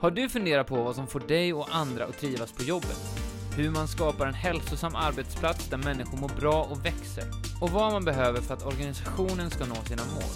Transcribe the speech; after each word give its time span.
Har 0.00 0.10
du 0.10 0.28
funderat 0.28 0.66
på 0.66 0.82
vad 0.82 0.94
som 0.94 1.06
får 1.06 1.20
dig 1.20 1.54
och 1.54 1.68
andra 1.74 2.04
att 2.04 2.18
trivas 2.18 2.52
på 2.52 2.62
jobbet? 2.62 2.98
Hur 3.56 3.70
man 3.70 3.88
skapar 3.88 4.26
en 4.26 4.34
hälsosam 4.34 4.96
arbetsplats 4.96 5.68
där 5.68 5.76
människor 5.76 6.18
mår 6.18 6.40
bra 6.40 6.64
och 6.64 6.84
växer? 6.84 7.24
Och 7.60 7.70
vad 7.70 7.92
man 7.92 8.04
behöver 8.04 8.40
för 8.40 8.54
att 8.54 8.66
organisationen 8.66 9.50
ska 9.50 9.64
nå 9.64 9.74
sina 9.74 10.04
mål? 10.04 10.32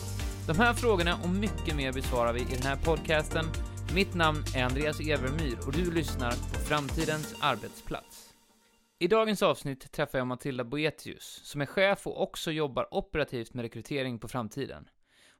De 0.46 0.58
här 0.58 0.74
frågorna 0.74 1.18
och 1.22 1.28
mycket 1.28 1.76
mer 1.76 1.92
besvarar 1.92 2.32
vi 2.32 2.40
i 2.40 2.54
den 2.54 2.62
här 2.62 2.76
podcasten. 2.76 3.44
Mitt 3.94 4.14
namn 4.14 4.44
är 4.56 4.64
Andreas 4.64 5.00
Evermyr 5.00 5.58
och 5.66 5.72
du 5.72 5.90
lyssnar 5.90 6.30
på 6.30 6.58
Framtidens 6.68 7.34
arbetsplats. 7.40 8.30
I 8.98 9.08
dagens 9.08 9.42
avsnitt 9.42 9.92
träffar 9.92 10.18
jag 10.18 10.26
Matilda 10.26 10.64
Boetius, 10.64 11.40
som 11.44 11.60
är 11.60 11.66
chef 11.66 12.06
och 12.06 12.22
också 12.22 12.50
jobbar 12.50 12.94
operativt 12.94 13.54
med 13.54 13.62
rekrytering 13.62 14.18
på 14.18 14.28
framtiden. 14.28 14.88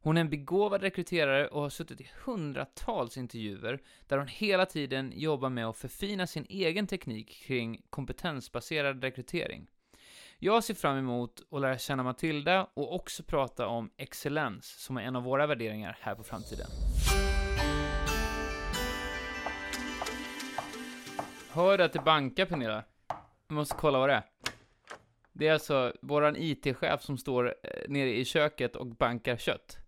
Hon 0.03 0.17
är 0.17 0.21
en 0.21 0.31
begåvad 0.31 0.83
rekryterare 0.83 1.49
och 1.49 1.63
har 1.63 1.71
suttit 1.71 2.01
i 2.01 2.11
hundratals 2.25 3.17
intervjuer 3.17 3.81
där 4.07 4.19
hon 4.19 4.27
hela 4.27 4.67
tiden 4.67 5.13
jobbar 5.15 5.51
med 5.51 5.67
att 5.67 5.77
förfina 5.77 6.27
sin 6.27 6.47
egen 6.49 6.87
teknik 6.87 7.43
kring 7.47 7.83
kompetensbaserad 7.91 9.05
rekrytering. 9.05 9.67
Jag 10.39 10.65
ser 10.65 10.75
fram 10.75 10.99
emot 10.99 11.43
att 11.51 11.61
lära 11.61 11.79
känna 11.79 12.03
Matilda 12.03 12.67
och 12.75 12.95
också 12.95 13.23
prata 13.23 13.67
om 13.67 13.91
excellens, 13.97 14.67
som 14.67 14.97
är 14.97 15.03
en 15.03 15.17
av 15.17 15.23
våra 15.23 15.47
värderingar 15.47 15.99
här 16.01 16.15
på 16.15 16.23
Framtiden. 16.23 16.67
Hör 21.51 21.79
du 21.79 21.85
att 21.85 21.93
det 21.93 22.03
bankar, 22.05 22.47
Pernilla? 22.47 22.85
Jag 23.49 23.55
måste 23.55 23.75
kolla 23.79 23.99
vad 23.99 24.09
det 24.09 24.15
är. 24.15 24.23
Det 25.33 25.49
är 25.49 25.53
alltså 25.53 25.93
våran 26.01 26.37
IT-chef 26.37 27.03
som 27.03 27.19
står 27.19 27.55
eh, 27.63 27.71
nere 27.89 28.17
i 28.17 28.25
köket 28.25 28.77
och 28.77 28.87
bankar 28.87 29.37
kött. 29.37 29.80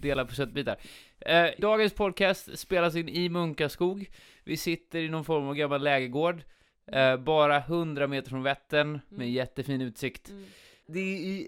Delar 0.00 0.24
på 0.24 0.34
köttbitar. 0.34 0.76
Eh, 1.20 1.46
dagens 1.58 1.92
podcast 1.94 2.58
spelas 2.58 2.96
in 2.96 3.08
i 3.08 3.28
Munkaskog. 3.28 4.10
Vi 4.44 4.56
sitter 4.56 4.98
i 4.98 5.08
någon 5.08 5.24
form 5.24 5.48
av 5.48 5.54
gammal 5.54 5.82
lägergård. 5.82 6.42
Eh, 6.92 7.16
bara 7.16 7.58
100 7.60 8.06
meter 8.06 8.30
från 8.30 8.42
Vättern, 8.42 8.90
med 9.08 9.16
Mm. 9.24 9.30
jättefin 9.30 9.80
utsikt. 9.80 10.28
Mm. 10.28 10.44
Det 10.86 11.00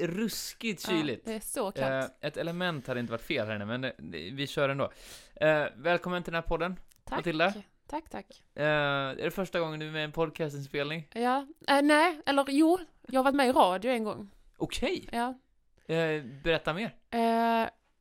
är 0.02 0.06
ruskigt 0.06 0.86
kyligt. 0.88 1.22
Ja, 1.24 1.30
det 1.32 1.36
är 1.36 1.40
så 1.40 1.66
Eh, 1.68 1.72
kallt. 1.72 2.12
ett 2.20 2.36
element 2.36 2.86
hade 2.86 3.00
inte 3.00 3.12
varit 3.12 3.22
fel 3.22 3.46
här 3.46 3.56
inne, 3.56 3.64
men 3.64 3.80
det, 3.80 3.92
det, 3.98 4.30
vi 4.30 4.46
kör 4.46 4.68
ändå. 4.68 4.92
Eh, 5.34 5.64
välkommen 5.76 6.22
till 6.22 6.32
den 6.32 6.42
här 6.42 6.48
podden. 6.48 6.76
tack. 7.04 7.18
Matilda? 7.18 7.54
Tack, 7.86 8.10
tack. 8.10 8.26
Eh, 8.54 8.64
är 8.64 9.14
det 9.24 9.30
första 9.30 9.60
gången 9.60 9.80
du 9.80 9.86
är 9.86 9.90
med 9.90 10.00
i 10.00 10.04
en 10.04 10.12
podcastinspelning? 10.12 11.08
Ja, 11.14 11.46
eh, 11.68 11.82
nej, 11.82 12.20
eller 12.26 12.44
jo, 12.48 12.78
jag 13.08 13.18
har 13.20 13.24
varit 13.24 13.34
med 13.34 13.48
i 13.48 13.52
radio 13.52 13.90
en 13.92 14.04
gång. 14.04 14.30
Okej, 14.56 15.08
Ja. 15.12 15.34
eh, 15.94 16.22
berätta 16.44 16.72
mer. 16.74 16.94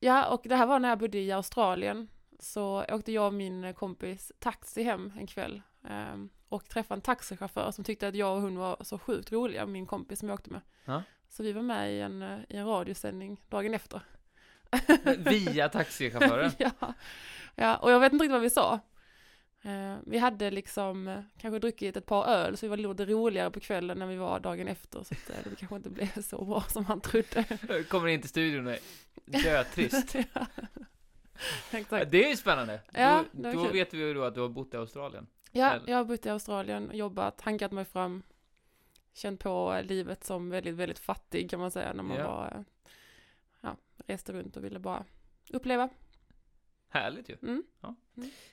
Ja, 0.03 0.27
och 0.27 0.41
det 0.43 0.55
här 0.55 0.65
var 0.65 0.79
när 0.79 0.89
jag 0.89 0.99
bodde 0.99 1.19
i 1.19 1.31
Australien. 1.31 2.07
Så 2.39 2.85
åkte 2.89 3.11
jag 3.11 3.27
och 3.27 3.33
min 3.33 3.73
kompis 3.73 4.31
taxi 4.39 4.83
hem 4.83 5.13
en 5.17 5.27
kväll. 5.27 5.61
Eh, 5.89 6.15
och 6.49 6.69
träffade 6.69 6.97
en 6.97 7.01
taxichaufför 7.01 7.71
som 7.71 7.83
tyckte 7.83 8.07
att 8.07 8.15
jag 8.15 8.35
och 8.35 8.41
hon 8.41 8.57
var 8.57 8.77
så 8.81 8.99
sjukt 8.99 9.31
roliga, 9.31 9.65
min 9.65 9.85
kompis 9.85 10.19
som 10.19 10.29
jag 10.29 10.33
åkte 10.33 10.49
med. 10.49 10.61
Ja. 10.85 11.03
Så 11.29 11.43
vi 11.43 11.51
var 11.51 11.61
med 11.61 11.93
i 11.93 11.99
en, 11.99 12.21
eh, 12.21 12.39
i 12.49 12.57
en 12.57 12.65
radiosändning 12.65 13.41
dagen 13.49 13.73
efter. 13.73 14.01
Via 15.17 15.69
taxichauffören. 15.69 16.51
ja. 16.57 16.93
ja, 17.55 17.77
och 17.77 17.91
jag 17.91 17.99
vet 17.99 18.13
inte 18.13 18.23
riktigt 18.23 18.33
vad 18.33 18.41
vi 18.41 18.49
sa. 18.49 18.79
Eh, 19.63 19.95
vi 20.05 20.17
hade 20.17 20.51
liksom 20.51 21.07
eh, 21.07 21.19
kanske 21.37 21.59
druckit 21.59 21.97
ett 21.97 22.05
par 22.05 22.25
öl, 22.25 22.57
så 22.57 22.65
vi 22.65 22.69
var 22.69 22.77
lite 22.77 23.05
roligare 23.05 23.51
på 23.51 23.59
kvällen 23.59 23.99
när 23.99 24.07
vi 24.07 24.15
var 24.15 24.39
dagen 24.39 24.67
efter. 24.67 25.03
Så 25.03 25.13
att, 25.13 25.29
eh, 25.29 25.35
det 25.49 25.55
kanske 25.55 25.75
inte 25.75 25.89
blev 25.89 26.21
så 26.21 26.45
bra 26.45 26.61
som 26.69 26.85
han 26.85 27.01
trodde. 27.01 27.45
Kommer 27.89 28.07
in 28.07 28.21
till 28.21 28.29
studion 28.29 28.67
och 28.67 28.73
är 28.73 28.79
dötrist. 29.43 30.15
ja. 30.33 30.45
Exakt. 31.71 32.11
Det 32.11 32.25
är 32.25 32.29
ju 32.29 32.35
spännande. 32.35 32.79
Ja, 32.93 33.23
då 33.31 33.51
då 33.51 33.67
vet 33.67 33.93
vi 33.93 33.97
ju 33.97 34.13
då 34.13 34.23
att 34.23 34.35
du 34.35 34.41
har 34.41 34.49
bott 34.49 34.73
i 34.73 34.77
Australien. 34.77 35.27
Ja, 35.51 35.79
jag 35.87 35.97
har 35.97 36.05
bott 36.05 36.25
i 36.25 36.29
Australien, 36.29 36.91
jobbat, 36.93 37.41
hankat 37.41 37.71
mig 37.71 37.85
fram, 37.85 38.23
känt 39.13 39.39
på 39.39 39.81
livet 39.83 40.23
som 40.23 40.49
väldigt, 40.49 40.75
väldigt 40.75 40.99
fattig 40.99 41.49
kan 41.49 41.59
man 41.59 41.71
säga 41.71 41.93
när 41.93 42.03
man 42.03 42.17
Ja. 42.17 42.51
eh, 42.51 42.61
ja, 43.61 43.75
reste 44.07 44.33
runt 44.33 44.57
och 44.57 44.63
ville 44.63 44.79
bara 44.79 45.05
uppleva. 45.49 45.89
Härligt 46.89 47.29
ju. 47.29 47.37
Mm. 47.41 47.63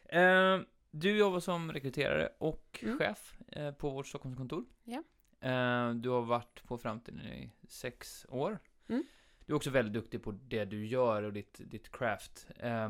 Eh, 0.04 0.66
du 0.90 1.16
jobbar 1.16 1.40
som 1.40 1.72
rekryterare 1.72 2.28
och 2.38 2.80
Mm. 2.82 2.98
chef 2.98 3.38
eh, 3.48 3.72
på 3.72 3.90
vårt 3.90 4.06
Stockholmskontor. 4.06 4.64
Ja. 4.84 5.02
Eh, 5.40 5.94
du 5.94 6.08
har 6.08 6.22
varit 6.22 6.64
på 6.64 6.78
Framtiden 6.78 7.20
i 7.20 7.50
sex 7.68 8.26
år. 8.28 8.58
Mm. 8.88 9.04
Du 9.46 9.52
är 9.52 9.56
också 9.56 9.70
väldigt 9.70 9.94
duktig 9.94 10.22
på 10.22 10.30
det 10.32 10.64
du 10.64 10.86
gör 10.86 11.22
och 11.22 11.32
ditt, 11.32 11.60
ditt 11.64 11.92
craft. 11.92 12.46
Eh, 12.56 12.88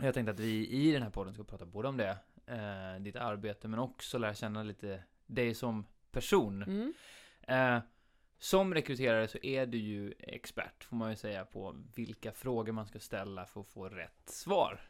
jag 0.00 0.14
tänkte 0.14 0.30
att 0.32 0.40
vi 0.40 0.68
i 0.68 0.92
den 0.92 1.02
här 1.02 1.10
podden 1.10 1.34
ska 1.34 1.44
prata 1.44 1.66
både 1.66 1.88
om 1.88 1.96
det, 1.96 2.16
eh, 2.46 3.00
ditt 3.02 3.16
arbete, 3.16 3.68
men 3.68 3.78
också 3.78 4.18
lära 4.18 4.34
känna 4.34 4.62
lite 4.62 5.04
dig 5.26 5.54
som 5.54 5.86
person. 6.10 6.62
Mm. 6.62 6.92
Som 8.38 8.74
rekryterare 8.74 9.28
så 9.28 9.38
är 9.42 9.66
du 9.66 9.78
ju 9.78 10.14
expert, 10.18 10.84
får 10.84 10.96
man 10.96 11.10
ju 11.10 11.16
säga, 11.16 11.44
på 11.44 11.76
vilka 11.94 12.32
frågor 12.32 12.72
man 12.72 12.86
ska 12.86 12.98
ställa 12.98 13.46
för 13.46 13.60
att 13.60 13.66
få 13.68 13.88
rätt 13.88 14.22
svar. 14.28 14.80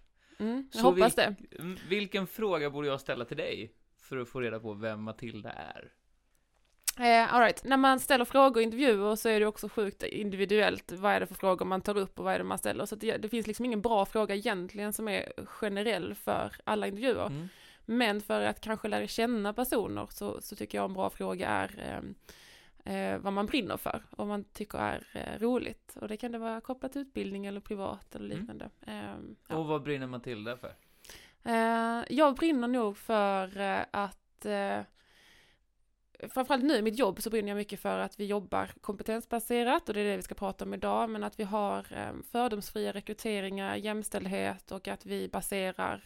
Mm. 0.42 0.68
Jag 0.72 0.80
Så 0.80 0.90
hoppas 0.90 1.14
det. 1.14 1.34
Mm, 1.58 1.76
Vilken 1.88 2.26
fråga 2.26 2.70
borde 2.70 2.88
jag 2.88 3.00
ställa 3.00 3.24
till 3.24 3.36
dig 3.36 3.72
för 4.00 4.16
att 4.16 4.28
få 4.28 4.40
reda 4.40 4.60
på 4.60 4.74
vem 4.74 5.02
Matilda 5.02 5.50
är? 5.50 5.92
Eh, 6.98 7.34
all 7.34 7.40
right. 7.40 7.64
När 7.64 7.76
man 7.76 8.00
ställer 8.00 8.24
frågor 8.24 8.60
i 8.60 8.64
intervjuer 8.64 9.16
så 9.16 9.28
är 9.28 9.40
det 9.40 9.46
också 9.46 9.68
sjukt 9.68 10.02
individuellt. 10.02 10.92
Vad 10.92 11.12
är 11.12 11.20
det 11.20 11.26
för 11.26 11.34
frågor 11.34 11.66
man 11.66 11.80
tar 11.80 11.96
upp 11.96 12.18
och 12.18 12.24
vad 12.24 12.34
är 12.34 12.38
det 12.38 12.44
man 12.44 12.58
ställer? 12.58 12.86
Så 12.86 12.96
det, 12.96 13.16
det 13.16 13.28
finns 13.28 13.46
liksom 13.46 13.64
ingen 13.64 13.80
bra 13.80 14.06
fråga 14.06 14.34
egentligen 14.34 14.92
som 14.92 15.08
är 15.08 15.32
generell 15.46 16.14
för 16.14 16.52
alla 16.64 16.86
intervjuer. 16.86 17.26
Mm. 17.26 17.48
Men 17.84 18.20
för 18.20 18.40
att 18.42 18.60
kanske 18.60 18.88
lära 18.88 19.06
känna 19.06 19.52
personer 19.52 20.06
så, 20.10 20.40
så 20.40 20.56
tycker 20.56 20.78
jag 20.78 20.84
en 20.84 20.94
bra 20.94 21.10
fråga 21.10 21.48
är 21.48 21.84
ehm, 21.86 22.14
eh, 22.84 23.18
vad 23.18 23.32
man 23.32 23.46
brinner 23.46 23.76
för 23.76 24.02
och 24.10 24.26
man 24.26 24.44
tycker 24.44 24.78
är 24.78 25.04
eh, 25.12 25.38
roligt. 25.38 25.96
Och 26.00 26.08
det 26.08 26.16
kan 26.16 26.32
det 26.32 26.38
vara 26.38 26.60
kopplat 26.60 26.92
till 26.92 27.00
utbildning 27.00 27.46
eller 27.46 27.60
privat 27.60 28.14
eller 28.14 28.26
Mm. 28.26 28.38
liknande. 28.38 28.70
Ehm, 28.86 29.36
ja. 29.48 29.56
Och 29.56 29.66
vad 29.66 29.82
brinner 29.82 30.06
Matilda 30.06 30.56
för? 30.56 30.74
Eh, 31.44 32.04
jag 32.08 32.36
brinner 32.36 32.68
nog 32.68 32.96
för 32.96 33.60
eh, 33.60 33.84
att 33.90 34.44
eh, 34.46 34.80
Framförallt 36.28 36.64
nu 36.64 36.76
i 36.76 36.82
mitt 36.82 36.98
jobb 36.98 37.22
så 37.22 37.30
brinner 37.30 37.48
jag 37.48 37.56
mycket 37.56 37.80
för 37.80 37.98
att 37.98 38.20
vi 38.20 38.26
jobbar 38.26 38.70
kompetensbaserat 38.80 39.88
och 39.88 39.94
det 39.94 40.00
är 40.00 40.04
det 40.04 40.16
vi 40.16 40.22
ska 40.22 40.34
prata 40.34 40.64
om 40.64 40.74
idag, 40.74 41.10
men 41.10 41.24
att 41.24 41.40
vi 41.40 41.44
har 41.44 41.86
fördomsfria 42.22 42.92
rekryteringar, 42.92 43.76
jämställdhet 43.76 44.72
och 44.72 44.88
att 44.88 45.06
vi 45.06 45.28
baserar 45.28 46.00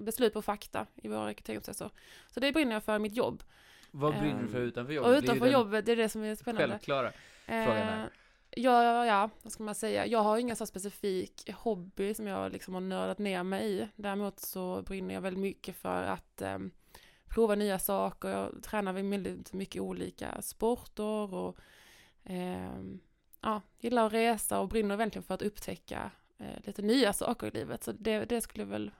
beslut 0.00 0.32
på 0.32 0.42
fakta 0.42 0.86
i 0.94 1.08
våra 1.08 1.26
rekryteringsprocesser. 1.26 1.90
Så 2.30 2.40
det 2.40 2.52
brinner 2.52 2.72
jag 2.72 2.84
för 2.84 2.96
i 2.96 2.98
mitt 2.98 3.16
jobb. 3.16 3.42
Vad 3.90 4.18
brinner 4.18 4.38
du 4.38 4.44
Ehm, 4.44 4.48
för 4.48 4.60
utanför 4.60 4.90
Och 4.90 4.94
jobbet? 4.96 5.10
Det 5.10 5.16
är 5.16 5.20
ju 5.20 5.24
utanför 5.24 5.44
den 5.44 5.52
jobbet, 5.52 5.86
det 5.86 5.92
är 5.92 5.96
det 5.96 6.08
som 6.08 6.22
är 6.24 6.34
spännande. 6.34 6.68
Självklara. 6.68 7.06
Eh, 7.46 7.64
frågan 7.64 7.88
är. 7.88 8.10
Ja, 8.50 9.06
ja, 9.06 9.30
vad 9.42 9.52
ska 9.52 9.62
man 9.62 9.74
säga? 9.74 10.06
Jag 10.06 10.22
har 10.22 10.38
ingen 10.38 10.56
så 10.56 10.66
specifik 10.66 11.50
hobby 11.54 12.14
som 12.14 12.26
jag 12.26 12.52
liksom 12.52 12.74
har 12.74 12.80
nördat 12.80 13.18
ner 13.18 13.42
mig 13.42 13.70
i. 13.72 13.88
Däremot 13.96 14.40
så 14.40 14.82
brinner 14.82 15.14
jag 15.14 15.20
väldigt 15.20 15.40
mycket 15.42 15.76
för 15.76 16.02
att 16.02 16.42
eh, 16.42 16.58
prova 17.28 17.54
nya 17.54 17.78
saker. 17.78 18.28
Jag 18.28 18.62
tränar 18.62 18.92
väldigt 18.92 19.52
mycket 19.52 19.82
olika 19.82 20.42
sporter 20.42 21.34
och 21.34 21.58
eh, 22.24 22.82
ja, 23.40 23.62
gillar 23.78 24.06
att 24.06 24.12
resa 24.12 24.60
och 24.60 24.68
brinner 24.68 24.96
verkligen 24.96 25.22
för 25.22 25.34
att 25.34 25.42
upptäcka 25.42 26.10
eh, 26.38 26.64
lite 26.64 26.82
nya 26.82 27.12
saker 27.12 27.46
i 27.46 27.50
livet. 27.50 27.84
Så 27.84 27.92
det, 27.92 28.24
det 28.24 28.40
skulle 28.40 28.64
väl 28.64 28.90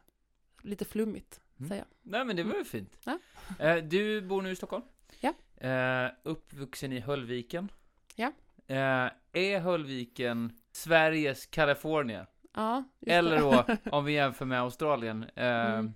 lite 0.62 0.84
flummigt 0.84 1.40
Mm. 1.58 1.68
säga. 1.68 1.84
Nej 2.02 2.24
men 2.24 2.36
det 2.36 2.42
var 2.42 2.54
ju 2.54 2.64
fint. 2.64 2.98
Ja. 3.04 3.18
Eh, 3.58 3.76
du 3.76 4.20
bor 4.20 4.42
nu 4.42 4.50
i 4.50 4.56
Stockholm. 4.56 4.84
Ja. 5.20 5.34
Eh, 5.68 6.10
uppvuxen 6.22 6.92
i 6.92 7.00
Höllviken. 7.00 7.68
Ja. 8.14 8.32
Eh, 8.66 9.10
är 9.32 9.58
Höllviken 9.60 10.52
Sveriges 10.72 11.46
Kalifornien? 11.46 12.26
Ja, 12.54 12.84
just 13.00 13.10
Eller 13.12 13.38
då, 13.40 13.64
om 13.96 14.04
vi 14.04 14.12
jämför 14.12 14.44
med 14.44 14.60
Australien, 14.60 15.26
Mm. 15.34 15.94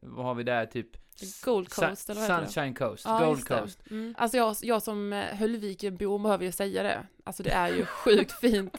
vad 0.00 0.24
har 0.26 0.34
vi 0.34 0.42
där? 0.42 0.66
Typ 0.66 0.86
Gold 1.44 1.68
Coast, 1.68 2.08
Sun- 2.08 2.12
eller 2.12 2.20
vad 2.20 2.30
heter 2.30 2.40
det? 2.46 2.52
Sunshine 2.52 2.74
Coast, 2.74 3.04
Ja, 3.04 3.24
Gold. 3.26 3.48
Coast. 3.48 3.90
Mm. 3.90 4.14
Alltså 4.18 4.36
jag, 4.36 4.56
jag 4.62 4.82
som 4.82 5.12
Höllvikenbo 5.32 6.18
behöver 6.18 6.44
ju 6.44 6.52
säga 6.52 6.82
det. 6.82 7.06
Alltså 7.24 7.42
det 7.42 7.50
är 7.50 7.68
ju 7.68 7.84
sjukt 7.86 8.32
fint. 8.32 8.76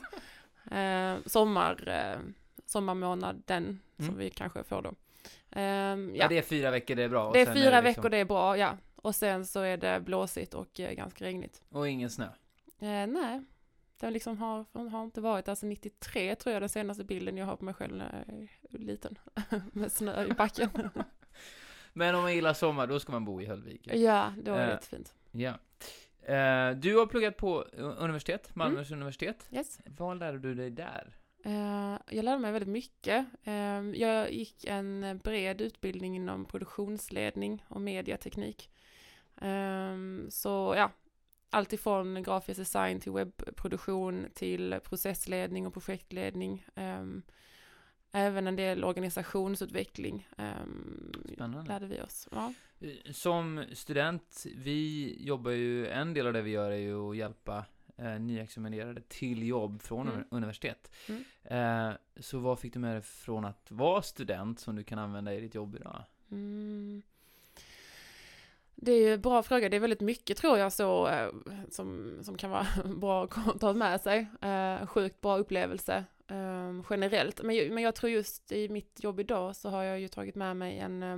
Eh, 0.72 1.16
sommar, 1.26 1.88
eh, 1.88 2.20
sommarmånaden 2.66 3.80
som 3.98 4.06
Mm. 4.06 4.18
vi 4.18 4.30
kanske 4.30 4.64
får 4.64 4.82
då. 4.82 4.94
Ehm, 5.56 6.10
Ja. 6.16 6.22
ja, 6.24 6.28
det 6.28 6.38
är 6.38 6.42
fyra 6.42 6.72
veckor, 6.72 6.96
det 6.96 7.04
är 7.04 7.10
bra. 7.10 7.32
det 7.32 7.42
är 7.42 7.46
fyra 7.46 7.82
liksom- 7.82 7.84
veckor, 7.84 8.10
det 8.10 8.18
är 8.18 8.26
bra, 8.26 8.58
ja. 8.58 8.78
Och 8.96 9.16
sen 9.16 9.46
så 9.46 9.62
är 9.62 9.78
det 9.78 10.00
blåsigt 10.00 10.54
och 10.54 10.80
eh, 10.80 10.92
ganska 10.92 11.26
regnigt. 11.26 11.62
Och 11.70 11.88
ingen 11.90 12.10
snö. 12.10 12.26
Eh, 12.80 13.08
nej, 13.08 13.44
det 14.00 14.10
liksom 14.10 14.38
har, 14.38 14.90
har 14.90 15.04
inte 15.04 15.22
varit, 15.22 15.48
alltså 15.48 15.66
93 15.66 16.36
tror 16.36 16.54
jag 16.54 16.62
den 16.62 16.70
senaste 16.70 17.04
bilden 17.04 17.38
jag 17.38 17.46
har 17.46 17.56
på 17.56 17.66
mig 17.66 17.74
själv 17.74 17.96
när 17.96 18.26
jag 18.28 18.38
är 18.40 18.86
liten. 18.86 19.18
Med 19.74 19.92
snö 19.92 20.26
i 20.26 20.34
backen. 20.34 20.70
Men 21.94 22.16
om 22.16 22.22
man 22.22 22.36
gillar 22.36 22.54
sommar, 22.54 22.88
då 22.88 23.00
ska 23.00 23.12
man 23.12 23.26
bo 23.26 23.42
i 23.42 23.46
Höllviken. 23.46 24.02
ja, 24.02 24.34
det 24.44 24.52
var 24.52 24.60
Eh. 24.60 24.70
jättefint. 24.70 25.14
Ja. 25.32 25.54
Eh, 26.34 26.72
du 26.76 26.98
har 26.98 27.06
pluggat 27.06 27.38
på 27.38 27.62
universitet, 27.78 28.56
Malmös 28.56 28.92
universitet. 28.92 29.48
Yes. 29.52 29.80
Vad 29.86 30.20
lärde 30.20 30.40
du 30.40 30.56
dig 30.56 30.70
där? 30.70 31.16
Eh, 31.46 31.98
jag 32.10 32.26
lärde 32.26 32.40
mig 32.40 32.52
väldigt 32.52 32.70
mycket. 32.70 33.26
Eh, 33.44 33.82
jag 33.94 34.34
gick 34.34 34.66
en 34.66 35.20
bred 35.24 35.62
utbildning 35.62 36.16
inom 36.16 36.46
produktionsledning 36.46 37.66
och 37.68 37.82
mediateknik. 37.82 38.70
Eh, 39.42 39.98
så 40.30 40.74
ja, 40.78 40.92
allt 41.50 41.74
ifrån 41.74 42.24
grafisk 42.24 42.60
design 42.60 43.00
till 43.00 43.12
webbproduktion 43.12 44.28
till 44.34 44.80
processledning 44.84 45.68
och 45.68 45.74
projektledning. 45.74 46.66
Även 48.12 48.48
en 48.48 48.56
del 48.56 48.84
organisationsutveckling 48.84 50.28
Spännande. 51.34 51.68
lärde 51.68 51.88
vi 51.88 52.02
oss. 52.02 52.28
Ja. 52.32 52.54
Som 53.12 53.66
student, 53.74 54.46
vi 54.56 55.16
jobbar 55.20 55.52
ju, 55.52 55.88
en 55.88 56.14
del 56.14 56.28
av 56.28 56.34
det 56.34 56.42
vi 56.42 56.52
gör 56.52 56.72
är 56.72 56.76
ju 56.76 57.10
att 57.10 57.18
hjälpa 57.18 57.66
eh, 57.98 58.20
nyexaminerade 58.20 59.02
till 59.08 59.48
jobb 59.48 59.82
från 59.82 60.08
Mm. 60.08 60.24
universitet. 60.32 60.92
Mm. 61.10 61.24
Eh, 61.44 61.96
så 62.20 62.40
vad 62.40 62.60
fick 62.60 62.74
du 62.74 62.80
med 62.80 62.96
dig 62.96 63.02
från 63.02 63.46
att 63.46 63.72
vara 63.72 64.02
student 64.02 64.60
som 64.60 64.76
du 64.76 64.84
kan 64.84 65.00
använda 65.00 65.34
i 65.34 65.40
ditt 65.42 65.56
jobb 65.56 65.76
idag? 65.76 66.04
Mm. 66.32 67.02
Det 68.76 68.92
är 68.92 69.00
ju 69.08 69.14
en 69.14 69.22
bra 69.22 69.44
fråga. 69.44 69.70
Det 69.70 69.76
är 69.76 69.80
väldigt 69.80 70.02
mycket 70.02 70.38
tror 70.38 70.58
jag 70.58 70.74
så 70.74 71.08
eh, 71.08 71.30
som, 71.70 72.18
som 72.24 72.38
kan 72.38 72.52
vara 72.52 72.68
bra 72.96 73.24
att 73.24 73.60
ta 73.60 73.74
med 73.74 74.02
sig. 74.02 74.28
Eh, 74.42 74.88
sjukt 74.88 75.22
bra 75.22 75.38
upplevelse 75.38 76.06
eh, 76.28 76.82
generellt. 76.90 77.42
Men, 77.44 77.74
men 77.74 77.84
jag 77.84 77.96
tror 77.96 78.12
just 78.12 78.52
i 78.52 78.70
mitt 78.70 79.04
jobb 79.04 79.20
idag 79.20 79.56
så 79.56 79.70
har 79.70 79.84
jag 79.84 80.00
ju 80.00 80.08
tagit 80.08 80.36
med 80.36 80.58
mig 80.58 80.80
en, 80.80 81.04
eh, 81.04 81.18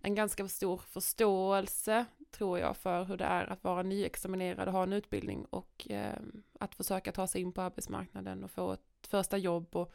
en 0.00 0.14
ganska 0.14 0.48
stor 0.48 0.76
förståelse 0.78 2.04
tror 2.30 2.58
jag 2.58 2.76
för 2.76 3.04
hur 3.04 3.16
det 3.16 3.24
är 3.24 3.52
att 3.52 3.64
vara 3.64 3.82
nyexaminerad 3.82 4.68
och 4.68 4.74
ha 4.74 4.82
en 4.82 4.92
utbildning 4.92 5.44
och 5.44 5.90
eh, 5.90 6.18
att 6.60 6.74
försöka 6.74 7.12
ta 7.12 7.26
sig 7.26 7.40
in 7.40 7.52
på 7.52 7.60
arbetsmarknaden 7.62 8.44
och 8.44 8.50
få 8.50 8.72
ett 8.72 9.06
första 9.06 9.36
jobb 9.36 9.76
och 9.76 9.92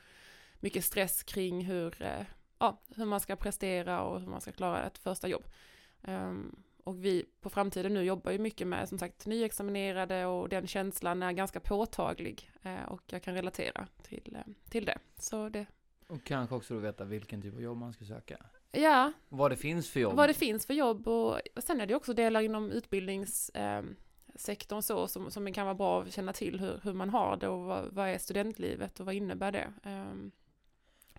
mycket 0.59 0.85
stress 0.85 1.23
kring 1.23 1.65
hur, 1.65 2.01
eh, 2.01 2.25
ja, 2.59 2.81
hur 2.95 3.05
man 3.05 3.19
ska 3.19 3.35
prestera 3.35 4.01
och 4.01 4.19
hur 4.19 4.27
man 4.27 4.41
ska 4.41 4.51
klara 4.51 4.83
ett 4.85 4.97
första 4.97 5.27
jobb. 5.27 5.43
Um, 6.01 6.63
och 6.83 7.05
vi 7.05 7.25
på 7.41 7.49
framtiden 7.49 7.93
nu 7.93 8.03
jobbar 8.03 8.31
ju 8.31 8.39
mycket 8.39 8.67
med 8.67 8.89
som 8.89 8.99
sagt 8.99 9.25
nyexaminerade 9.25 10.25
och 10.25 10.49
den 10.49 10.67
känslan 10.67 11.23
är 11.23 11.31
ganska 11.31 11.59
påtaglig 11.59 12.51
eh, 12.61 12.83
och 12.83 13.01
jag 13.05 13.23
kan 13.23 13.33
relatera 13.33 13.87
till, 14.01 14.35
eh, 14.35 14.53
till 14.69 14.85
det. 14.85 14.97
Så 15.19 15.49
det, 15.49 15.65
Och 16.07 16.23
kanske 16.23 16.55
också 16.55 16.73
då 16.73 16.79
veta 16.79 17.03
vilken 17.03 17.41
typ 17.41 17.53
av 17.53 17.61
jobb 17.61 17.77
man 17.77 17.93
ska 17.93 18.05
söka 18.05 18.45
ja, 18.75 19.12
vad 19.30 19.51
det 19.51 19.56
finns 19.57 19.89
för 19.89 20.00
jobb. 20.00 20.16
vad 20.16 20.30
det 20.30 20.33
finns 20.33 20.66
för 20.66 20.74
jobb 20.74 21.07
och, 21.07 21.39
och 21.56 21.63
sen 21.63 21.81
är 21.81 21.86
det 21.86 21.95
också 21.95 22.13
delar 22.13 22.42
inom 22.42 22.72
utbildningssektorn 22.72 23.95
sektorn 24.38 24.81
så 24.81 25.07
som, 25.07 25.31
som 25.31 25.54
kan 25.54 25.66
vara 25.66 25.75
bra 25.75 26.01
att 26.01 26.13
känna 26.13 26.33
till 26.33 26.60
hur, 26.60 26.80
hur 26.83 26.94
man 26.94 27.10
har 27.10 27.38
det 27.38 27.48
och 27.48 27.63
vad, 27.63 27.94
vad 27.94 28.07
är 28.10 28.18
studentlivet 28.18 29.00
och 29.00 29.06
vad 29.06 29.16
innebär 29.16 29.51
det. 29.51 29.74
Um, 29.83 30.31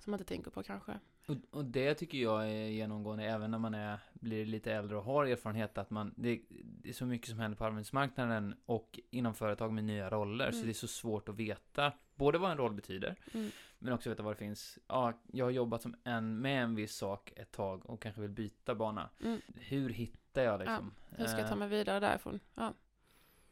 som 0.00 0.10
man 0.10 0.20
inte 0.20 0.34
tänker 0.34 0.50
på 0.50 0.62
kanske. 0.62 0.92
Och, 1.26 1.36
och 1.50 1.64
det 1.64 1.94
tycker 1.94 2.18
jag 2.18 2.50
är 2.50 2.66
genomgående 2.66 3.24
även 3.24 3.50
när 3.50 3.58
man 3.58 3.74
är, 3.74 3.98
blir 4.12 4.46
lite 4.46 4.72
äldre 4.72 4.96
och 4.96 5.04
har 5.04 5.26
erfarenhet 5.26 5.78
att 5.78 5.90
man, 5.90 6.14
det, 6.16 6.40
det 6.48 6.88
är 6.88 6.92
så 6.92 7.06
mycket 7.06 7.28
som 7.28 7.38
händer 7.38 7.58
på 7.58 7.64
arbetsmarknaden 7.64 8.54
och 8.66 9.00
inom 9.10 9.34
företag 9.34 9.72
med 9.72 9.84
nya 9.84 10.10
roller 10.10 10.50
så 10.50 10.56
Mm. 10.56 10.66
det 10.66 10.72
är 10.72 10.74
så 10.74 10.88
svårt 10.88 11.28
att 11.28 11.34
veta 11.36 11.92
både 12.14 12.38
vad 12.38 12.50
en 12.50 12.56
roll 12.56 12.74
betyder 12.74 13.16
Mm. 13.34 13.50
Men 13.86 13.94
också 13.94 14.10
veta 14.10 14.22
vad 14.22 14.32
det 14.32 14.38
finns. 14.38 14.78
Ja, 14.88 15.20
jag 15.32 15.44
har 15.44 15.50
jobbat 15.50 15.82
som 15.82 15.94
en, 16.04 16.40
med 16.40 16.62
en 16.62 16.74
viss 16.74 16.96
sak 16.96 17.32
ett 17.36 17.52
tag 17.52 17.90
och 17.90 18.02
kanske 18.02 18.20
vill 18.20 18.30
byta 18.30 18.74
bana. 18.74 19.10
Mm. 19.20 19.40
Hur 19.54 19.90
hittar 19.90 20.42
jag 20.42 20.60
liksom? 20.60 20.94
Hur 21.10 21.26
ska 21.26 21.38
jag 21.38 21.48
ta 21.48 21.54
Eh, 21.54 21.58
mig 21.58 21.68
vidare 21.68 22.00
därifrån? 22.00 22.40
Ja. 22.54 22.74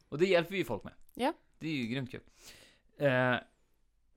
Och 0.09 0.19
det 0.19 0.27
hjälper 0.27 0.55
ju 0.55 0.65
folk 0.65 0.85
med. 0.85 0.93
Ja. 1.15 1.33
Det 1.59 1.69
är 1.69 1.73
ju 1.73 1.87
grymt 1.87 2.11
kul. 2.11 2.21
Eh, 2.97 3.37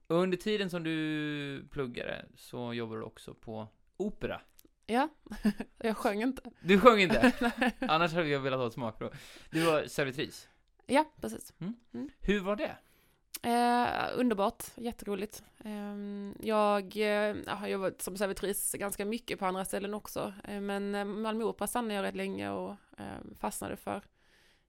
under 0.06 0.36
tiden 0.36 0.70
som 0.70 0.82
du 0.82 1.68
pluggade 1.70 2.26
så 2.34 2.74
jobbar 2.74 2.96
du 2.96 3.02
också 3.02 3.34
på 3.34 3.68
opera. 3.96 4.40
Ja, 4.86 5.08
jag 5.78 5.96
sjöng 5.96 6.22
inte. 6.22 6.42
Du 6.60 6.80
sjöng 6.80 7.00
inte? 7.00 7.32
Annars 7.80 8.12
hade 8.12 8.28
jag 8.28 8.40
velat 8.40 8.58
ha 8.58 8.66
ett 8.66 8.72
smakprov. 8.72 9.14
Du 9.50 9.64
var 9.64 9.86
servitris. 9.86 10.48
Ja, 10.86 11.12
precis. 11.20 11.52
Hur 12.20 12.40
var 12.40 12.56
det? 12.56 12.76
Eh, 13.42 14.08
underbart, 14.14 14.64
jätteroligt. 14.76 15.44
Eh, 15.58 15.96
jag 16.40 16.96
eh, 16.96 17.36
har 17.46 17.68
jobbat 17.68 18.02
som 18.02 18.16
servitris 18.16 18.72
ganska 18.72 19.04
mycket 19.04 19.38
på 19.38 19.46
andra 19.46 19.64
ställen 19.64 19.94
också. 19.94 20.32
Eh, 20.44 20.60
men 20.60 20.94
eh, 20.94 21.04
Malmö 21.04 21.44
Opera 21.44 21.66
stannade 21.66 21.94
jag 21.94 22.02
rätt 22.02 22.16
länge 22.16 22.50
och 22.50 22.70
eh, 22.98 23.34
fastnade 23.38 23.76
för 23.76 24.02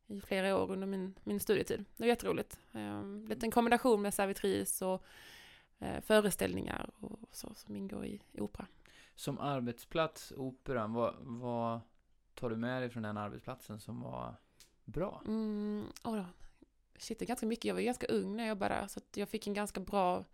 i 0.07 0.21
flera 0.21 0.57
år 0.57 0.71
under 0.71 0.87
min, 0.87 1.15
min 1.23 1.39
studietid. 1.39 1.85
Det 1.97 2.03
var 2.03 2.07
jätteroligt. 2.07 2.59
Eh, 2.71 3.03
lite 3.03 3.45
en 3.45 3.51
kombination 3.51 4.01
med 4.01 4.13
servitris 4.13 4.81
och 4.81 5.03
eh, 5.79 6.01
föreställningar 6.01 6.89
och 6.99 7.19
så 7.31 7.53
som 7.55 7.75
ingår 7.75 8.05
i, 8.05 8.21
i 8.31 8.41
opera. 8.41 8.65
Som 9.15 9.39
arbetsplats, 9.39 10.33
operan, 10.37 10.93
vad, 10.93 11.15
vad 11.19 11.79
tar 12.33 12.49
du 12.49 12.55
med 12.55 12.81
dig 12.81 12.89
från 12.89 13.03
den 13.03 13.17
arbetsplatsen 13.17 13.79
som 13.79 14.01
var 14.01 14.35
bra? 14.85 15.21
Mm, 15.25 15.85
oh, 16.03 16.23
det 17.07 17.25
ganska 17.25 17.45
mycket. 17.45 17.65
Jag 17.65 17.73
var 17.73 17.81
ganska 17.81 18.07
ung 18.07 18.35
när 18.35 18.43
jag 18.43 18.49
jobbade 18.49 18.75
där, 18.75 18.87
så 18.87 18.99
att 18.99 19.17
jag 19.17 19.29
fick 19.29 19.47
en 19.47 19.53
ganska 19.53 19.79
bra 19.79 20.25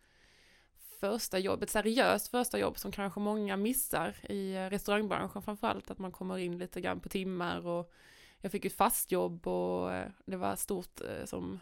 första 0.99 1.39
jobb, 1.39 1.63
ett 1.63 1.69
seriöst 1.69 2.27
första 2.27 2.59
jobb 2.59 2.77
som 2.77 2.91
kanske 2.91 3.19
många 3.19 3.57
missar 3.57 4.15
i 4.29 4.55
eh, 4.55 4.69
restaurangbranschen 4.69 5.41
framförallt, 5.41 5.91
att 5.91 5.99
man 5.99 6.11
kommer 6.11 6.37
in 6.37 6.57
lite 6.57 6.81
grann 6.81 6.99
på 6.99 7.09
timmar 7.09 7.67
och 7.67 7.91
jag 8.41 8.51
fick 8.51 8.63
ju 8.63 8.69
fast 8.69 9.11
jobb 9.11 9.47
och 9.47 9.93
eh, 9.93 10.09
det 10.25 10.37
var 10.37 10.55
stort 10.55 11.01
eh, 11.01 11.25
som 11.25 11.59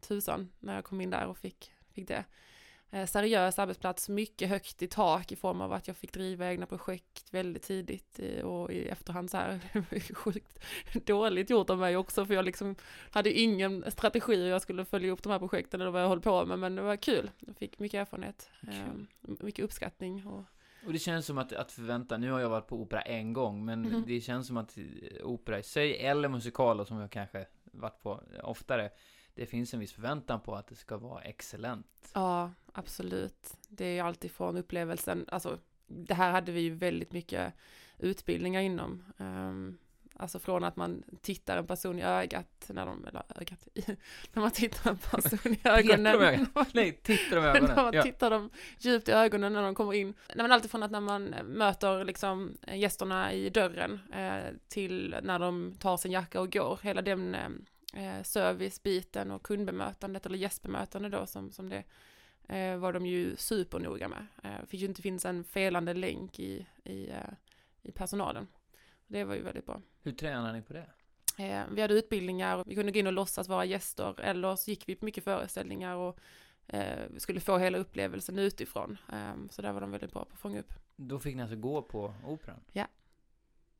tusan 0.00 0.52
när 0.60 0.74
jag 0.74 0.84
kom 0.84 1.00
in 1.00 1.10
där 1.10 1.26
och 1.26 1.38
fick, 1.38 1.72
fick 1.92 2.08
det. 2.08 2.24
Eh, 2.90 3.06
seriös 3.06 3.58
arbetsplats, 3.58 4.08
mycket 4.08 4.48
högt 4.48 4.82
i 4.82 4.86
tak 4.88 5.32
i 5.32 5.36
form 5.36 5.60
av 5.60 5.72
att 5.72 5.86
jag 5.88 5.96
fick 5.96 6.12
driva 6.12 6.50
egna 6.50 6.66
projekt 6.66 7.34
väldigt 7.34 7.62
tidigt 7.62 8.18
i- 8.18 8.42
och 8.42 8.72
i 8.72 8.88
efterhand 8.88 9.30
så 9.30 9.36
här, 9.36 9.60
sjukt 10.14 10.58
dåligt 11.06 11.50
gjort 11.50 11.70
av 11.70 11.78
mig 11.78 11.96
också 11.96 12.26
för 12.26 12.34
jag 12.34 12.44
liksom 12.44 12.76
hade 13.10 13.32
ingen 13.40 13.90
strategi 13.90 14.36
hur 14.36 14.46
jag 14.48 14.62
skulle 14.62 14.84
följa 14.84 15.10
upp 15.12 15.22
de 15.22 15.32
här 15.32 15.38
projekten 15.38 15.80
eller 15.80 15.90
vad 15.90 16.02
jag 16.02 16.08
höll 16.08 16.20
på 16.20 16.44
med 16.46 16.58
men 16.58 16.74
det 16.76 16.82
var 16.82 16.96
kul. 16.96 17.30
Jag 17.46 17.56
fick 17.56 17.78
mycket 17.78 17.98
erfarenhet, 18.00 18.50
Kul. 18.60 19.06
eh, 19.28 19.44
mycket 19.44 19.64
uppskattning 19.64 20.26
och 20.26 20.44
Och 20.86 20.92
det 20.92 20.98
känns 20.98 21.26
som 21.26 21.38
att, 21.38 21.52
att 21.52 21.72
förvänta, 21.72 22.16
nu 22.16 22.30
har 22.30 22.40
jag 22.40 22.48
varit 22.48 22.66
på 22.66 22.76
opera 22.76 23.00
en 23.00 23.32
gång, 23.32 23.64
men 23.64 23.82
Mhm. 23.82 24.04
det 24.06 24.20
känns 24.20 24.46
som 24.46 24.56
att 24.56 24.78
eh, 24.78 24.84
opera 25.26 25.58
i 25.58 25.62
sig, 25.62 25.96
eller 26.06 26.28
musikaler 26.28 26.84
som 26.84 26.98
jag 27.00 27.10
kanske 27.10 27.46
varit 27.64 28.02
på 28.02 28.20
oftare, 28.42 28.90
det 29.36 29.46
finns 29.46 29.74
en 29.74 29.80
viss 29.80 29.92
förväntan 29.92 30.40
på 30.40 30.54
att 30.54 30.66
det 30.66 30.74
ska 30.76 30.96
vara 30.96 31.22
excellent. 31.22 32.10
ja, 32.14 32.50
absolut. 32.72 33.56
Det 33.68 33.84
är 33.86 33.92
ju 33.94 34.00
alltid 34.00 34.30
från 34.30 34.56
upplevelsen, 34.56 35.24
alltså 35.28 35.58
det 35.86 36.14
här 36.14 36.30
hade 36.30 36.52
vi 36.52 36.60
ju 36.60 36.70
väldigt 36.74 37.12
mycket 37.12 37.52
utbildningar 37.98 38.60
inom. 38.60 39.02
Ehm, 39.18 39.78
Alltså 40.18 40.38
från 40.38 40.64
att 40.64 40.76
man 40.76 41.02
tittar 41.22 41.56
en 41.56 41.66
person 41.66 41.98
i 41.98 42.02
ögat, 42.02 42.66
när 42.68 42.86
de, 42.86 43.04
eller 43.06 43.22
ögat, 43.40 43.68
när 44.32 44.42
man 44.42 44.50
tittar 44.50 44.90
en 44.90 44.98
person 44.98 45.52
i 45.52 45.60
ögonen. 45.64 46.18
Petar 46.18 46.36
de? 46.54 46.64
Nej, 46.74 46.92
tittar 47.02 47.36
de 47.36 47.42
i 47.42 47.42
när 47.42 47.56
ögonen. 47.56 47.74
man 47.76 47.94
Ja. 47.94 48.02
tittar 48.02 48.30
dem 48.30 48.50
djupt 48.78 49.08
i 49.08 49.12
ögonen 49.12 49.52
när 49.52 49.62
de 49.62 49.74
kommer 49.74 49.92
in. 49.94 50.06
Nej, 50.28 50.36
men 50.36 50.52
alltifrån 50.52 50.82
att 50.82 50.90
när 50.90 51.00
man 51.00 51.24
möter 51.44 52.04
liksom 52.04 52.56
gästerna 52.72 53.32
i 53.32 53.50
dörren 53.50 54.00
eh, 54.12 54.44
till 54.68 55.16
när 55.22 55.38
de 55.38 55.74
tar 55.78 55.96
sin 55.96 56.12
jacka 56.12 56.40
och 56.40 56.52
går. 56.52 56.78
Hela 56.82 57.02
den 57.02 57.34
eh, 57.34 57.48
servicebiten 58.22 59.30
och 59.30 59.42
kundbemötandet 59.42 60.26
eller 60.26 60.38
gästbemötande 60.38 61.08
då 61.08 61.26
som, 61.26 61.52
som 61.52 61.68
det 61.68 61.84
eh, 62.48 62.76
var 62.76 62.92
de 62.92 63.06
ju 63.06 63.36
supernoga 63.36 64.08
med. 64.08 64.26
Eh, 64.42 64.60
det 64.60 64.66
fick 64.66 64.80
ju 64.80 64.86
inte 64.86 65.02
finnas 65.02 65.24
en 65.24 65.44
felande 65.44 65.94
länk 65.94 66.38
i, 66.38 66.66
i, 66.84 67.08
eh, 67.08 67.34
i 67.82 67.92
personalen. 67.92 68.46
Det 69.06 69.24
var 69.24 69.34
ju 69.34 69.42
väldigt 69.42 69.66
bra. 69.66 69.82
Hur 70.02 70.12
tränar 70.12 70.52
ni 70.52 70.62
på 70.62 70.72
det? 70.72 70.86
Eh, 71.38 71.64
vi 71.72 71.82
hade 71.82 71.94
utbildningar, 71.94 72.64
vi 72.66 72.74
kunde 72.74 72.92
gå 72.92 72.98
in 72.98 73.06
och 73.06 73.12
låtsas 73.12 73.48
vara 73.48 73.64
gäster 73.64 74.20
eller 74.20 74.56
så 74.56 74.70
gick 74.70 74.88
vi 74.88 74.94
på 74.94 75.04
mycket 75.04 75.24
föreställningar 75.24 75.96
och 75.96 76.18
eh, 76.66 77.06
vi 77.10 77.20
skulle 77.20 77.40
få 77.40 77.58
hela 77.58 77.78
upplevelsen 77.78 78.38
utifrån. 78.38 78.98
Eh, 79.12 79.34
så 79.50 79.62
där 79.62 79.72
var 79.72 79.80
de 79.80 79.90
väldigt 79.90 80.12
bra 80.12 80.24
på 80.24 80.32
att 80.32 80.40
fånga 80.40 80.60
upp. 80.60 80.74
Då 80.96 81.18
fick 81.18 81.36
ni 81.36 81.42
alltså 81.42 81.56
gå 81.56 81.82
på 81.82 82.14
operan? 82.26 82.60
Ja. 82.72 82.86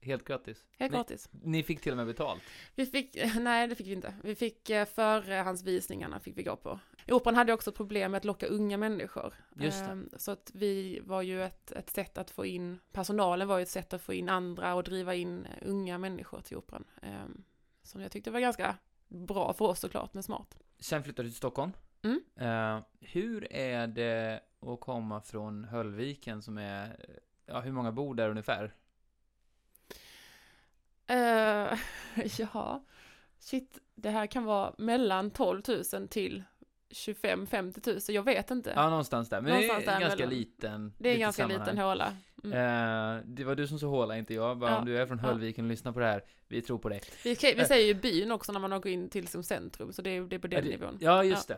Helt 0.06 0.24
gratis? 0.24 0.64
Helt 0.78 0.92
Ni- 0.92 0.98
gratis. 0.98 1.28
Ni 1.32 1.62
fick 1.62 1.80
till 1.80 1.92
och 1.92 1.96
med 1.96 2.06
betalt? 2.06 2.42
Vi 2.74 2.86
fick, 2.86 3.16
nej 3.40 3.68
det 3.68 3.74
fick 3.74 3.86
vi 3.86 3.92
inte. 3.92 4.14
Vi 4.22 4.34
fick 4.34 4.70
eh, 4.70 4.84
förhandsvisningarna 4.84 6.20
fick 6.20 6.38
vi 6.38 6.42
gå 6.42 6.56
på. 6.56 6.80
Operan 7.08 7.34
hade 7.34 7.52
också 7.52 7.72
problem 7.72 8.10
med 8.10 8.18
att 8.18 8.24
locka 8.24 8.46
unga 8.46 8.76
människor. 8.76 9.34
Just 9.56 9.84
det. 9.84 9.90
Ehm, 9.90 10.10
Så 10.16 10.30
att 10.30 10.50
vi 10.54 11.00
var 11.02 11.22
ju 11.22 11.42
ett, 11.42 11.72
ett 11.72 11.90
sätt 11.90 12.18
att 12.18 12.30
få 12.30 12.46
in, 12.46 12.78
personalen 12.92 13.48
var 13.48 13.58
ju 13.58 13.62
ett 13.62 13.68
sätt 13.68 13.92
att 13.92 14.02
få 14.02 14.12
in 14.14 14.28
andra 14.28 14.74
och 14.74 14.84
driva 14.84 15.14
in 15.14 15.44
eh, 15.46 15.68
unga 15.68 15.98
människor 15.98 16.40
till 16.40 16.56
operan. 16.56 16.84
Ehm, 17.02 17.44
Som 17.82 18.00
jag 18.00 18.12
tyckte 18.12 18.30
var 18.30 18.40
ganska 18.40 18.76
bra 19.08 19.52
för 19.52 19.64
oss 19.64 19.80
såklart, 19.80 20.14
men 20.14 20.22
smart. 20.22 20.58
Sen 20.78 21.02
flyttade 21.04 21.28
du 21.28 21.30
till 21.30 21.36
Stockholm. 21.36 21.72
Mm. 22.02 22.20
Eh, 22.36 22.84
hur 23.00 23.52
är 23.52 23.86
det 23.86 24.40
att 24.60 24.80
komma 24.80 25.20
från 25.20 25.64
Höllviken 25.64 26.42
som 26.42 26.58
är, 26.58 26.96
ja 27.46 27.60
hur 27.60 27.72
många 27.72 27.92
bor 27.92 28.14
där 28.14 28.30
ungefär? 28.30 28.74
Uh, 31.10 31.78
ja, 32.38 32.84
shit, 33.38 33.78
det 33.94 34.10
här 34.10 34.26
kan 34.26 34.44
vara 34.44 34.74
mellan 34.78 35.30
12 35.30 35.62
000 35.92 36.08
till 36.08 36.42
25-50 36.90 37.80
tusen, 37.80 38.14
jag 38.14 38.22
vet 38.22 38.50
inte. 38.50 38.72
Ja, 38.76 38.88
någonstans 38.90 39.28
där. 39.28 39.40
Men 39.40 39.50
Någonstans 39.50 39.84
det 39.84 39.90
är 39.90 39.94
en 39.94 40.00
ganska 40.00 40.18
mellan. 40.18 40.34
liten. 40.38 40.92
det 40.98 41.08
är 41.08 41.14
en 41.14 41.20
ganska 41.20 41.42
sammanhang. 41.42 41.66
liten 41.66 41.78
håla. 41.78 42.16
Mm. 42.44 42.52
Eh, 43.18 43.22
det 43.26 43.44
var 43.44 43.54
du 43.54 43.66
som 43.68 43.78
sa 43.78 43.86
håla, 43.86 44.16
inte 44.18 44.34
jag. 44.34 44.58
Bara 44.58 44.70
Ja. 44.70 44.78
om 44.78 44.84
du 44.86 44.98
är 44.98 45.06
från 45.06 45.18
Ja. 45.18 45.24
Höllviken 45.28 45.64
och 45.64 45.70
lyssnar 45.70 45.92
på 45.92 46.00
det 46.00 46.06
här, 46.06 46.22
vi 46.48 46.62
tror 46.62 46.78
på 46.78 46.88
dig. 46.88 47.00
Vi, 47.24 47.34
vi 47.42 47.60
eh. 47.60 47.66
säger 47.66 47.86
ju 47.86 47.94
byn 47.94 48.32
också 48.32 48.52
när 48.52 48.60
man 48.60 48.70
går 48.70 48.86
in 48.88 49.08
till 49.08 49.28
som 49.28 49.42
centrum, 49.42 49.92
så 49.92 50.02
det 50.02 50.10
är, 50.10 50.20
det 50.22 50.36
är 50.36 50.40
på 50.40 50.46
den 50.46 50.58
Ja, 50.58 50.64
det- 50.64 50.70
nivån. 50.70 50.98
Ja, 51.00 51.24
just 51.24 51.48
det. 51.48 51.54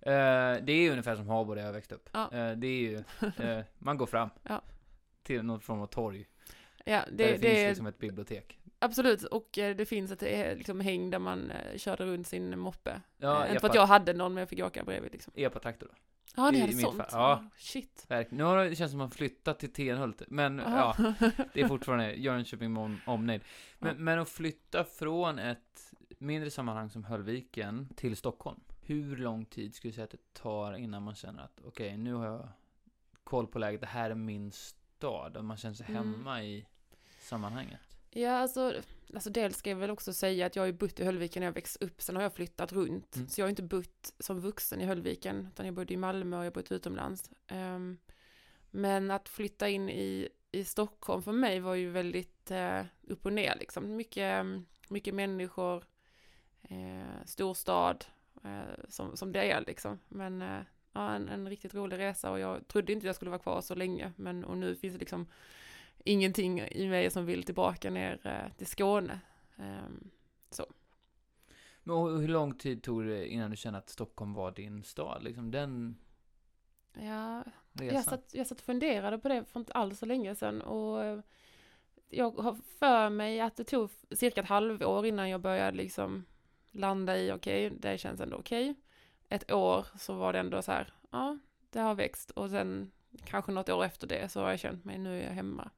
Eh, 0.00 0.64
det 0.64 0.72
är 0.72 0.82
ju 0.82 0.90
ungefär 0.90 1.16
som 1.16 1.28
Habo 1.28 1.54
där 1.54 1.62
jag 1.64 1.72
växte 1.72 1.94
upp. 1.94 2.08
Ja. 2.12 2.32
Eh, 2.32 2.50
det 2.56 2.66
är 2.66 2.80
ju, 2.80 2.96
eh, 3.38 3.64
man 3.78 3.96
går 3.98 4.06
fram 4.06 4.28
Ja. 4.42 4.62
till 5.22 5.42
någon 5.42 5.60
form 5.60 5.80
av 5.80 5.86
torg. 5.86 6.26
Ja, 6.84 7.00
Det, 7.10 7.24
där 7.24 7.32
det, 7.32 7.32
det 7.32 7.38
finns 7.38 7.68
liksom 7.68 7.86
ett 7.86 7.98
bibliotek. 7.98 8.58
Absolut, 8.80 9.22
och 9.24 9.58
eh, 9.58 9.76
det 9.76 9.86
finns 9.86 10.10
ett 10.10 10.22
eh, 10.22 10.56
liksom, 10.56 10.80
häng 10.80 11.10
där 11.10 11.18
man 11.18 11.50
eh, 11.50 11.76
körde 11.78 12.04
runt 12.06 12.26
sin 12.26 12.58
moppe. 12.58 13.00
Ja, 13.18 13.46
inte 13.46 13.60
för 13.60 13.68
att 13.68 13.74
jag 13.74 13.86
hade 13.86 14.12
någon, 14.12 14.34
men 14.34 14.40
jag 14.40 14.48
fick 14.48 14.64
åka 14.64 14.84
bredvid 14.84 15.12
liksom. 15.12 15.32
Epa-traktor 15.36 15.86
då. 15.86 15.94
Ja, 16.36 16.50
ni 16.50 16.60
hade 16.60 16.72
sånt? 16.72 16.96
fall, 16.96 17.06
ja. 17.12 17.44
Shit. 17.56 18.04
Verkligen. 18.08 18.38
Nu 18.38 18.44
har 18.44 18.64
det 18.64 18.76
känns 18.76 18.90
som 18.90 19.00
att 19.00 19.04
man 19.04 19.10
flyttat 19.10 19.58
till 19.58 19.72
Tenhult, 19.72 20.22
men 20.28 20.58
ja, 20.58 20.64
Aha. 20.66 20.94
det 21.54 21.60
är 21.60 21.68
fortfarande 21.68 22.12
Jönköping 22.14 22.72
med 22.72 22.82
om- 22.82 23.00
omnejd. 23.06 23.42
Men, 23.78 23.88
Ja. 23.94 23.98
men 23.98 24.18
att 24.18 24.28
flytta 24.28 24.84
från 24.84 25.38
ett 25.38 25.92
mindre 26.18 26.50
sammanhang 26.50 26.90
som 26.90 27.04
Höllviken 27.04 27.88
till 27.96 28.16
Stockholm, 28.16 28.60
hur 28.80 29.16
lång 29.16 29.44
tid 29.44 29.74
skulle 29.74 29.90
du 29.90 29.94
säga 29.94 30.04
att 30.04 30.10
det 30.10 30.32
tar 30.32 30.72
innan 30.76 31.02
man 31.02 31.14
känner 31.14 31.42
att 31.42 31.60
okej, 31.64 31.96
nu 31.96 32.14
har 32.14 32.26
jag 32.26 32.48
koll 33.24 33.46
på 33.46 33.58
läget, 33.58 33.80
det 33.80 33.86
här 33.86 34.10
är 34.10 34.14
min 34.14 34.52
stad, 34.52 35.36
och 35.36 35.44
man 35.44 35.56
känner 35.56 35.74
sig 35.74 35.86
Mm. 35.88 35.96
hemma 36.14 36.42
i 36.42 36.66
sammanhanget? 37.20 37.80
Ja, 38.10 38.30
alltså, 38.30 38.74
alltså 39.14 39.30
dels 39.30 39.56
ska 39.56 39.70
jag 39.70 39.76
väl 39.76 39.90
också 39.90 40.12
säga 40.12 40.46
att 40.46 40.56
jag 40.56 40.62
har 40.62 40.66
ju 40.66 40.72
bott 40.72 41.00
i 41.00 41.04
Höllviken 41.04 41.40
när 41.40 41.46
jag 41.46 41.52
växte 41.52 41.84
upp, 41.84 42.02
sen 42.02 42.16
har 42.16 42.22
jag 42.22 42.34
flyttat 42.34 42.72
runt. 42.72 43.16
Mm. 43.16 43.28
Så 43.28 43.40
jag 43.40 43.46
har 43.46 43.50
inte 43.50 43.62
bott 43.62 44.14
som 44.18 44.40
vuxen 44.40 44.80
i 44.80 44.84
Höllviken, 44.84 45.48
utan 45.52 45.66
jag 45.66 45.74
bodde 45.74 45.94
i 45.94 45.96
Malmö 45.96 46.38
och 46.38 46.44
jag 46.44 46.52
bott 46.52 46.72
utomlands. 46.72 47.30
Ehm, 47.46 47.98
men 48.70 49.10
att 49.10 49.28
flytta 49.28 49.68
in 49.68 49.88
i, 49.88 50.28
i 50.52 50.64
Stockholm 50.64 51.22
för 51.22 51.32
mig 51.32 51.60
var 51.60 51.74
ju 51.74 51.90
väldigt 51.90 52.50
eh, 52.50 52.82
upp 53.02 53.26
och 53.26 53.32
ner 53.32 53.56
liksom. 53.58 53.96
Mycket, 53.96 54.46
mycket 54.88 55.14
människor, 55.14 55.84
eh, 56.62 57.24
storstad, 57.24 58.04
eh, 58.44 58.84
som, 58.88 59.16
som 59.16 59.32
det 59.32 59.52
är 59.52 59.64
liksom. 59.66 59.98
Men 60.08 60.42
eh, 60.42 60.60
ja, 60.92 61.14
en, 61.14 61.28
en 61.28 61.48
riktigt 61.48 61.74
rolig 61.74 61.98
resa 61.98 62.30
och 62.30 62.38
jag 62.38 62.68
trodde 62.68 62.92
inte 62.92 63.06
jag 63.06 63.16
skulle 63.16 63.30
vara 63.30 63.42
kvar 63.42 63.60
så 63.60 63.74
länge, 63.74 64.12
men 64.16 64.44
och 64.44 64.58
nu 64.58 64.76
finns 64.76 64.94
det 64.94 65.00
liksom 65.00 65.26
ingenting 66.04 66.60
i 66.60 66.88
mig 66.88 67.10
som 67.10 67.26
vill 67.26 67.42
tillbaka 67.42 67.90
ner 67.90 68.20
eh, 68.26 68.56
till 68.56 68.66
Skåne. 68.66 69.20
Ehm, 69.56 70.10
Men 71.82 71.96
och 71.96 72.20
hur 72.20 72.28
lång 72.28 72.54
tid 72.54 72.82
tog 72.82 73.04
det 73.04 73.28
innan 73.28 73.50
du 73.50 73.56
kände 73.56 73.78
att 73.78 73.88
Stockholm 73.88 74.34
var 74.34 74.50
din 74.50 74.84
stad? 74.84 75.22
Liksom 75.22 75.50
den 75.50 75.96
ja, 76.92 77.44
resan? 77.72 77.94
jag, 77.94 78.04
satt, 78.04 78.34
jag 78.34 78.46
satt 78.46 78.58
och 78.58 78.64
funderade 78.64 79.18
på 79.18 79.28
det 79.28 79.44
för 79.44 79.60
inte 79.60 79.72
alls 79.72 79.98
så 79.98 80.06
länge 80.06 80.34
sedan 80.34 80.62
och 80.62 81.04
eh, 81.04 81.20
jag 82.10 82.30
har 82.30 82.54
för 82.78 83.10
mig 83.10 83.40
att 83.40 83.56
det 83.56 83.64
tog 83.64 83.90
cirka 84.10 84.40
ett 84.40 84.48
halvår 84.48 85.06
innan 85.06 85.30
jag 85.30 85.40
började 85.40 85.76
liksom 85.76 86.24
landa 86.70 87.18
i 87.18 87.32
okej, 87.32 87.70
det 87.70 87.98
känns 87.98 88.20
ändå 88.20 88.36
okej. 88.36 88.74
Ett 89.28 89.52
år 89.52 89.86
så 89.98 90.14
var 90.14 90.32
det 90.32 90.38
ändå 90.38 90.62
så 90.62 90.72
här, 90.72 90.92
ja, 91.10 91.38
det 91.70 91.80
har 91.80 91.94
växt 91.94 92.30
och 92.30 92.50
sen 92.50 92.90
kanske 93.24 93.52
något 93.52 93.68
år 93.68 93.84
efter 93.84 94.06
det 94.06 94.28
så 94.28 94.40
har 94.40 94.50
jag 94.50 94.58
känt 94.58 94.84
mig, 94.84 94.98
nu 94.98 95.20
är 95.20 95.26
jag 95.26 95.34
hemma. 95.34 95.70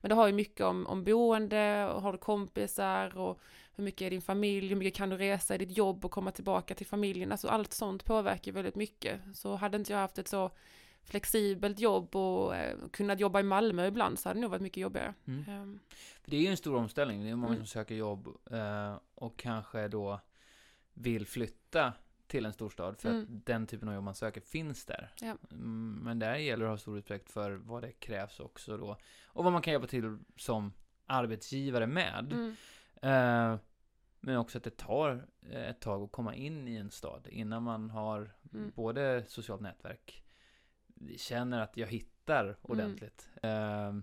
Men 0.00 0.08
det 0.08 0.14
har 0.14 0.26
ju 0.26 0.32
mycket 0.32 0.60
om, 0.66 0.86
om 0.86 1.04
boende 1.04 1.86
och 1.92 2.02
har 2.02 2.12
du 2.12 2.18
kompisar 2.18 3.16
och 3.18 3.40
hur 3.74 3.84
mycket 3.84 4.02
är 4.02 4.10
din 4.10 4.22
familj, 4.22 4.68
hur 4.68 4.76
mycket 4.76 4.94
kan 4.94 5.08
du 5.10 5.16
resa 5.16 5.54
i 5.54 5.58
ditt 5.58 5.76
jobb 5.76 6.04
och 6.04 6.10
komma 6.10 6.30
tillbaka 6.30 6.74
till 6.74 6.86
familjen. 6.86 7.32
Alltså 7.32 7.48
allt 7.48 7.72
sånt 7.72 8.04
påverkar 8.04 8.52
väldigt 8.52 8.74
mycket. 8.74 9.20
Så 9.34 9.54
hade 9.56 9.76
inte 9.76 9.92
jag 9.92 10.00
haft 10.00 10.18
ett 10.18 10.28
så 10.28 10.50
flexibelt 11.04 11.78
jobb 11.78 12.16
och 12.16 12.56
eh, 12.56 12.76
kunnat 12.92 13.20
jobba 13.20 13.40
i 13.40 13.42
Malmö 13.42 13.86
ibland 13.86 14.18
så 14.18 14.28
hade 14.28 14.38
det 14.38 14.42
nog 14.42 14.50
varit 14.50 14.62
mycket 14.62 14.80
jobbigare. 14.80 15.14
Mm. 15.26 15.78
För 16.22 16.30
det 16.30 16.36
är 16.36 16.40
ju 16.40 16.46
en 16.46 16.56
stor 16.56 16.76
omställning. 16.76 17.22
Det 17.24 17.30
är 17.30 17.36
många 17.36 17.52
Mm. 17.52 17.58
som 17.58 17.66
söker 17.66 17.94
jobb 17.94 18.28
eh, 18.50 18.96
och 19.14 19.36
kanske 19.38 19.88
då 19.88 20.20
vill 20.94 21.26
flytta 21.26 21.92
till 22.26 22.46
en 22.46 22.52
storstad 22.52 22.98
för 22.98 23.08
Mm. 23.10 23.22
att 23.22 23.46
den 23.46 23.66
typen 23.66 23.88
av 23.88 23.94
jobb 23.94 24.04
man 24.04 24.14
söker 24.14 24.40
finns 24.40 24.84
där. 24.84 25.12
Ja. 25.20 25.36
Mm, 25.50 26.00
Men 26.02 26.18
där 26.18 26.36
gäller 26.36 26.64
det 26.64 26.70
att 26.72 26.78
ha 26.78 26.78
stor 26.82 26.94
respekt 26.96 27.30
för 27.30 27.50
vad 27.52 27.82
det 27.82 27.92
krävs 27.92 28.40
också 28.40 28.76
då. 28.76 28.96
Och 29.26 29.44
vad 29.44 29.52
man 29.52 29.62
kan 29.62 29.72
hjälpa 29.72 29.86
till 29.88 30.18
som 30.36 30.72
arbetsgivare 31.06 31.86
med. 31.86 32.32
mm, 32.32 32.54
Eh, 33.02 33.58
men 34.20 34.36
också 34.36 34.58
att 34.58 34.64
det 34.64 34.76
tar 34.76 35.26
eh, 35.50 35.68
ett 35.70 35.80
tag 35.80 36.02
att 36.02 36.12
komma 36.12 36.34
in 36.34 36.68
i 36.68 36.76
en 36.76 36.90
stad 36.90 37.26
innan 37.30 37.62
man 37.62 37.90
har 37.90 38.30
Mm. 38.52 38.72
både 38.74 39.24
socialt 39.28 39.60
nätverk, 39.60 40.24
känner 41.16 41.60
att 41.60 41.76
jag 41.76 41.86
hittar 41.86 42.56
ordentligt. 42.62 43.28
Eh, 43.42 43.94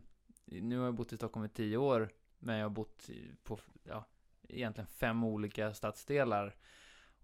nu 0.46 0.78
har 0.78 0.86
jag 0.86 0.94
bott 0.94 1.14
i 1.14 1.18
Stockholm 1.18 1.46
i 1.46 1.50
tio 1.50 1.78
år, 1.78 2.10
men 2.40 2.56
jag 2.58 2.66
har 2.66 2.70
bott 2.70 3.10
på 3.44 3.60
ja, 3.84 4.06
egentligen 4.50 4.88
fem 4.88 5.24
olika 5.24 5.74
stadsdelar 5.74 6.56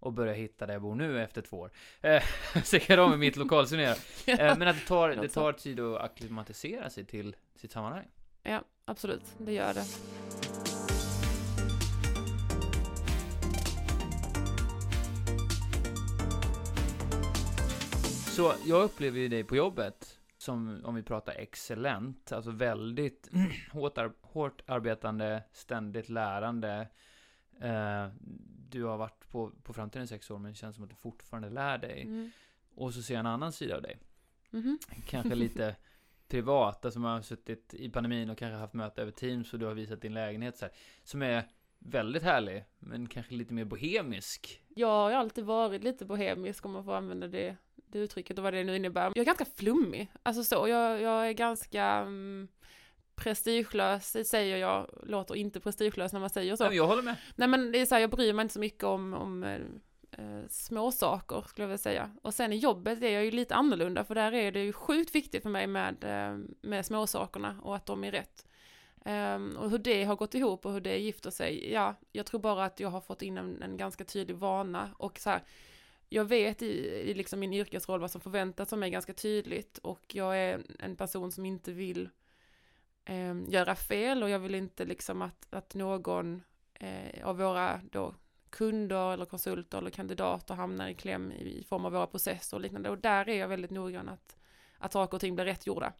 och 0.00 0.12
börjar 0.12 0.34
hitta 0.34 0.66
där 0.66 0.72
jag 0.72 0.82
bor 0.82 0.94
nu 0.94 1.22
efter 1.22 1.42
två 1.42 1.56
år. 1.58 1.70
Eh, 2.00 2.22
så 2.64 2.76
jag 2.76 2.82
kan 2.82 3.10
med 3.10 3.18
mitt 3.18 3.36
lokalsurnera. 3.36 3.94
Eh, 4.26 4.58
men 4.58 4.68
att 4.68 4.76
det 4.76 4.86
tar, 4.86 5.08
det 5.08 5.28
tar 5.28 5.52
tid 5.52 5.80
att 5.80 6.00
acklimatisera 6.00 6.90
sig 6.90 7.04
till 7.04 7.36
sitt 7.56 7.72
sammanhang. 7.72 8.06
ja, 8.42 8.64
absolut, 8.84 9.24
det 9.38 9.52
gör 9.52 9.74
det. 9.74 9.84
Så 18.36 18.52
jag 18.66 18.82
upplever 18.82 19.18
ju 19.18 19.28
dig 19.28 19.44
på 19.44 19.56
jobbet 19.56 20.18
som, 20.38 20.80
om 20.84 20.94
vi 20.94 21.02
pratar 21.02 21.32
excellent, 21.32 22.32
alltså 22.32 22.50
väldigt 22.50 23.30
hårt, 23.72 23.98
ar- 23.98 24.12
hårt 24.22 24.62
arbetande, 24.66 25.42
ständigt 25.52 26.08
lärande. 26.08 26.88
Eh, 27.60 28.08
du 28.70 28.84
har 28.84 28.96
varit 28.96 29.28
på, 29.30 29.52
på 29.62 29.72
framtiden 29.72 30.04
i 30.04 30.08
sex 30.08 30.30
år, 30.30 30.38
men 30.38 30.52
det 30.52 30.56
känns 30.56 30.74
som 30.74 30.84
att 30.84 30.90
du 30.90 30.96
fortfarande 30.96 31.50
lär 31.50 31.78
dig. 31.78 32.02
Mm. 32.02 32.30
Och 32.74 32.94
så 32.94 33.02
ser 33.02 33.14
jag 33.14 33.20
en 33.20 33.26
annan 33.26 33.52
sida 33.52 33.76
av 33.76 33.82
dig. 33.82 33.98
Mhm. 34.50 34.78
Kanske 35.06 35.34
lite 35.34 35.76
privat, 36.28 36.84
alltså 36.84 37.00
man 37.00 37.14
har 37.14 37.22
suttit 37.22 37.74
i 37.74 37.90
pandemin 37.90 38.30
och 38.30 38.38
kanske 38.38 38.56
haft 38.56 38.74
möte 38.74 39.02
över 39.02 39.12
Teams 39.12 39.52
och 39.52 39.58
du 39.58 39.66
har 39.66 39.74
visat 39.74 40.00
din 40.00 40.14
lägenhet 40.14 40.56
så 40.56 40.64
här, 40.64 40.74
som 41.04 41.22
är 41.22 41.44
väldigt 41.78 42.22
härlig, 42.22 42.64
men 42.78 43.08
kanske 43.08 43.34
lite 43.34 43.54
mer 43.54 43.64
bohemisk. 43.64 44.62
Jag 44.68 44.88
har 44.88 45.12
alltid 45.12 45.44
varit 45.44 45.84
lite 45.84 46.04
bohemisk 46.04 46.66
om 46.66 46.72
man 46.72 46.84
får 46.84 46.94
använda 46.94 47.28
det, 47.28 47.56
det 47.74 47.98
uttrycket 47.98 48.38
och 48.38 48.44
vad 48.44 48.54
det 48.54 48.64
nu 48.64 48.76
innebär. 48.76 49.02
Jag 49.04 49.18
är 49.18 49.24
ganska 49.24 49.44
flummig, 49.44 50.12
alltså 50.22 50.44
så. 50.44 50.68
Jag, 50.68 51.00
jag 51.00 51.28
är 51.28 51.32
ganska 51.32 51.84
mm, 51.84 52.48
prestigelös, 53.20 54.28
säger 54.28 54.56
jag, 54.56 54.86
låter 55.02 55.36
inte 55.36 55.60
prestigelös 55.60 56.12
när 56.12 56.20
man 56.20 56.30
säger 56.30 56.56
så. 56.56 56.64
Nej, 56.64 56.76
jag 56.76 56.86
håller 56.86 57.02
med. 57.02 57.16
Nej 57.36 57.48
men 57.48 57.72
det 57.72 57.80
är 57.80 57.86
så 57.86 57.94
här, 57.94 58.00
jag 58.02 58.10
bryr 58.10 58.32
mig 58.32 58.42
inte 58.42 58.54
så 58.54 58.60
mycket 58.60 58.84
om, 58.84 59.14
om 59.14 59.44
eh, 59.44 59.60
eh, 60.10 60.48
små 60.48 60.92
saker 60.92 61.44
skulle 61.48 61.62
jag 61.62 61.68
vilja 61.68 61.78
säga. 61.78 62.10
Och 62.22 62.34
sen 62.34 62.52
i 62.52 62.56
jobbet 62.56 63.02
är 63.02 63.10
jag 63.10 63.24
ju 63.24 63.30
lite 63.30 63.54
annorlunda 63.54 64.04
för 64.04 64.14
där 64.14 64.32
är 64.32 64.52
det 64.52 64.64
ju 64.64 64.72
sjukt 64.72 65.14
viktigt 65.14 65.42
för 65.42 65.50
mig 65.50 65.66
med, 65.66 66.04
eh, 66.04 66.38
med 66.60 66.86
småsakerna 66.86 67.60
och 67.62 67.76
att 67.76 67.86
de 67.86 68.04
är 68.04 68.10
rätt. 68.10 68.46
Ehm, 69.04 69.56
och 69.56 69.70
hur 69.70 69.78
det 69.78 70.04
har 70.04 70.16
gått 70.16 70.34
ihop 70.34 70.66
och 70.66 70.72
hur 70.72 70.80
det 70.80 70.98
gifter 70.98 71.30
sig, 71.30 71.72
ja, 71.72 71.94
jag 72.12 72.26
tror 72.26 72.40
bara 72.40 72.64
att 72.64 72.80
jag 72.80 72.88
har 72.88 73.00
fått 73.00 73.22
in 73.22 73.38
en, 73.38 73.62
en 73.62 73.76
ganska 73.76 74.04
tydlig 74.04 74.36
vana 74.36 74.90
och 74.96 75.18
så 75.18 75.30
här, 75.30 75.42
jag 76.08 76.24
vet 76.24 76.62
i, 76.62 76.88
i 76.88 77.14
liksom 77.14 77.40
min 77.40 77.52
yrkesroll 77.52 78.00
vad 78.00 78.10
som 78.10 78.20
förväntas 78.20 78.72
av 78.72 78.78
mig 78.78 78.90
ganska 78.90 79.12
tydligt 79.12 79.78
och 79.78 80.14
jag 80.14 80.38
är 80.38 80.62
en 80.78 80.96
person 80.96 81.32
som 81.32 81.46
inte 81.46 81.72
vill 81.72 82.08
eh, 83.04 83.34
göra 83.48 83.74
fel 83.74 84.22
och 84.22 84.30
jag 84.30 84.38
vill 84.38 84.54
inte 84.54 84.84
liksom 84.84 85.22
att, 85.22 85.46
att 85.50 85.74
någon 85.74 86.42
eh, 86.74 87.26
av 87.26 87.38
våra 87.38 87.80
då 87.90 88.14
kunder 88.50 89.12
eller 89.12 89.24
konsulter 89.24 89.78
eller 89.78 89.90
kandidater 89.90 90.54
hamnar 90.54 90.88
i 90.88 90.94
kläm 90.94 91.32
i, 91.32 91.58
i 91.58 91.64
form 91.64 91.84
av 91.84 91.92
våra 91.92 92.06
processer 92.06 92.56
och 92.56 92.60
liknande 92.60 92.90
och 92.90 92.98
där 92.98 93.28
är 93.28 93.38
jag 93.38 93.48
väldigt 93.48 93.70
noggrann 93.70 94.08
att, 94.08 94.36
att 94.78 94.92
saker 94.92 95.16
och 95.16 95.20
ting 95.20 95.34
blir 95.34 95.44
rätt 95.44 95.66
gjorda. 95.66 95.92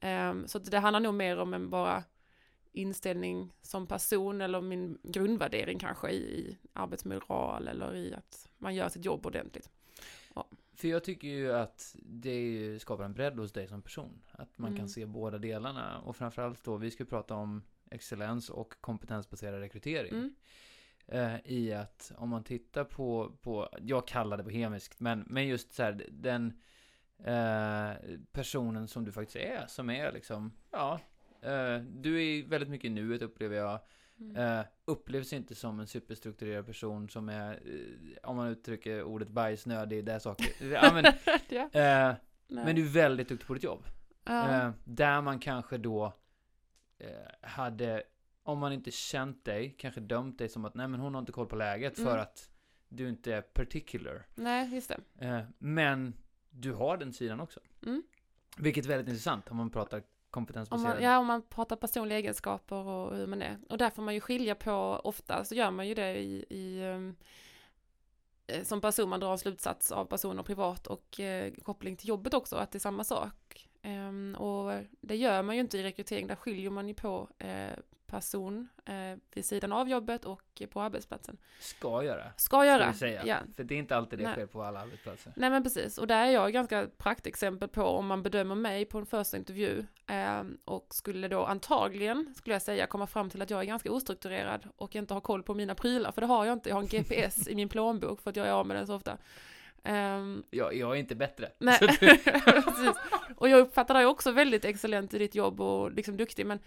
Eh, 0.00 0.34
så 0.46 0.58
att 0.58 0.70
det 0.70 0.78
handlar 0.78 1.00
nog 1.00 1.14
mer 1.14 1.38
om 1.38 1.54
en 1.54 1.70
bara 1.70 2.04
inställning 2.72 3.52
som 3.62 3.86
person 3.86 4.40
eller 4.40 4.60
min 4.60 4.98
grundvärdering 5.02 5.78
kanske 5.78 6.10
i, 6.10 6.16
i 6.16 6.58
arbetsmoral 6.72 7.68
eller 7.68 7.96
i 7.96 8.14
att 8.14 8.48
man 8.58 8.74
gör 8.74 8.88
sitt 8.88 9.04
jobb 9.04 9.26
ordentligt. 9.26 9.70
För 10.80 10.88
jag 10.88 11.04
tycker 11.04 11.28
ju 11.28 11.52
att 11.52 11.96
det 12.02 12.40
ju 12.40 12.78
skapar 12.78 13.04
en 13.04 13.14
bredd 13.14 13.38
hos 13.38 13.52
dig 13.52 13.68
som 13.68 13.82
person. 13.82 14.22
Att 14.32 14.58
man 14.58 14.68
Mm. 14.68 14.78
kan 14.78 14.88
se 14.88 15.06
båda 15.06 15.38
delarna. 15.38 15.98
Och 16.00 16.16
framförallt 16.16 16.64
då, 16.64 16.76
vi 16.76 16.90
ska 16.90 17.04
prata 17.04 17.34
om 17.34 17.62
excellens 17.90 18.50
och 18.50 18.74
kompetensbaserad 18.80 19.60
rekrytering. 19.60 20.12
Mm. 20.12 20.34
Eh, 21.06 21.40
I 21.44 21.72
att 21.72 22.12
om 22.16 22.28
man 22.28 22.44
tittar 22.44 22.84
på, 22.84 23.32
på 23.42 23.68
jag 23.80 24.08
kallar 24.08 24.36
det 24.36 24.42
bohemiskt, 24.42 25.00
men, 25.00 25.24
men 25.28 25.48
just 25.48 25.72
så 25.72 25.82
här, 25.82 26.06
den 26.10 26.60
eh, 27.24 28.18
personen 28.32 28.88
som 28.88 29.04
du 29.04 29.12
faktiskt 29.12 29.36
är, 29.36 29.66
som 29.66 29.90
är 29.90 30.12
liksom, 30.12 30.52
ja, 30.70 31.00
eh, 31.42 31.78
du 31.78 32.22
är 32.24 32.46
väldigt 32.48 32.70
mycket 32.70 32.84
i 32.84 32.90
nuet 32.90 33.22
upplever 33.22 33.56
jag. 33.56 33.80
Mm. 34.20 34.36
Eh, 34.58 34.66
upplevs 34.84 35.32
inte 35.32 35.54
som 35.54 35.80
en 35.80 35.86
superstrukturerad 35.86 36.66
person 36.66 37.08
som 37.08 37.28
är, 37.28 37.52
eh, 37.52 38.30
om 38.30 38.36
man 38.36 38.48
uttrycker 38.48 39.02
ordet 39.02 39.28
bajsnödig, 39.28 40.04
det 40.04 40.12
är 40.12 40.18
saker. 40.18 40.46
ja, 40.72 40.90
men, 40.94 41.04
Nej. 42.48 42.64
men 42.64 42.76
du 42.76 42.82
är 42.82 42.88
väldigt 42.88 43.28
duktig 43.28 43.46
på 43.46 43.54
ditt 43.54 43.62
jobb. 43.62 43.84
Eh, 44.28 44.70
där 44.84 45.20
man 45.20 45.38
kanske 45.38 45.78
då 45.78 46.12
hade, 47.40 48.02
om 48.42 48.58
man 48.58 48.72
inte 48.72 48.90
känt 48.90 49.44
dig, 49.44 49.74
kanske 49.78 50.00
dömt 50.00 50.38
dig 50.38 50.48
som 50.48 50.64
att 50.64 50.74
nej 50.74 50.88
men 50.88 51.00
hon 51.00 51.14
har 51.14 51.18
inte 51.20 51.32
koll 51.32 51.46
på 51.46 51.56
läget 51.56 51.96
för 51.96 52.10
Mm. 52.10 52.20
att 52.20 52.50
du 52.88 53.08
inte 53.08 53.34
är 53.34 53.42
particular. 53.42 54.26
Nej, 54.34 54.74
just 54.74 54.92
det. 55.18 55.46
Men 55.58 56.14
du 56.50 56.72
har 56.72 56.96
den 56.96 57.12
sidan 57.12 57.40
också. 57.40 57.60
Mm. 57.86 58.02
Vilket 58.58 58.84
är 58.84 58.88
väldigt 58.88 59.08
intressant 59.08 59.50
om 59.50 59.56
man 59.56 59.70
pratar 59.70 60.02
om 60.30 60.32
kompetensbaserad. 60.32 60.94
man, 60.94 61.02
ja, 61.02 61.18
om 61.18 61.26
man 61.26 61.42
pratar 61.42 61.76
personliga 61.76 62.18
egenskaper 62.18 62.76
och 62.76 63.16
hur 63.16 63.26
man 63.26 63.42
är. 63.42 63.58
Och 63.68 63.78
där 63.78 63.90
får 63.90 64.02
man 64.02 64.14
ju 64.14 64.20
skilja 64.20 64.54
på, 64.54 65.00
ofta 65.04 65.44
så 65.44 65.54
gör 65.54 65.70
man 65.70 65.88
ju 65.88 65.94
det 65.94 66.18
i, 66.18 66.44
i 66.50 66.82
ehm, 66.82 67.16
eh, 68.46 68.62
som 68.62 68.80
person, 68.80 69.08
man 69.08 69.20
drar 69.20 69.32
en 69.32 69.38
slutsats 69.38 69.92
av 69.92 70.04
personer 70.04 70.42
privat 70.42 70.86
och 70.86 71.20
eh, 71.20 71.52
koppling 71.62 71.96
till 71.96 72.08
jobbet 72.08 72.34
också, 72.34 72.56
att 72.56 72.70
det 72.72 72.78
är 72.78 72.80
samma 72.80 73.04
sak. 73.04 73.68
Ehm, 73.82 74.36
och 74.38 74.72
det 75.00 75.16
gör 75.16 75.42
man 75.42 75.54
ju 75.54 75.60
inte 75.60 75.78
i 75.78 75.82
rekrytering, 75.82 76.26
där 76.26 76.36
skiljer 76.36 76.70
man 76.70 76.88
ju 76.88 76.94
på 76.94 77.28
eh, 77.38 77.78
person 78.10 78.68
eh, 78.86 78.94
vid 79.34 79.44
sidan 79.44 79.72
av 79.72 79.88
jobbet 79.88 80.24
och 80.24 80.62
på 80.70 80.80
arbetsplatsen. 80.80 81.38
Ska 81.60 82.02
göra. 82.04 82.24
Ska 82.36 82.36
Ska 82.36 82.66
göra. 82.66 82.90
vi 82.92 82.98
säga. 82.98 83.22
Ja. 83.26 83.36
För 83.56 83.64
det 83.64 83.74
är 83.74 83.78
inte 83.78 83.96
alltid 83.96 84.18
det 84.18 84.24
Nej. 84.24 84.32
sker 84.34 84.46
på 84.46 84.62
alla 84.62 84.80
arbetsplatser. 84.80 85.32
Nej 85.36 85.50
men 85.50 85.62
precis, 85.62 85.98
och 85.98 86.06
där 86.06 86.26
är 86.26 86.30
jag 86.30 86.52
ganska 86.52 86.86
praktexempel 86.98 87.68
på 87.68 87.82
om 87.82 88.06
man 88.06 88.22
bedömer 88.22 88.54
mig 88.54 88.84
på 88.84 88.98
en 88.98 89.06
första 89.06 89.36
intervju 89.36 89.84
eh, 90.06 90.42
och 90.64 90.86
skulle 90.94 91.28
då 91.28 91.44
antagligen, 91.44 92.34
skulle 92.36 92.54
jag 92.54 92.62
säga, 92.62 92.86
komma 92.86 93.06
fram 93.06 93.30
till 93.30 93.42
att 93.42 93.50
jag 93.50 93.60
är 93.60 93.64
ganska 93.64 93.92
ostrukturerad 93.92 94.68
och 94.76 94.96
inte 94.96 95.14
har 95.14 95.20
koll 95.20 95.42
på 95.42 95.54
mina 95.54 95.74
prylar, 95.74 96.12
för 96.12 96.20
det 96.20 96.26
har 96.26 96.44
jag 96.44 96.52
inte, 96.52 96.68
jag 96.68 96.76
har 96.76 96.82
en 96.82 96.88
GPS 96.88 97.48
i 97.48 97.54
min 97.54 97.68
plånbok 97.68 98.20
för 98.20 98.30
att 98.30 98.36
jag 98.36 98.46
är 98.46 98.52
av 98.52 98.66
med 98.66 98.76
den 98.76 98.86
så 98.86 98.94
ofta. 98.94 99.18
Ehm, 99.84 100.44
Jag, 100.50 100.74
jag 100.74 100.90
är 100.90 100.94
inte 101.00 101.14
bättre. 101.14 101.48
nej, 101.58 101.78
precis. 101.78 102.96
Och 103.36 103.48
jag 103.48 103.60
uppfattar 103.60 103.94
dig 103.94 104.06
också 104.06 104.30
väldigt 104.32 104.64
excellent 104.64 105.14
i 105.14 105.18
ditt 105.18 105.34
jobb 105.34 105.60
och 105.60 105.92
liksom 105.92 106.16
duktig, 106.16 106.46
men 106.46 106.58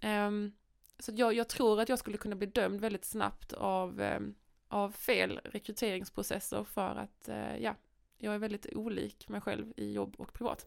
ehm, 0.00 0.52
så 0.98 1.12
jag, 1.14 1.34
jag 1.34 1.48
tror 1.48 1.80
att 1.80 1.88
jag 1.88 1.98
skulle 1.98 2.18
kunna 2.18 2.36
bli 2.36 2.46
dömd 2.46 2.80
väldigt 2.80 3.04
snabbt 3.04 3.52
av, 3.52 4.00
ehm, 4.00 4.34
av 4.68 4.90
fel 4.90 5.40
rekryteringsprocesser 5.44 6.64
för 6.64 6.96
att, 6.96 7.28
eh, 7.28 7.56
ja, 7.56 7.74
jag 8.18 8.34
är 8.34 8.38
väldigt 8.38 8.66
olik 8.72 9.28
mig 9.28 9.40
själv 9.40 9.72
i 9.76 9.92
jobb 9.92 10.14
och 10.18 10.32
privat. 10.32 10.66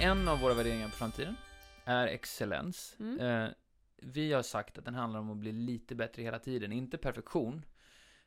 En 0.00 0.28
av 0.28 0.40
våra 0.40 0.54
värderingar 0.54 0.88
på 0.88 0.96
framtiden 0.96 1.36
är 1.84 2.06
excellens. 2.06 2.96
Mm. 3.00 3.20
Eh, 3.20 3.50
vi 3.96 4.32
har 4.32 4.42
sagt 4.42 4.78
att 4.78 4.84
den 4.84 4.94
handlar 4.94 5.20
om 5.20 5.30
att 5.30 5.36
bli 5.36 5.52
lite 5.52 5.94
bättre 5.94 6.22
hela 6.22 6.38
tiden. 6.38 6.72
Inte 6.72 6.98
perfektion, 6.98 7.64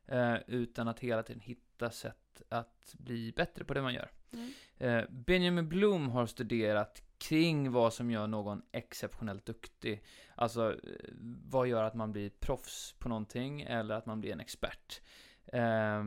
eh, 0.06 0.36
utan 0.48 0.88
att 0.88 1.00
hela 1.00 1.24
tiden 1.24 1.42
hitta 1.42 1.90
sätt 1.90 2.42
att 2.50 2.96
bli 2.98 3.34
bättre 3.36 3.64
på 3.64 3.74
det 3.74 3.82
man 3.82 3.94
gör. 3.94 4.12
Mm. 4.34 4.52
Eh, 4.78 5.10
Benjamin 5.10 5.70
Bloom 5.70 6.10
har 6.10 6.26
studerat 6.26 7.02
kring 7.18 7.72
vad 7.72 7.94
som 7.94 8.12
gör 8.12 8.28
någon 8.28 8.62
exceptionellt 8.72 9.46
duktig. 9.46 10.04
Alltså, 10.36 10.72
eh, 10.72 10.78
vad 11.46 11.68
gör 11.68 11.84
att 11.84 11.96
man 11.96 12.12
blir 12.12 12.30
proffs 12.30 12.96
på 13.00 13.10
någonting 13.10 13.62
eller 13.62 13.96
att 13.96 14.06
man 14.06 14.22
blir 14.22 14.32
en 14.32 14.40
expert. 14.40 15.02
Eh, 15.46 16.06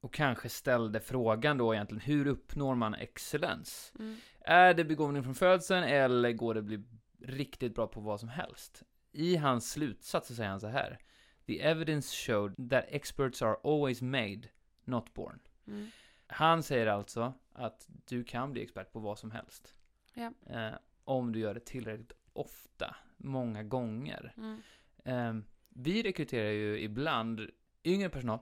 och 0.00 0.14
kanske 0.14 0.48
ställde 0.48 1.00
frågan 1.00 1.58
då 1.58 1.74
egentligen, 1.74 2.00
hur 2.00 2.26
uppnår 2.26 2.74
man 2.74 2.94
excellens? 2.94 3.92
Mm. 3.98 4.16
Är 4.40 4.74
det 4.74 4.84
begåvning 4.84 5.22
från 5.22 5.34
födseln 5.34 5.84
eller 5.84 6.32
går 6.32 6.54
det 6.54 6.60
att 6.60 6.66
bli 6.66 6.84
riktigt 7.22 7.74
bra 7.74 7.86
på 7.86 8.00
vad 8.00 8.20
som 8.20 8.28
helst? 8.28 8.82
I 9.12 9.36
hans 9.36 9.70
slutsats 9.70 10.28
så 10.28 10.34
säger 10.34 10.50
han 10.50 10.60
så 10.60 10.66
här. 10.66 10.98
The 11.46 11.60
evidence 11.60 12.16
showed 12.16 12.70
that 12.70 12.84
experts 12.88 13.42
are 13.42 13.56
always 13.64 14.02
made, 14.02 14.40
not 14.84 15.14
born. 15.14 15.38
Mm. 15.66 15.90
Han 16.28 16.62
säger 16.62 16.86
alltså 16.86 17.32
att 17.52 17.88
du 17.88 18.24
kan 18.24 18.52
bli 18.52 18.62
expert 18.62 18.92
på 18.92 18.98
vad 19.00 19.18
som 19.18 19.30
helst. 19.30 19.74
Ja. 20.14 20.32
Eh, 20.46 20.74
om 21.04 21.32
du 21.32 21.38
gör 21.38 21.54
det 21.54 21.60
tillräckligt 21.60 22.12
ofta, 22.32 22.96
många 23.16 23.62
gånger. 23.62 24.34
Mm. 24.36 24.60
Eh, 25.04 25.44
vi 25.68 26.02
rekryterar 26.02 26.50
ju 26.50 26.80
ibland 26.80 27.50
yngre 27.84 28.08
personal 28.08 28.38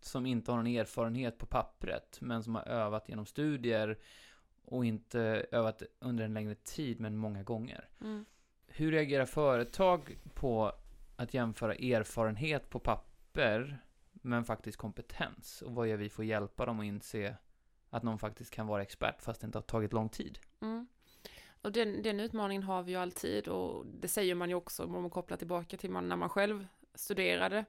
som 0.00 0.26
inte 0.26 0.50
har 0.50 0.56
någon 0.56 0.66
erfarenhet 0.66 1.38
på 1.38 1.46
pappret, 1.46 2.18
men 2.20 2.42
som 2.42 2.54
har 2.54 2.62
övat 2.62 3.08
genom 3.08 3.26
studier 3.26 3.98
och 4.64 4.84
inte 4.84 5.46
övat 5.50 5.82
under 5.98 6.24
en 6.24 6.34
längre 6.34 6.54
tid, 6.54 7.00
men 7.00 7.16
många 7.16 7.42
gånger. 7.42 7.88
Mm. 8.00 8.24
Hur 8.66 8.92
reagerar 8.92 9.26
företag 9.26 10.18
på 10.34 10.72
att 11.16 11.34
jämföra 11.34 11.74
erfarenhet 11.74 12.70
på 12.70 12.78
papper, 12.78 13.78
men 14.20 14.44
faktiskt 14.44 14.78
kompetens? 14.78 15.62
Och 15.62 15.72
vad 15.72 15.88
gör 15.88 15.96
vi 15.96 16.08
för 16.08 16.22
att 16.22 16.26
hjälpa 16.26 16.66
dem 16.66 16.80
att 16.80 16.86
inse 16.86 17.36
att 17.90 18.02
någon 18.02 18.18
faktiskt 18.18 18.50
kan 18.50 18.66
vara 18.66 18.82
expert, 18.82 19.22
fast 19.22 19.40
det 19.40 19.44
inte 19.44 19.58
har 19.58 19.62
tagit 19.62 19.92
lång 19.92 20.08
tid? 20.08 20.38
Mm. 20.60 20.88
Och 21.62 21.72
den, 21.72 22.02
den 22.02 22.20
utmaningen 22.20 22.62
har 22.62 22.82
vi 22.82 22.92
ju 22.92 22.98
alltid 22.98 23.48
och 23.48 23.86
det 23.86 24.08
säger 24.08 24.34
man 24.34 24.48
ju 24.48 24.54
också 24.54 24.84
om 24.84 24.92
man 24.92 25.10
kopplar 25.10 25.36
tillbaka 25.36 25.76
till 25.76 25.90
man, 25.90 26.08
när 26.08 26.16
man 26.16 26.28
själv 26.28 26.66
studerade. 26.94 27.64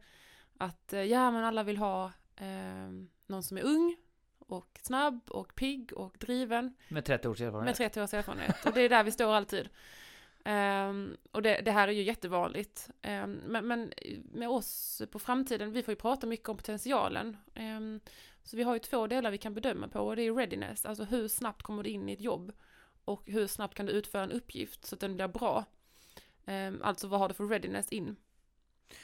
Att 0.58 0.94
eh, 0.94 1.04
ja, 1.04 1.32
men 1.32 1.44
alla 1.44 1.64
vill 1.64 1.78
ha 1.78 2.12
eh, 2.36 2.90
någon 3.28 3.44
som 3.44 3.58
är 3.58 3.64
ung 3.64 3.98
och 4.40 4.80
snabb 4.82 5.20
och 5.30 5.56
pigg 5.56 5.94
och 5.94 6.18
driven 6.20 6.74
Med 6.88 7.06
30 7.06 7.28
års 7.28 7.40
med 7.40 7.48
erfarenhet. 7.48 7.78
30 7.78 8.02
års 8.02 8.14
erfarenhet. 8.14 8.66
Och 8.66 8.74
det 8.74 8.82
är 8.82 8.90
där 8.90 9.04
vi 9.04 9.12
står 9.12 9.34
alltid. 9.34 9.70
Ehm, 10.46 11.18
och 11.32 11.42
det, 11.42 11.62
det 11.66 11.72
här 11.72 11.88
är 11.88 11.92
ju 11.92 12.04
jättevanligt. 12.04 12.90
Ehm, 13.02 13.32
men, 13.34 13.68
men 13.68 13.94
med 14.24 14.50
oss 14.50 15.02
på 15.12 15.20
framtiden, 15.20 15.72
vi 15.72 15.84
får 15.84 15.92
ju 15.92 15.96
prata 15.96 16.28
mycket 16.28 16.50
om 16.50 16.58
potentialen. 16.58 17.38
Ehm, 17.56 18.00
så 18.44 18.58
vi 18.58 18.64
har 18.64 18.74
ju 18.74 18.80
två 18.80 19.08
delar 19.08 19.32
vi 19.32 19.38
kan 19.38 19.54
bedöma 19.54 19.88
på 19.88 20.00
och 20.00 20.16
det 20.16 20.22
är 20.22 20.34
readiness, 20.34 20.86
alltså 20.86 21.04
hur 21.04 21.28
snabbt 21.28 21.64
kommer 21.64 21.84
du 21.84 21.90
in 21.90 22.10
i 22.10 22.14
ett 22.14 22.22
jobb 22.22 22.52
och 23.06 23.24
hur 23.26 23.48
snabbt 23.48 23.76
kan 23.76 23.86
du 23.86 23.92
utföra 23.92 24.24
en 24.24 24.32
uppgift 24.32 24.86
så 24.86 24.96
att 24.96 25.00
den 25.00 25.16
blir 25.16 25.28
bra. 25.28 25.66
Alltså 26.82 27.08
vad 27.08 27.20
har 27.20 27.28
du 27.28 27.34
för 27.34 27.48
readiness 27.48 27.90
in? 27.90 28.16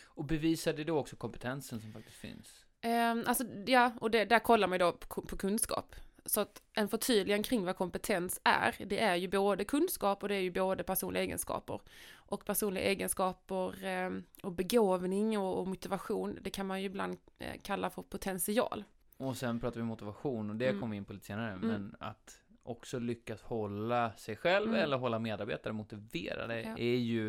Och 0.03 0.25
bevisar 0.25 0.73
det 0.73 0.83
då 0.83 0.97
också 0.97 1.15
kompetensen 1.15 1.81
som 1.81 1.93
faktiskt 1.93 2.17
finns? 2.17 2.65
Um, 2.85 3.23
alltså, 3.27 3.43
ja, 3.65 3.93
och 4.01 4.11
det, 4.11 4.25
där 4.25 4.39
kollar 4.39 4.67
man 4.67 4.75
ju 4.75 4.85
då 4.85 4.91
på, 4.91 5.21
på 5.21 5.37
kunskap. 5.37 5.95
Så 6.27 6.41
att 6.41 6.63
en 6.73 6.87
förtydligan 6.89 7.43
kring 7.43 7.65
vad 7.65 7.75
kompetens 7.75 8.41
är, 8.43 8.75
det 8.85 8.99
är 8.99 9.15
ju 9.15 9.27
både 9.27 9.63
kunskap 9.63 10.23
och 10.23 10.29
det 10.29 10.35
är 10.35 10.39
ju 10.39 10.51
både 10.51 10.83
personliga 10.83 11.23
egenskaper. 11.23 11.81
Och 12.15 12.45
personliga 12.45 12.83
egenskaper 12.83 13.85
ehm, 13.85 14.23
och 14.43 14.51
begåvning 14.51 15.37
och, 15.39 15.59
och 15.59 15.67
motivation, 15.67 16.37
det 16.41 16.49
kan 16.49 16.67
man 16.67 16.79
ju 16.81 16.85
ibland 16.85 17.17
eh, 17.39 17.61
kalla 17.61 17.89
för 17.89 18.01
potential. 18.01 18.83
Och 19.17 19.37
sen 19.37 19.59
pratar 19.59 19.79
vi 19.79 19.85
motivation, 19.85 20.49
och 20.49 20.55
det 20.55 20.67
Mm. 20.67 20.79
kommer 20.81 20.91
vi 20.91 20.97
in 20.97 21.05
på 21.05 21.13
lite 21.13 21.25
senare, 21.25 21.51
Mm. 21.51 21.67
men 21.67 21.95
att 21.99 22.41
också 22.63 22.99
lyckas 22.99 23.41
hålla 23.41 24.11
sig 24.17 24.35
själv 24.35 24.69
Mm. 24.69 24.81
eller 24.83 24.97
hålla 24.97 25.19
medarbetare 25.19 25.73
motiverade 25.73 26.61
Ja. 26.61 26.77
är 26.77 26.95
ju 26.95 27.27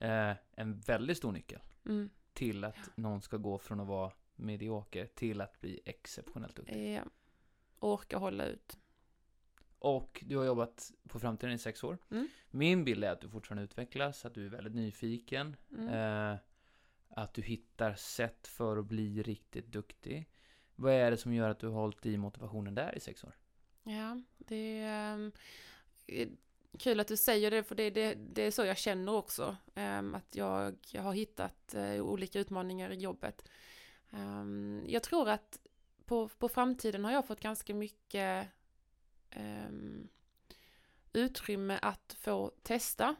eh, 0.00 0.32
en 0.52 0.80
väldigt 0.80 1.16
stor 1.16 1.32
nyckel 1.32 1.60
Mm. 1.86 2.10
till 2.32 2.64
att 2.64 2.90
någon 2.96 3.22
ska 3.22 3.36
gå 3.36 3.58
från 3.58 3.80
att 3.80 3.86
vara 3.86 4.12
medioker 4.36 5.06
till 5.06 5.40
att 5.40 5.60
bli 5.60 5.80
exceptionellt 5.84 6.56
duktig. 6.56 6.96
Eh, 6.96 7.02
orka 7.84 8.16
hålla 8.16 8.46
ut. 8.46 8.78
Och 9.78 10.24
du 10.26 10.36
har 10.36 10.44
jobbat 10.44 10.92
på 11.08 11.18
framtiden 11.18 11.54
i 11.54 11.58
sex 11.58 11.84
år. 11.84 11.98
Mm. 12.10 12.28
Min 12.50 12.84
bild 12.84 13.04
är 13.04 13.10
att 13.10 13.20
du 13.20 13.28
fortfarande 13.28 13.62
utvecklas, 13.64 14.24
att 14.24 14.34
du 14.34 14.46
är 14.46 14.50
väldigt 14.50 14.74
nyfiken, 14.74 15.56
Mm. 15.72 15.88
eh, 15.88 16.38
att 17.08 17.34
du 17.34 17.42
hittar 17.42 17.94
sätt 17.94 18.46
för 18.46 18.76
att 18.76 18.84
bli 18.86 19.22
riktigt 19.22 19.66
duktig. 19.66 20.30
Vad 20.76 20.92
är 20.92 21.10
det 21.10 21.16
som 21.16 21.34
gör 21.34 21.48
att 21.50 21.58
du 21.58 21.66
har 21.66 21.74
hållit 21.80 22.06
i 22.06 22.16
motivationen 22.16 22.74
där 22.74 22.96
i 22.96 23.00
sex 23.00 23.24
år? 23.24 23.36
Ja, 23.82 24.22
det 24.38 24.78
är 24.80 25.12
ehm, 25.14 25.32
eh, 26.06 26.28
kul 26.78 27.00
att 27.00 27.08
du 27.08 27.16
säger 27.16 27.50
det, 27.50 27.62
för 27.62 27.74
det, 27.74 27.90
det, 27.90 28.14
det 28.14 28.42
är 28.42 28.50
så 28.50 28.64
jag 28.64 28.78
känner 28.78 29.12
också. 29.14 29.56
ehm, 29.74 30.14
att 30.14 30.34
jag, 30.36 30.74
jag 30.90 31.02
har 31.02 31.12
hittat 31.12 31.74
eh, 31.74 32.00
olika 32.00 32.40
utmaningar 32.40 32.90
i 32.90 32.96
jobbet. 32.96 33.48
Ehm, 34.10 34.84
jag 34.88 35.02
tror 35.02 35.28
att 35.28 35.58
på, 36.06 36.28
på 36.28 36.48
framtiden 36.48 37.04
har 37.04 37.12
jag 37.12 37.26
fått 37.26 37.40
ganska 37.40 37.74
mycket 37.74 38.48
um, 39.36 40.08
utrymme 41.12 41.78
att 41.82 42.16
få 42.20 42.52
testa 42.62 43.16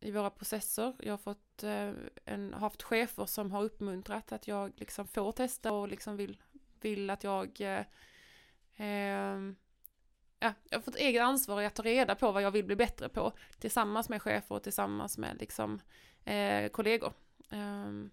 i 0.00 0.10
våra 0.10 0.30
processer. 0.30 0.94
Jag 0.98 1.12
har 1.12 1.18
fått 1.18 1.64
uh, 1.64 1.92
en, 2.24 2.54
haft 2.54 2.82
chefer 2.82 3.26
som 3.26 3.52
har 3.52 3.62
uppmuntrat 3.62 4.32
att 4.32 4.48
jag 4.48 4.72
liksom 4.76 5.06
får 5.06 5.32
testa 5.32 5.72
och 5.72 5.88
liksom 5.88 6.16
vill, 6.16 6.38
vill 6.80 7.10
att 7.10 7.24
jag 7.24 7.60
uh, 7.60 8.86
um, 8.86 9.56
ja, 10.38 10.54
jag 10.70 10.78
har 10.78 10.82
fått 10.82 10.96
eget 10.96 11.22
ansvar 11.22 11.62
i 11.62 11.66
att 11.66 11.74
ta 11.74 11.82
reda 11.82 12.14
på 12.14 12.32
vad 12.32 12.42
jag 12.42 12.50
vill 12.50 12.64
bli 12.64 12.76
bättre 12.76 13.08
på 13.08 13.32
tillsammans 13.58 14.08
med 14.08 14.22
chefer 14.22 14.54
och 14.54 14.62
tillsammans 14.62 15.18
med 15.18 15.36
liksom, 15.40 15.80
eh, 16.24 16.68
kollegor. 16.68 17.12
Um, 17.50 18.10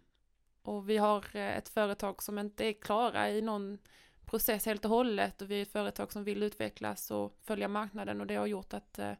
och 0.65 0.89
vi 0.89 0.97
har 0.97 1.25
eh, 1.33 1.57
ett 1.57 1.69
företag 1.69 2.23
som 2.23 2.39
inte 2.39 2.65
är 2.65 2.73
klara 2.73 3.29
i 3.29 3.41
någon 3.41 3.77
process 4.25 4.65
helt 4.65 4.85
och 4.85 4.91
hållet 4.91 5.41
och 5.41 5.51
vi 5.51 5.57
är 5.57 5.61
ett 5.61 5.71
företag 5.71 6.11
som 6.11 6.23
vill 6.23 6.43
utvecklas 6.43 7.11
och 7.11 7.37
följa 7.43 7.67
marknaden 7.67 8.21
och 8.21 8.27
det 8.27 8.35
har 8.35 8.45
gjort 8.45 8.73
att 8.73 8.99
eh, 8.99 9.13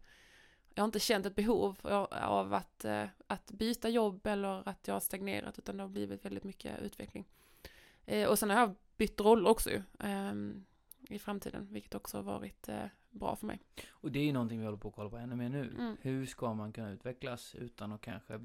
jag 0.73 0.81
har 0.83 0.85
inte 0.85 0.99
känt 0.99 1.25
ett 1.25 1.35
behov 1.35 1.77
av 2.11 2.53
att, 2.53 2.85
eh, 2.85 3.05
att 3.27 3.51
byta 3.51 3.89
jobb 3.89 4.27
eller 4.27 4.69
att 4.69 4.87
jag 4.87 4.95
har 4.95 4.99
stagnerat 4.99 5.59
utan 5.59 5.77
det 5.77 5.83
har 5.83 5.89
blivit 5.89 6.25
väldigt 6.25 6.43
mycket 6.43 6.81
utveckling. 6.81 7.25
Och 8.29 8.39
sen 8.39 8.49
har 8.49 8.59
jag 8.59 8.75
bytt 8.97 9.21
roll 9.21 9.47
också 9.47 9.69
ju, 9.69 9.81
ehm, 9.99 10.65
i 11.09 11.19
framtiden, 11.19 11.67
vilket 11.71 11.95
också 11.95 12.17
har 12.17 12.23
varit 12.23 12.69
bra 13.09 13.35
för 13.35 13.47
mig. 13.47 13.59
Och 13.89 14.11
det 14.11 14.19
är 14.19 14.23
ju 14.23 14.33
någonting 14.33 14.59
vi 14.59 14.65
håller 14.65 14.77
på 14.77 14.87
att 14.87 14.95
kolla 14.95 15.09
på 15.09 15.17
ännu 15.17 15.35
mer 15.35 15.49
nu. 15.49 15.75
Mm. 15.77 15.97
Hur 16.01 16.25
ska 16.25 16.53
man 16.53 16.73
kunna 16.73 16.91
utvecklas 16.91 17.55
utan 17.55 17.91
att 17.91 18.01
kanske 18.01 18.39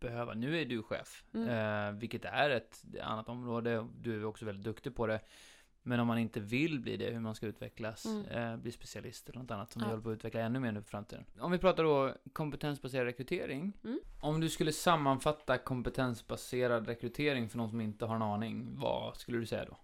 behöva, 0.00 0.34
nu 0.34 0.60
är 0.60 0.64
du 0.64 0.82
chef, 0.82 1.24
Mm. 1.34 1.48
eh, 1.48 2.00
vilket 2.00 2.24
är 2.24 2.50
ett 2.50 2.84
annat 3.02 3.28
område, 3.28 3.86
du 4.00 4.20
är 4.20 4.24
också 4.24 4.44
väldigt 4.44 4.64
duktig 4.64 4.94
på 4.96 5.06
det. 5.06 5.20
Men 5.86 6.00
om 6.00 6.06
man 6.06 6.18
inte 6.18 6.40
vill 6.40 6.80
bli 6.80 6.96
det, 6.96 7.10
hur 7.10 7.20
man 7.20 7.34
ska 7.34 7.46
utvecklas, 7.46 8.04
Mm. 8.06 8.26
eh, 8.26 8.56
bli 8.56 8.72
specialist 8.72 9.28
eller 9.28 9.40
något 9.40 9.50
annat 9.50 9.72
som 9.72 9.80
vi 9.82 9.86
Ja. 9.86 9.90
håller 9.90 10.02
på 10.02 10.10
att 10.10 10.14
utveckla 10.14 10.40
ännu 10.40 10.60
mer 10.60 10.72
nu 10.72 10.82
för 10.82 10.88
framtiden. 10.90 11.24
Om 11.40 11.52
vi 11.52 11.58
pratar 11.58 11.84
då 11.84 12.14
kompetensbaserad 12.32 13.06
rekrytering. 13.06 13.72
Mm. 13.84 14.00
Om 14.20 14.40
du 14.40 14.48
skulle 14.48 14.72
sammanfatta 14.72 15.58
kompetensbaserad 15.58 16.86
rekrytering 16.88 17.48
för 17.48 17.58
någon 17.58 17.70
som 17.70 17.80
inte 17.80 18.04
har 18.06 18.16
en 18.16 18.22
aning, 18.22 18.76
vad 18.78 19.16
skulle 19.16 19.38
du 19.38 19.46
säga 19.46 19.64
då? 19.64 19.76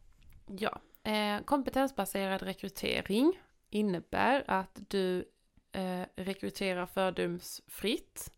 Ja, 0.59 0.81
eh, 1.11 1.42
kompetensbaserad 1.44 2.42
rekrytering 2.42 3.33
innebär 3.70 4.44
att 4.46 4.81
du 4.88 5.25
eh, 5.73 6.03
rekryterar 6.16 6.87
fördomsfritt, 6.87 8.33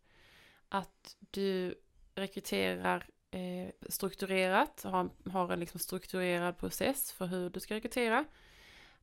att 0.69 1.17
du 1.33 1.75
rekryterar 2.15 3.07
eh, 3.31 3.69
strukturerat, 3.89 4.83
har, 4.83 5.09
har 5.29 5.53
en 5.53 5.59
liksom 5.59 5.79
strukturerad 5.79 6.57
process 6.57 7.11
för 7.11 7.25
hur 7.25 7.49
du 7.49 7.59
ska 7.59 7.75
rekrytera 7.75 8.25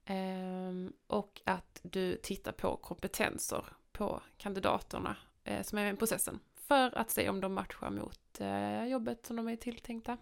Ehm, 0.04 0.92
och 1.06 1.40
att 1.44 1.80
du 1.82 2.16
tittar 2.16 2.52
på 2.52 2.76
kompetenser 2.76 3.64
på 3.92 4.22
kandidaterna 4.36 5.16
eh, 5.44 5.62
som 5.62 5.78
är 5.78 5.84
med 5.84 5.94
i 5.94 5.96
processen 5.96 6.40
för 6.54 6.98
att 6.98 7.10
se 7.10 7.28
om 7.28 7.40
de 7.40 7.54
matchar 7.54 7.90
mot 7.90 8.40
eh, 8.40 8.86
jobbet 8.86 9.26
som 9.26 9.36
de 9.36 9.48
är 9.48 9.56
tilltänkta. 9.56 10.16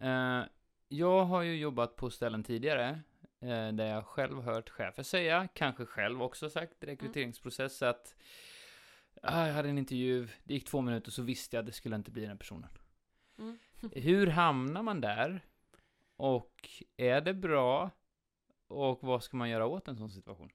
Eh, 0.00 0.42
jag 0.88 1.24
har 1.24 1.42
ju 1.42 1.56
jobbat 1.56 1.96
på 1.96 2.10
ställen 2.10 2.44
tidigare 2.44 3.00
eh, 3.40 3.68
där 3.72 3.86
jag 3.86 4.06
själv 4.06 4.42
hört 4.42 4.70
chefer 4.70 5.02
säga, 5.02 5.48
kanske 5.54 5.86
själv 5.86 6.22
också 6.22 6.50
sagt 6.50 6.84
i 6.84 6.86
rekryteringsprocess 6.86 7.82
att 7.82 8.14
ah, 9.22 9.46
jag 9.46 9.54
hade 9.54 9.68
en 9.68 9.78
intervju, 9.78 10.28
det 10.44 10.54
gick 10.54 10.64
två 10.64 10.80
minuter 10.80 11.10
så 11.10 11.22
visste 11.22 11.56
jag 11.56 11.62
att 11.62 11.66
det 11.66 11.72
skulle 11.72 11.96
inte 11.96 12.10
bli 12.10 12.26
den 12.26 12.38
personen. 12.38 12.68
Mm. 13.38 13.58
Hur 13.92 14.26
hamnar 14.26 14.82
man 14.82 15.00
där? 15.00 15.40
Och 16.16 16.68
är 16.96 17.20
det 17.20 17.34
bra? 17.34 17.90
Och 18.68 18.98
vad 19.02 19.22
ska 19.22 19.36
man 19.36 19.50
göra 19.50 19.66
åt 19.66 19.88
en 19.88 19.96
sån 19.96 20.10
situation? 20.10 20.50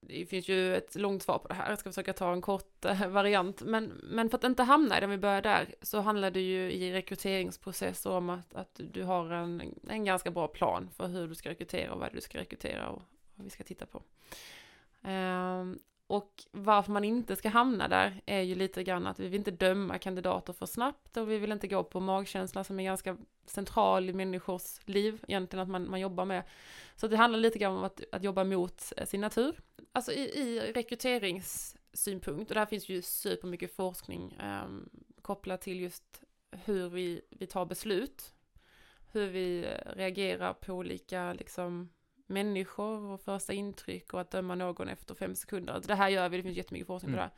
Det 0.00 0.26
finns 0.26 0.48
ju 0.48 0.76
ett 0.76 0.94
långt 0.94 1.22
svar 1.22 1.38
på 1.38 1.48
det 1.48 1.54
här, 1.54 1.70
jag 1.70 1.78
ska 1.78 1.90
försöka 1.90 2.12
ta 2.12 2.32
en 2.32 2.40
kort 2.40 2.84
eh, 2.84 3.08
variant. 3.08 3.62
Men, 3.62 3.84
men 3.84 4.30
för 4.30 4.38
att 4.38 4.44
inte 4.44 4.62
hamna 4.62 4.96
i 4.96 5.00
det, 5.00 5.06
om 5.06 5.10
vi 5.10 5.18
börjar 5.18 5.42
där, 5.42 5.74
så 5.82 6.00
handlar 6.00 6.30
det 6.30 6.40
ju 6.40 6.72
i 6.72 6.92
rekryteringsprocess 6.92 8.06
om 8.06 8.30
att, 8.30 8.54
att 8.54 8.80
du 8.92 9.02
har 9.02 9.30
en, 9.30 9.74
en 9.88 10.04
ganska 10.04 10.30
bra 10.30 10.48
plan 10.48 10.90
för 10.96 11.06
hur 11.06 11.28
du 11.28 11.34
ska 11.34 11.50
rekrytera 11.50 11.92
och 11.92 12.00
vad 12.00 12.12
du 12.12 12.20
ska 12.20 12.38
rekrytera 12.38 12.88
och 12.88 13.02
vad 13.34 13.44
vi 13.44 13.50
ska 13.50 13.64
titta 13.64 13.86
på. 13.86 14.02
Och 16.08 16.44
varför 16.50 16.92
man 16.92 17.04
inte 17.04 17.36
ska 17.36 17.48
hamna 17.48 17.88
där 17.88 18.22
är 18.26 18.40
ju 18.40 18.54
lite 18.54 18.84
grann 18.84 19.06
att 19.06 19.20
vi 19.20 19.28
vill 19.28 19.38
inte 19.38 19.50
döma 19.50 19.98
kandidater 19.98 20.52
för 20.52 20.66
snabbt 20.66 21.16
och 21.16 21.30
vi 21.30 21.38
vill 21.38 21.52
inte 21.52 21.68
gå 21.68 21.84
på 21.84 22.00
magkänsla 22.00 22.64
som 22.64 22.80
är 22.80 22.84
ganska 22.84 23.16
central 23.46 24.10
i 24.10 24.12
människors 24.12 24.80
liv, 24.84 25.24
egentligen 25.28 25.62
att 25.62 25.68
man, 25.68 25.90
man 25.90 26.00
jobbar 26.00 26.24
med. 26.24 26.42
Så 26.96 27.08
det 27.08 27.16
handlar 27.16 27.38
lite 27.38 27.58
grann 27.58 27.76
om 27.76 27.84
att, 27.84 28.00
att 28.12 28.24
jobba 28.24 28.44
mot 28.44 28.92
eh, 28.96 29.06
sin 29.06 29.20
natur. 29.20 29.60
Alltså 29.92 30.12
i, 30.12 30.20
i 30.20 30.72
rekryteringssynpunkt, 30.74 32.50
och 32.50 32.54
där 32.54 32.66
finns 32.66 32.88
ju 32.88 33.02
supermycket 33.02 33.76
forskning 33.76 34.32
eh, 34.32 34.68
kopplat 35.22 35.60
till 35.60 35.80
just 35.80 36.22
hur 36.50 36.88
vi, 36.88 37.20
vi 37.30 37.46
tar 37.46 37.66
beslut, 37.66 38.34
hur 39.12 39.26
vi 39.26 39.64
eh, 39.64 39.92
reagerar 39.96 40.52
på 40.52 40.72
olika 40.72 41.32
liksom, 41.32 41.88
människor 42.28 43.00
och 43.02 43.20
första 43.20 43.52
intryck 43.52 44.14
och 44.14 44.20
att 44.20 44.30
döma 44.30 44.54
någon 44.54 44.88
efter 44.88 45.14
fem 45.14 45.34
sekunder. 45.34 45.72
Alltså, 45.72 45.88
det 45.88 45.94
här 45.94 46.08
gör 46.08 46.28
vi, 46.28 46.36
det 46.36 46.42
finns 46.42 46.56
jättemycket 46.56 46.86
forskning 46.86 47.12
på 47.12 47.18
Mm. 47.18 47.30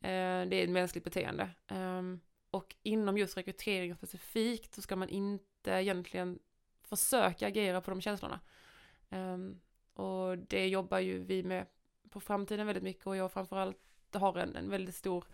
det 0.00 0.08
här. 0.08 0.42
Eh, 0.42 0.48
det 0.48 0.56
är 0.56 0.64
ett 0.64 0.70
mänskligt 0.70 1.04
beteende. 1.04 1.50
Ehm, 1.66 2.20
och 2.50 2.76
inom 2.82 3.18
just 3.18 3.36
rekrytering 3.36 3.94
specifikt 3.94 4.74
så 4.74 4.82
ska 4.82 4.96
man 4.96 5.08
inte 5.08 5.70
egentligen 5.70 6.38
försöka 6.82 7.46
agera 7.46 7.80
på 7.80 7.90
de 7.90 8.00
känslorna. 8.00 8.40
Ehm, 9.10 9.60
och 9.94 10.38
det 10.38 10.68
jobbar 10.68 10.98
ju 10.98 11.18
vi 11.24 11.42
med 11.42 11.66
på 12.10 12.20
framtiden 12.20 12.66
väldigt 12.66 12.84
mycket 12.84 13.06
och 13.06 13.16
jag 13.16 13.32
framförallt 13.32 13.78
har 14.12 14.38
en, 14.38 14.56
en 14.56 14.70
väldigt 14.70 14.94
stor 14.94 15.24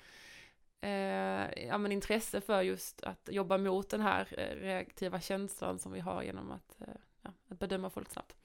eh, 0.80 1.66
ja, 1.66 1.78
men 1.78 1.92
intresse 1.92 2.40
för 2.40 2.62
just 2.62 3.02
att 3.02 3.28
jobba 3.32 3.58
mot 3.58 3.90
den 3.90 4.00
här 4.00 4.28
eh, 4.38 4.56
reaktiva 4.60 5.20
känslan 5.20 5.78
som 5.78 5.92
vi 5.92 6.00
har 6.00 6.22
genom 6.22 6.50
att, 6.50 6.80
eh, 6.80 6.86
ja, 7.22 7.30
att 7.48 7.58
bedöma 7.58 7.90
folk 7.90 8.10
snabbt. 8.10 8.36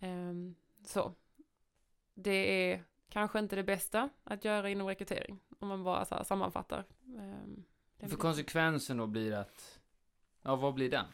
Ehm, 0.00 0.54
så, 0.84 1.14
det 2.14 2.70
är 2.72 2.84
kanske 3.08 3.38
inte 3.38 3.56
det 3.56 3.64
bästa 3.64 4.08
att 4.24 4.44
göra 4.44 4.70
inom 4.70 4.86
rekrytering, 4.86 5.40
om 5.58 5.68
man 5.68 5.84
bara 5.84 6.04
så 6.04 6.24
sammanfattar. 6.24 6.84
ehm, 7.18 7.64
den 7.98 8.08
För 8.08 8.16
konsekvensen 8.16 8.96
då 8.96 9.06
blir 9.06 9.32
att, 9.32 9.80
ja 10.42 10.56
vad 10.56 10.74
blir 10.74 10.90
den? 10.90 11.04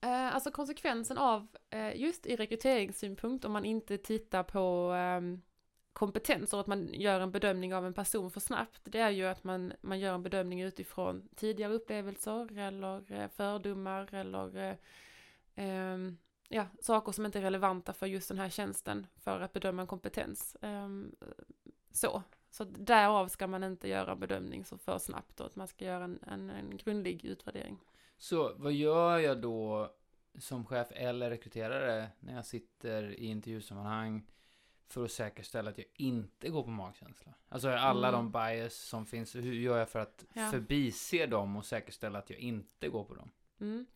Eh, 0.00 0.34
alltså 0.34 0.50
konsekvensen 0.50 1.18
av, 1.18 1.46
eh, 1.70 1.96
just 1.96 2.26
i 2.26 2.36
rekryteringssynpunkt, 2.36 3.44
om 3.44 3.52
man 3.52 3.64
inte 3.64 3.98
tittar 3.98 4.42
på 4.42 4.94
eh, 4.94 5.38
kompetens 5.92 6.52
och 6.52 6.60
att 6.60 6.66
man 6.66 6.88
gör 6.92 7.20
en 7.20 7.32
bedömning 7.32 7.74
av 7.74 7.86
en 7.86 7.94
person 7.94 8.30
för 8.30 8.40
snabbt, 8.40 8.80
det 8.84 8.98
är 8.98 9.10
ju 9.10 9.26
att 9.26 9.44
man, 9.44 9.72
man 9.80 10.00
gör 10.00 10.14
en 10.14 10.22
bedömning 10.22 10.60
utifrån 10.62 11.28
tidigare 11.36 11.72
upplevelser 11.72 12.58
eller 12.58 13.12
eh, 13.12 13.28
fördomar 13.28 14.14
eller 14.14 14.56
eh, 14.56 14.76
ehm, 15.54 16.18
ja, 16.52 16.66
saker 16.80 17.12
som 17.12 17.26
inte 17.26 17.38
är 17.38 17.42
relevanta 17.42 17.92
för 17.92 18.06
just 18.06 18.28
den 18.28 18.38
här 18.38 18.48
tjänsten 18.50 19.06
för 19.16 19.40
att 19.40 19.52
bedöma 19.52 19.82
en 19.82 19.88
kompetens. 19.88 20.56
Ehm, 20.62 21.14
så. 21.92 22.22
Så 22.50 22.64
därav 22.64 23.28
ska 23.28 23.46
man 23.46 23.64
inte 23.64 23.88
göra 23.88 24.12
en 24.12 24.20
bedömning 24.20 24.64
så 24.64 24.78
för 24.78 24.98
snabbt 24.98 25.40
och 25.40 25.46
att 25.46 25.56
man 25.56 25.68
ska 25.68 25.84
göra 25.84 26.04
en, 26.04 26.18
en, 26.26 26.50
en 26.50 26.76
grundlig 26.76 27.24
utvärdering. 27.24 27.78
Så 28.18 28.54
vad 28.56 28.72
gör 28.72 29.18
jag 29.18 29.40
då 29.40 29.90
som 30.38 30.64
chef 30.66 30.88
eller 30.90 31.30
rekryterare 31.30 32.08
när 32.20 32.34
jag 32.34 32.46
sitter 32.46 33.02
i 33.10 33.26
intervjusammanhang 33.26 34.26
för 34.86 35.04
att 35.04 35.10
säkerställa 35.12 35.70
att 35.70 35.78
jag 35.78 35.86
inte 35.94 36.48
går 36.48 36.62
på 36.62 36.70
magkänsla? 36.70 37.34
Alltså 37.48 37.68
alla 37.68 38.08
Mm. 38.08 38.20
de 38.20 38.32
bias 38.32 38.74
som 38.74 39.06
finns, 39.06 39.34
hur 39.34 39.52
gör 39.54 39.78
jag 39.78 39.88
för 39.88 39.98
att 39.98 40.24
Ja. 40.32 40.50
förbise 40.50 41.26
dem 41.26 41.56
och 41.56 41.64
säkerställa 41.64 42.18
att 42.18 42.30
jag 42.30 42.38
inte 42.38 42.88
går 42.88 43.04
på 43.04 43.14
dem? 43.14 43.30
Mm. 43.60 43.86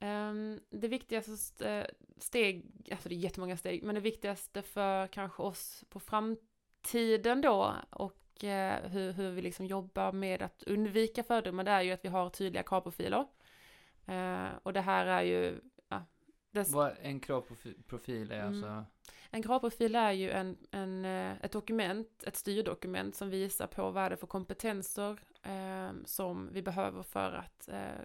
Ehm, 0.00 0.60
det 0.70 0.88
viktigaste 0.88 1.32
st- 1.32 1.86
steg, 2.18 2.66
alltså 2.90 3.08
det 3.08 3.14
är 3.14 3.18
jättemånga 3.18 3.56
steg, 3.56 3.82
men 3.82 3.94
det 3.94 4.00
viktigaste 4.00 4.62
för 4.62 5.06
kanske 5.06 5.42
oss 5.42 5.84
på 5.88 6.00
framtiden 6.00 7.40
då 7.40 7.74
och 7.90 8.44
eh, 8.44 8.82
hur, 8.90 9.12
hur 9.12 9.30
vi 9.30 9.42
liksom 9.42 9.66
jobbar 9.66 10.12
med 10.12 10.42
att 10.42 10.62
undvika 10.62 11.22
fördomar, 11.24 11.64
det 11.64 11.70
är 11.70 11.82
ju 11.82 11.92
att 11.92 12.04
vi 12.04 12.08
har 12.08 12.30
tydliga 12.30 12.62
kravprofiler. 12.62 13.26
Eh, 14.06 14.46
och 14.62 14.72
det 14.72 14.80
här 14.80 15.06
är 15.06 15.22
ju, 15.22 15.60
ja, 15.88 16.02
det, 16.50 16.68
Vad 16.68 16.92
en 17.02 17.20
kravprofil 17.20 18.30
är 18.32 18.40
Mm. 18.40 18.48
alltså? 18.48 18.84
en 19.30 19.42
kravprofil 19.42 19.94
är 19.94 20.12
ju 20.12 20.30
en, 20.30 20.56
en, 20.70 21.04
eh, 21.04 21.32
ett 21.42 21.52
dokument, 21.52 22.22
ett 22.26 22.36
styrdokument 22.36 23.14
som 23.14 23.30
visar 23.30 23.66
på 23.66 23.90
vad 23.90 24.10
det 24.10 24.14
är 24.14 24.16
för 24.16 24.26
kompetenser 24.26 25.18
eh, 25.42 25.90
som 26.04 26.48
vi 26.52 26.62
behöver 26.62 27.02
för 27.02 27.32
att 27.32 27.68
eh, 27.68 28.04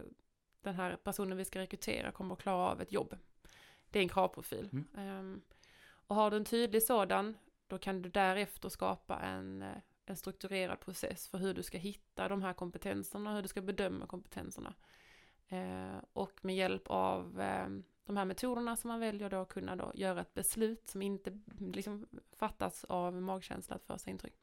den 0.63 0.75
här 0.75 0.95
personen 0.95 1.37
vi 1.37 1.45
ska 1.45 1.59
rekrytera 1.59 2.11
kommer 2.11 2.33
att 2.33 2.41
klara 2.41 2.71
av 2.71 2.81
ett 2.81 2.91
jobb. 2.91 3.15
Det 3.89 3.99
är 3.99 4.03
en 4.03 4.09
kravprofil. 4.09 4.69
Mm. 4.71 5.35
Eh, 5.35 5.39
och 6.07 6.15
har 6.15 6.31
du 6.31 6.37
en 6.37 6.45
tydlig 6.45 6.83
sådan, 6.83 7.37
då 7.67 7.77
kan 7.77 8.01
du 8.01 8.09
därefter 8.09 8.69
skapa 8.69 9.19
en, 9.19 9.61
eh, 9.61 9.77
en 10.05 10.17
strukturerad 10.17 10.79
process 10.79 11.27
för 11.27 11.37
hur 11.37 11.53
du 11.53 11.63
ska 11.63 11.77
hitta 11.77 12.27
de 12.27 12.41
här 12.41 12.53
kompetenserna, 12.53 13.35
hur 13.35 13.41
du 13.41 13.47
ska 13.47 13.61
bedöma 13.61 14.07
kompetenserna. 14.07 14.73
Eh, 15.47 15.97
och 16.13 16.45
med 16.45 16.55
hjälp 16.55 16.83
av 16.85 17.41
eh, 17.41 17.67
de 18.05 18.17
här 18.17 18.25
metoderna 18.25 18.75
som 18.75 18.87
man 18.87 18.99
väljer 18.99 19.29
då 19.29 19.45
kunna 19.45 19.75
då 19.75 19.91
göra 19.95 20.21
ett 20.21 20.33
beslut 20.33 20.87
som 20.87 21.01
inte 21.01 21.39
liksom 21.59 22.07
fattas 22.37 22.83
av 22.83 23.21
magkänsla, 23.21 23.75
ett 23.75 23.85
första 23.85 24.11
intryck. 24.11 24.35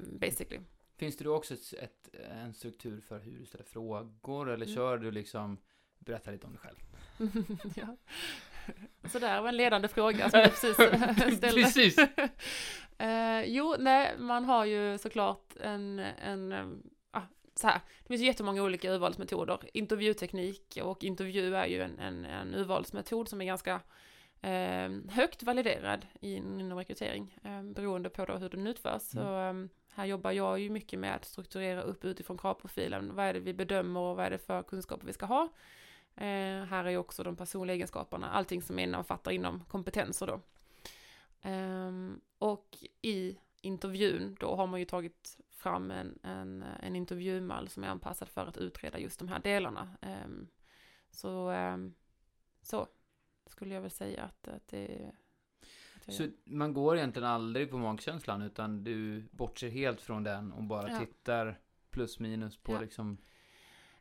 Basically. 0.00 0.60
Finns 0.98 1.16
det 1.16 1.24
då 1.24 1.34
också 1.36 1.54
ett, 1.54 1.72
ett, 1.72 2.14
en 2.30 2.54
struktur 2.54 3.00
för 3.00 3.18
hur 3.18 3.38
du 3.38 3.46
ställer 3.46 3.64
frågor 3.64 4.50
eller 4.50 4.66
Mm. 4.66 4.76
kör 4.76 4.98
du 4.98 5.10
liksom, 5.10 5.58
berätta 5.98 6.30
lite 6.30 6.46
om 6.46 6.52
dig 6.52 6.60
själv? 6.60 6.76
ja. 7.76 7.96
Så 9.08 9.18
där 9.18 9.40
var 9.40 9.48
en 9.48 9.56
ledande 9.56 9.88
fråga 9.88 10.30
som 10.30 10.40
jag 10.40 10.50
precis 10.50 10.74
ställde. 11.36 11.62
Precis. 11.62 11.96
Eh, 13.00 13.42
jo, 13.46 13.76
nej, 13.78 14.18
man 14.18 14.44
har 14.44 14.64
ju 14.64 14.98
såklart 14.98 15.56
en, 15.60 15.98
en 15.98 16.82
ah, 17.10 17.22
så 17.54 17.66
här, 17.66 17.80
det 18.02 18.08
finns 18.08 18.20
ju 18.20 18.26
jättemånga 18.26 18.62
olika 18.62 18.90
urvalsmetoder. 18.92 19.58
Intervjuteknik 19.72 20.78
och 20.82 21.04
intervju 21.04 21.56
är 21.56 21.66
ju 21.66 21.82
en, 21.82 21.98
en, 21.98 22.24
en 22.24 22.54
urvalsmetod 22.54 23.28
som 23.28 23.40
är 23.40 23.44
ganska 23.44 23.80
eh, 24.42 24.90
högt 25.10 25.42
validerad 25.42 26.06
in- 26.20 26.60
inom 26.60 26.78
rekrytering, 26.78 27.38
eh, 27.44 27.62
beroende 27.62 28.10
på 28.10 28.24
då 28.24 28.36
hur 28.36 28.48
den 28.48 28.66
utförs. 28.66 29.02
Så 29.02 29.40
eh, 29.40 29.54
här 29.92 30.04
jobbar 30.04 30.32
jag 30.32 30.58
ju 30.60 30.70
mycket 30.70 30.98
med 30.98 31.14
att 31.14 31.24
strukturera 31.24 31.82
upp 31.82 32.04
utifrån 32.04 32.38
kravprofilen. 32.38 33.14
Vad 33.14 33.26
är 33.26 33.34
det 33.34 33.40
vi 33.40 33.54
bedömer 33.54 34.00
och 34.00 34.16
vad 34.16 34.26
är 34.26 34.30
det 34.30 34.38
för 34.38 34.62
kunskaper 34.62 35.06
vi 35.06 35.12
ska 35.12 35.26
ha? 35.26 35.42
Eh, 36.16 36.64
här 36.64 36.84
är 36.84 36.90
ju 36.90 36.96
också 36.96 37.22
de 37.22 37.36
personliga 37.36 37.74
egenskaperna, 37.74 38.30
allting 38.30 38.62
som 38.62 38.78
innefattar 38.78 39.30
inom 39.30 39.64
kompetenser 39.64 40.26
då. 40.26 40.40
Ehm, 41.42 42.20
och 42.38 42.78
i 43.02 43.38
intervjun 43.60 44.36
då 44.40 44.56
har 44.56 44.66
man 44.66 44.80
ju 44.80 44.86
tagit 44.86 45.38
fram 45.50 45.90
en, 45.90 46.18
en, 46.22 46.64
en 46.82 46.96
intervjumall 46.96 47.68
som 47.68 47.84
är 47.84 47.88
anpassad 47.88 48.28
för 48.28 48.46
att 48.46 48.56
utreda 48.56 48.98
just 48.98 49.18
de 49.18 49.28
här 49.28 49.38
delarna. 49.38 49.88
Ehm, 50.00 50.48
så, 51.10 51.48
ehm, 51.50 51.94
så 52.62 52.86
skulle 53.50 53.74
jag 53.74 53.80
väl 53.80 53.90
säga 53.90 54.22
att, 54.22 54.48
att 54.48 54.68
det 54.68 55.10
att 56.06 56.14
Så 56.14 56.22
gör. 56.22 56.32
man 56.44 56.72
går 56.74 56.96
egentligen 56.96 57.28
aldrig 57.28 57.70
på 57.70 57.78
magkänslan, 57.78 58.42
utan 58.42 58.84
du 58.84 59.28
bortser 59.30 59.68
helt 59.68 60.00
från 60.00 60.22
den 60.24 60.52
och 60.52 60.62
bara 60.62 60.90
Ja. 60.90 60.98
tittar 60.98 61.58
plus 61.90 62.18
minus 62.18 62.56
på 62.56 62.72
Ja. 62.72 62.80
liksom... 62.80 63.18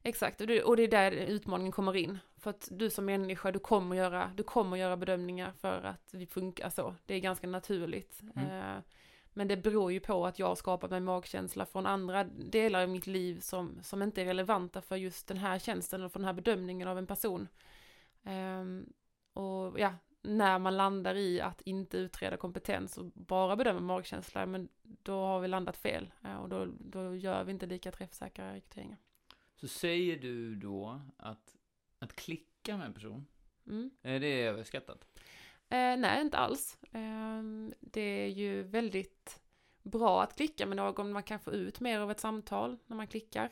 Exakt, 0.04 0.42
och 0.42 0.48
det, 0.48 0.64
och 0.64 0.78
det 0.78 0.84
är 0.84 0.88
där 0.88 1.12
utmaningen 1.12 1.72
kommer 1.72 1.96
in. 1.96 2.18
För 2.38 2.50
att 2.50 2.68
du 2.72 2.90
som 2.90 3.06
människa, 3.06 3.52
du 3.52 3.60
kommer 3.60 3.96
göra, 3.96 4.32
du 4.36 4.44
kommer 4.44 4.78
göra 4.78 4.98
bedömningar 4.98 5.52
för 5.52 5.82
att 5.84 6.10
vi 6.14 6.26
funkar 6.28 6.70
så. 6.70 6.96
Det 7.06 7.14
är 7.16 7.20
ganska 7.20 7.48
naturligt. 7.48 8.22
Mm. 8.36 8.50
Eh, 8.50 8.82
men 9.34 9.48
det 9.48 9.58
beror 9.58 9.92
ju 9.92 10.00
på 10.00 10.26
att 10.26 10.40
jag 10.40 10.48
har 10.48 10.56
skapat 10.56 10.92
mig 10.92 11.00
magkänsla 11.00 11.66
från 11.66 11.86
andra 11.86 12.24
delar 12.24 12.84
i 12.84 12.88
mitt 12.88 13.08
liv 13.08 13.40
som, 13.40 13.80
som 13.84 14.02
inte 14.02 14.22
är 14.22 14.26
relevanta 14.26 14.82
för 14.82 14.96
just 14.96 15.28
den 15.28 15.38
här 15.38 15.60
tjänsten 15.60 16.00
eller 16.02 16.10
för 16.10 16.20
den 16.20 16.26
här 16.26 16.34
bedömningen 16.34 16.88
av 16.88 16.98
en 16.98 17.08
person. 17.08 17.48
Ehm, 18.24 18.94
och 19.38 19.80
ja, 19.80 19.94
när 20.22 20.60
man 20.60 20.78
landar 20.78 21.16
i 21.16 21.42
att 21.42 21.62
inte 21.62 21.98
utreda 21.98 22.38
kompetens 22.38 22.98
och 22.98 23.06
bara 23.06 23.56
bedöma 23.56 23.80
magkänsla, 23.80 24.46
men 24.46 24.70
då 24.84 25.20
har 25.20 25.40
vi 25.40 25.48
landat 25.48 25.78
fel. 25.78 26.12
Eh, 26.24 26.36
och 26.36 26.50
då, 26.50 26.66
då 26.80 27.16
gör 27.16 27.44
vi 27.44 27.52
inte 27.52 27.66
lika 27.66 27.92
träffsäkra 27.92 28.54
rekryteringar. 28.54 28.98
Så 29.56 29.68
säger 29.68 30.18
du 30.18 30.56
då 30.56 31.02
att, 31.18 31.56
att 32.00 32.16
klicka 32.16 32.78
med 32.78 32.86
en 32.86 32.94
person, 32.94 33.26
Mm. 33.68 33.92
är 34.02 34.20
det 34.20 34.42
överskattat? 34.42 35.08
Eh, 35.70 35.98
nej, 35.98 36.22
inte 36.22 36.38
alls. 36.38 36.78
Eh, 36.92 37.44
det 37.80 38.02
är 38.02 38.28
ju 38.28 38.64
väldigt 38.64 39.42
bra 39.84 40.24
att 40.24 40.36
klicka 40.36 40.66
med 40.66 40.78
någon. 40.78 41.12
Man 41.12 41.24
kan 41.24 41.40
få 41.40 41.52
ut 41.52 41.80
mer 41.80 42.00
av 42.00 42.12
ett 42.12 42.20
samtal 42.20 42.78
när 42.88 42.98
man 42.98 43.08
klickar. 43.08 43.50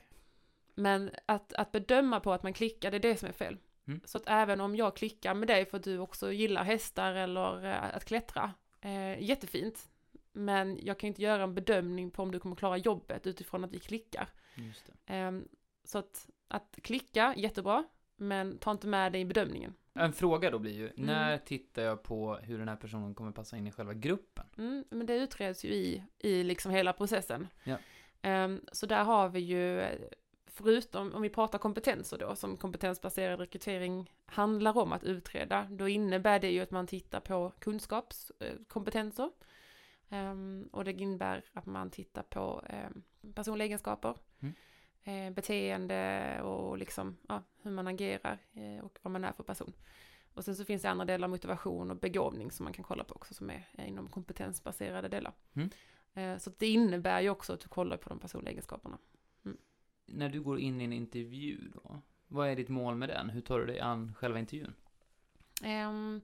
Men 0.75 1.11
att, 1.25 1.53
att 1.53 1.71
bedöma 1.71 2.19
på 2.19 2.33
att 2.33 2.43
man 2.43 2.53
klickar, 2.53 2.91
det 2.91 2.97
är 2.97 3.01
det 3.01 3.17
som 3.17 3.29
är 3.29 3.33
fel. 3.33 3.57
Mm. 3.87 4.01
Så 4.05 4.17
att 4.17 4.23
även 4.27 4.61
om 4.61 4.75
jag 4.75 4.95
klickar 4.95 5.33
med 5.33 5.47
dig 5.47 5.65
för 5.65 5.77
att 5.77 5.83
du 5.83 5.99
också 5.99 6.31
gillar 6.31 6.63
hästar 6.63 7.13
eller 7.13 7.65
eh, 7.65 7.95
att 7.95 8.05
klättra, 8.05 8.53
eh, 8.81 9.23
jättefint. 9.23 9.89
Men 10.33 10.79
jag 10.81 10.99
kan 10.99 11.07
inte 11.07 11.21
göra 11.21 11.43
en 11.43 11.55
bedömning 11.55 12.11
på 12.11 12.23
om 12.23 12.31
du 12.31 12.39
kommer 12.39 12.55
klara 12.55 12.77
jobbet 12.77 13.27
utifrån 13.27 13.63
att 13.63 13.71
vi 13.71 13.79
klickar. 13.79 14.29
Eh, 15.05 15.31
så 15.83 15.97
att, 15.97 16.27
att 16.47 16.79
klicka, 16.83 17.33
jättebra, 17.37 17.83
men 18.17 18.57
ta 18.57 18.71
inte 18.71 18.87
med 18.87 19.11
det 19.11 19.19
i 19.19 19.25
bedömningen. 19.25 19.73
En 19.93 20.13
fråga 20.13 20.51
då 20.51 20.59
blir 20.59 20.73
ju, 20.73 20.83
Mm. 20.89 21.05
när 21.05 21.37
tittar 21.37 21.81
jag 21.81 22.03
på 22.03 22.35
hur 22.35 22.57
den 22.59 22.67
här 22.67 22.75
personen 22.75 23.15
kommer 23.15 23.31
passa 23.31 23.57
in 23.57 23.67
i 23.67 23.71
själva 23.71 23.93
gruppen? 23.93 24.45
Mm, 24.57 24.85
men 24.89 25.05
det 25.05 25.15
utreds 25.15 25.65
ju 25.65 25.69
i, 25.69 26.03
i 26.19 26.43
liksom 26.43 26.71
hela 26.71 26.93
processen. 26.93 27.47
Ja. 27.63 27.77
Ehm, 28.21 28.61
så 28.71 28.85
där 28.85 29.03
har 29.03 29.29
vi 29.29 29.39
ju, 29.39 29.79
eh, 29.81 29.99
förutom 30.55 31.13
om 31.13 31.21
vi 31.21 31.29
pratar 31.29 31.59
kompetenser 31.59 32.17
då, 32.17 32.35
som 32.35 32.57
kompetensbaserad 32.57 33.39
rekrytering 33.39 34.13
handlar 34.25 34.77
om 34.77 34.93
att 34.93 35.03
utreda, 35.03 35.67
då 35.71 35.87
innebär 35.87 36.39
det 36.39 36.51
ju 36.51 36.61
att 36.61 36.71
man 36.71 36.87
tittar 36.87 37.19
på 37.19 37.51
kunskapskompetenser. 37.59 39.29
Ehm, 40.09 40.69
och 40.71 40.83
det 40.85 40.91
innebär 40.91 41.43
att 41.53 41.65
man 41.65 41.89
tittar 41.89 42.23
på 42.23 42.63
um, 42.69 43.03
personliga 43.33 43.65
egenskaper, 43.65 44.15
Mm. 44.39 44.55
eh, 45.03 45.33
beteende 45.33 46.41
och 46.41 46.77
liksom, 46.77 47.17
ja, 47.27 47.43
hur 47.61 47.71
man 47.71 47.87
agerar 47.87 48.37
eh, 48.53 48.85
och 48.85 48.99
vad 49.01 49.11
man 49.11 49.23
är 49.23 49.31
för 49.31 49.43
person. 49.43 49.73
Och 50.33 50.45
sen 50.45 50.55
så 50.55 50.65
finns 50.65 50.81
det 50.81 50.89
andra 50.89 51.05
delar, 51.05 51.27
motivation 51.27 51.91
och 51.91 51.97
begåvning 51.97 52.51
som 52.51 52.63
man 52.63 52.73
kan 52.73 52.83
kolla 52.83 53.03
på 53.03 53.15
också, 53.15 53.33
som 53.33 53.49
är, 53.49 53.67
är 53.77 53.85
inom 53.85 54.07
kompetensbaserade 54.07 55.07
delar. 55.07 55.33
Mm. 55.53 55.69
Eh, 56.13 56.37
så 56.37 56.51
det 56.57 56.67
innebär 56.67 57.21
ju 57.21 57.29
också 57.29 57.53
att 57.53 57.59
du 57.59 57.67
kollar 57.67 57.97
på 57.97 58.09
de 58.09 58.19
personliga 58.19 58.51
egenskaperna. 58.51 58.97
När 60.05 60.29
du 60.29 60.41
går 60.41 60.59
in 60.59 60.81
i 60.81 60.83
en 60.83 60.93
intervju 60.93 61.71
då, 61.73 62.01
vad 62.27 62.49
är 62.49 62.55
ditt 62.55 62.69
mål 62.69 62.95
med 62.95 63.09
den? 63.09 63.29
Hur 63.29 63.41
tar 63.41 63.59
du 63.59 63.65
dig 63.65 63.79
an 63.79 64.13
själva 64.17 64.39
intervjun? 64.39 64.73
Um, 65.63 66.21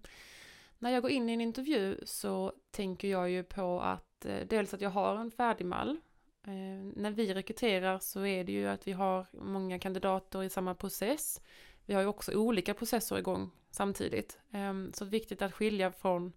när 0.80 0.92
jag 0.92 1.02
går 1.02 1.12
in 1.12 1.30
i 1.30 1.34
en 1.34 1.42
intervju 1.42 2.00
så 2.06 2.54
tänker 2.72 3.08
jag 3.08 3.30
ju 3.30 3.44
på 3.44 3.82
att 3.82 4.26
eh, 4.26 4.48
dels 4.48 4.74
att 4.74 4.82
jag 4.82 4.90
har 4.90 5.16
en 5.18 5.32
färdig 5.32 5.66
mall. 5.66 6.00
Uh, 6.48 6.54
ehm, 6.54 6.90
när 6.90 7.12
vi 7.12 7.34
rekryterar 7.34 8.00
så 8.00 8.26
är 8.26 8.44
det 8.44 8.52
ju 8.52 8.68
att 8.68 8.88
vi 8.88 8.92
har 8.92 9.26
många 9.32 9.80
kandidater 9.80 10.44
i 10.44 10.50
samma 10.50 10.76
process. 10.76 11.42
Vi 11.86 11.94
har 11.94 12.02
ju 12.02 12.08
också 12.08 12.34
olika 12.34 12.74
processer 12.74 13.18
igång 13.18 13.52
samtidigt. 13.72 14.40
Um, 14.52 14.94
så 14.94 15.04
det 15.04 15.10
är 15.10 15.12
viktigt 15.12 15.42
att 15.42 15.54
skilja 15.54 15.92
från 15.92 16.34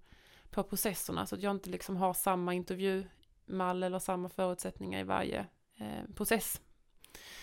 på 0.54 0.62
processerna 0.62 1.26
så 1.26 1.35
att 1.35 1.42
jag 1.42 1.50
inte 1.50 1.70
liksom 1.70 1.96
har 1.96 2.14
samma 2.14 2.54
intervjumall 2.54 3.83
eller 3.83 3.98
samma 3.98 4.28
förutsättningar 4.28 5.00
i 5.00 5.02
varje 5.02 5.46
eh, 5.76 6.14
process. 6.14 6.61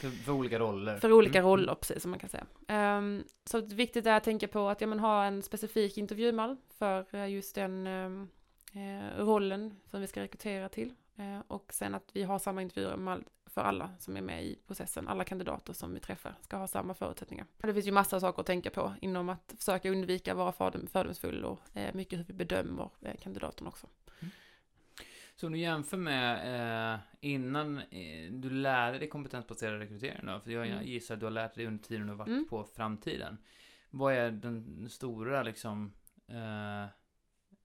För, 0.01 0.09
för 0.09 0.31
olika 0.31 0.59
roller? 0.59 0.97
För 0.97 1.11
olika 1.13 1.39
Mm. 1.39 1.51
roller, 1.51 1.75
precis 1.75 2.01
som 2.01 2.11
man 2.11 2.19
kan 2.19 2.29
säga. 2.29 2.45
Ehm, 2.67 3.23
så 3.45 3.61
viktigt 3.61 4.05
är 4.05 4.17
att 4.17 4.23
tänka 4.23 4.47
på 4.47 4.69
att 4.69 4.81
ja, 4.81 4.87
men 4.87 4.99
ha 4.99 5.25
en 5.25 5.41
specifik 5.41 5.97
intervjumall 5.97 6.57
för 6.77 7.15
eh, 7.15 7.29
just 7.29 7.55
den 7.55 7.87
eh, 7.87 9.17
rollen 9.17 9.75
som 9.91 10.01
vi 10.01 10.07
ska 10.07 10.21
rekrytera 10.21 10.69
till. 10.69 10.93
Eh, 11.15 11.39
och 11.47 11.73
sen 11.73 11.95
att 11.95 12.09
vi 12.13 12.23
har 12.23 12.39
samma 12.39 12.61
intervjumall 12.61 13.23
för 13.45 13.61
alla 13.61 13.89
som 13.99 14.17
är 14.17 14.21
med 14.21 14.43
i 14.45 14.59
processen. 14.67 15.07
Alla 15.07 15.23
kandidater 15.23 15.73
som 15.73 15.93
vi 15.93 15.99
träffar 15.99 16.35
ska 16.41 16.57
ha 16.57 16.67
samma 16.67 16.93
förutsättningar. 16.93 17.45
Det 17.57 17.73
finns 17.73 17.87
ju 17.87 17.91
massa 17.91 18.19
saker 18.19 18.39
att 18.41 18.45
tänka 18.47 18.69
på 18.69 18.93
inom 19.01 19.29
att 19.29 19.53
försöka 19.57 19.89
undvika 19.91 20.31
att 20.31 20.37
vara 20.37 20.51
fördom, 20.51 20.87
fördomsfull 20.87 21.45
och 21.45 21.59
eh, 21.73 21.93
mycket 21.93 22.19
hur 22.19 22.23
vi 22.23 22.33
bedömer 22.33 22.89
eh, 23.01 23.15
kandidaterna 23.21 23.69
också. 23.69 23.87
Så 25.35 25.47
om 25.47 25.53
du 25.53 25.59
jämför 25.59 25.97
med 25.97 26.93
eh, 26.93 26.99
innan 27.21 27.77
eh, 27.77 28.31
du 28.31 28.49
lärde 28.49 28.99
dig 28.99 29.09
kompetensbaserad 29.09 29.79
rekrytering 29.79 30.25
då, 30.25 30.39
för 30.39 30.51
jag 30.51 30.67
Mm. 30.67 30.83
gissar 30.85 31.13
att 31.13 31.19
du 31.19 31.25
har 31.25 31.31
lärt 31.31 31.55
dig 31.55 31.65
under 31.67 31.83
tiden 31.83 32.03
du 32.03 32.09
har 32.09 32.17
varit 32.17 32.27
Mm. 32.29 32.47
på 32.49 32.63
framtiden. 32.63 33.37
Vad 33.89 34.13
är 34.13 34.31
den 34.31 34.89
stora 34.89 35.43
liksom 35.43 35.93
eh, 36.27 36.85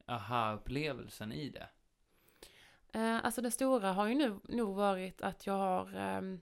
aha-upplevelsen 0.06 1.32
i 1.32 1.48
det? 1.50 1.68
Eh, 2.98 3.24
alltså 3.24 3.42
det 3.42 3.50
stora 3.50 3.92
har 3.92 4.08
ju 4.08 4.14
nu 4.14 4.40
nog 4.48 4.76
varit 4.76 5.22
att 5.22 5.46
jag 5.46 5.54
har 5.54 5.94
ehm, 5.96 6.40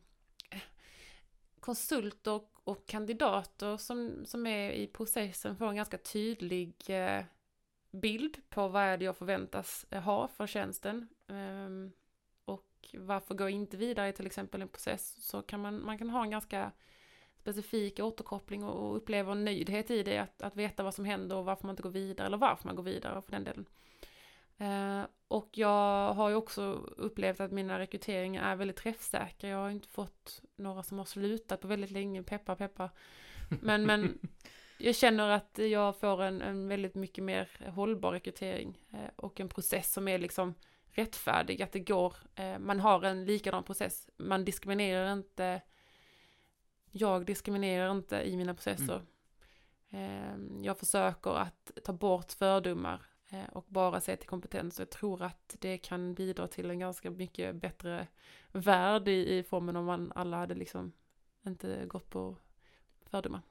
konsulter 1.61 2.41
och, 2.65 2.87
kandidater 2.87 3.77
som, 3.77 4.25
som 4.27 4.47
är 4.47 4.71
i 4.71 4.87
processen 4.87 5.57
får 5.57 5.69
en 5.69 5.77
ganska 5.77 5.99
tydlig 5.99 6.75
eh, 6.89 7.25
bild 7.95 8.37
på 8.51 8.69
vad 8.69 8.83
är 8.83 8.97
det 8.97 9.05
jag 9.05 9.17
förväntas 9.17 9.87
eh, 9.91 10.03
ha 10.03 10.29
för 10.29 10.47
tjänsten. 10.47 11.09
Ehm, 11.29 11.93
och 12.45 12.95
varför 12.99 13.35
går 13.35 13.51
jag 13.51 13.57
inte 13.57 13.77
vidare 13.77 14.09
i 14.09 14.13
till 14.13 14.27
exempel 14.27 14.63
en 14.63 14.69
process 14.69 15.17
så 15.25 15.43
kan 15.43 15.61
man, 15.61 15.85
man 15.85 15.99
kan 15.99 16.11
ha 16.11 16.23
en 16.23 16.31
ganska 16.31 16.73
specifik 17.37 18.01
återkoppling 18.01 18.65
och, 18.65 18.97
uppleva 18.97 19.33
en 19.33 19.45
nöjdhet 19.45 19.91
i 19.91 20.03
det, 20.03 20.19
att, 20.19 20.43
att 20.43 20.57
veta 20.57 20.83
vad 20.83 20.95
som 20.95 21.05
händer 21.05 21.37
och 21.37 21.45
varför 21.45 21.67
man 21.67 21.73
inte 21.73 21.83
går 21.83 21.91
vidare 21.91 22.27
eller 22.27 22.37
varför 22.37 22.67
man 22.67 22.77
går 22.77 22.83
vidare 22.83 23.23
för 23.23 23.33
den 23.33 23.45
delen. 23.45 23.67
Ehm, 24.59 25.07
och 25.29 25.59
jag 25.59 26.15
har 26.15 26.29
ju 26.29 26.35
också 26.35 26.63
upplevt 26.97 27.41
att 27.41 27.53
mina 27.53 27.79
rekryteringar 27.79 28.53
är 28.53 28.57
väldigt 28.57 28.77
träffsäkra. 28.77 29.49
Jag 29.49 29.59
har 29.59 29.71
inte 29.71 29.89
fått 29.89 30.43
några 30.57 30.83
som 30.83 30.99
har 30.99 31.05
slutat 31.05 31.61
på 31.61 31.69
väldigt 31.69 31.91
länge, 31.91 32.23
peppa 32.23 32.57
peppa. 32.57 32.91
Men, 33.61 33.87
men 33.87 34.19
jag 34.79 34.97
känner 34.97 35.29
att 35.29 35.59
jag 35.59 35.97
får 35.97 36.23
en, 36.23 36.43
en 36.43 36.69
väldigt 36.69 36.95
mycket 36.95 37.25
mer 37.25 37.49
hållbar 37.75 38.13
rekrytering 38.13 38.79
eh, 38.93 39.11
och 39.17 39.41
en 39.41 39.49
process 39.49 39.93
som 39.93 40.09
är 40.09 40.19
liksom 40.19 40.55
rättfärdig, 40.87 41.63
att 41.63 41.73
det 41.73 41.81
går, 41.81 42.17
eh, 42.35 42.59
man 42.59 42.81
har 42.81 43.03
en 43.03 43.25
likadan 43.25 43.65
process. 43.65 44.09
Man 44.17 44.45
diskriminerar 44.45 45.13
inte, 45.13 45.61
jag 46.91 47.27
diskriminerar 47.27 47.91
inte 47.91 48.17
i 48.17 48.37
mina 48.37 48.55
processer. 48.55 49.03
Eh, 49.91 50.37
jag 50.63 50.79
försöker 50.79 51.31
att 51.31 51.71
ta 51.85 51.93
bort 51.93 52.33
fördomar 52.33 53.03
och 53.53 53.65
bara 53.69 54.01
se 54.01 54.17
till 54.17 54.29
kompetens. 54.29 54.79
Jag 54.79 54.91
tror 54.91 55.23
att 55.23 55.57
det 55.61 55.79
kan 55.79 56.15
bidra 56.15 56.47
till 56.47 56.71
en 56.71 56.79
ganska 56.79 57.11
mycket 57.11 57.57
bättre 57.57 58.07
värld 58.53 59.09
i, 59.09 59.39
i 59.39 59.43
formen 59.43 59.77
om 59.77 59.85
man 59.85 60.13
alla 60.15 60.37
hade 60.37 60.55
liksom 60.55 60.93
inte 61.47 61.87
gått 61.87 62.11
på 62.11 62.37
fördomar. 63.11 63.43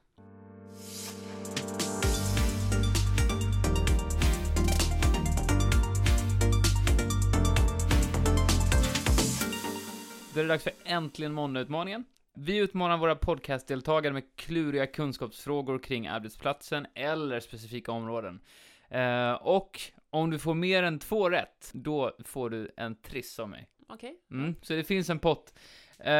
Då 10.34 10.40
är 10.40 10.44
det 10.44 10.48
dags 10.48 10.64
för 10.64 10.72
Äntligen 10.84 11.32
Måndag-utmaningen. 11.32 12.04
Vi 12.34 12.56
utmanar 12.56 12.98
våra 12.98 13.16
podcastdeltagare 13.16 14.12
med 14.12 14.36
kluriga 14.36 14.86
kunskapsfrågor 14.86 15.78
kring 15.78 16.06
arbetsplatsen 16.06 16.86
eller 16.94 17.40
specifika 17.40 17.92
områden. 17.92 18.40
Eh, 18.88 19.32
och 19.32 19.80
om 20.10 20.30
du 20.30 20.38
får 20.38 20.54
mer 20.54 20.82
än 20.82 20.98
två 20.98 21.30
rätt, 21.30 21.70
då 21.72 22.16
får 22.24 22.50
du 22.50 22.70
en 22.76 22.94
triss 22.94 23.38
av 23.38 23.48
mig. 23.48 23.68
Okej. 23.88 24.20
Mm, 24.30 24.54
så 24.62 24.72
det 24.72 24.84
finns 24.84 25.10
en 25.10 25.18
pott. 25.18 25.54
Eh, 25.98 26.12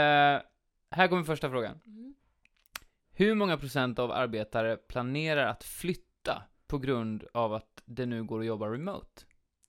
här 0.90 1.08
kommer 1.08 1.24
första 1.24 1.50
frågan. 1.50 1.80
Mm. 1.86 2.14
Hur 3.12 3.34
många 3.34 3.56
procent 3.56 3.98
av 3.98 4.12
arbetare 4.12 4.76
planerar 4.76 5.46
att 5.46 5.64
flytta 5.64 6.42
på 6.66 6.78
grund 6.78 7.24
av 7.34 7.54
att 7.54 7.82
det 7.84 8.06
nu 8.06 8.24
går 8.24 8.40
att 8.40 8.46
jobba 8.46 8.66
remote? 8.66 9.22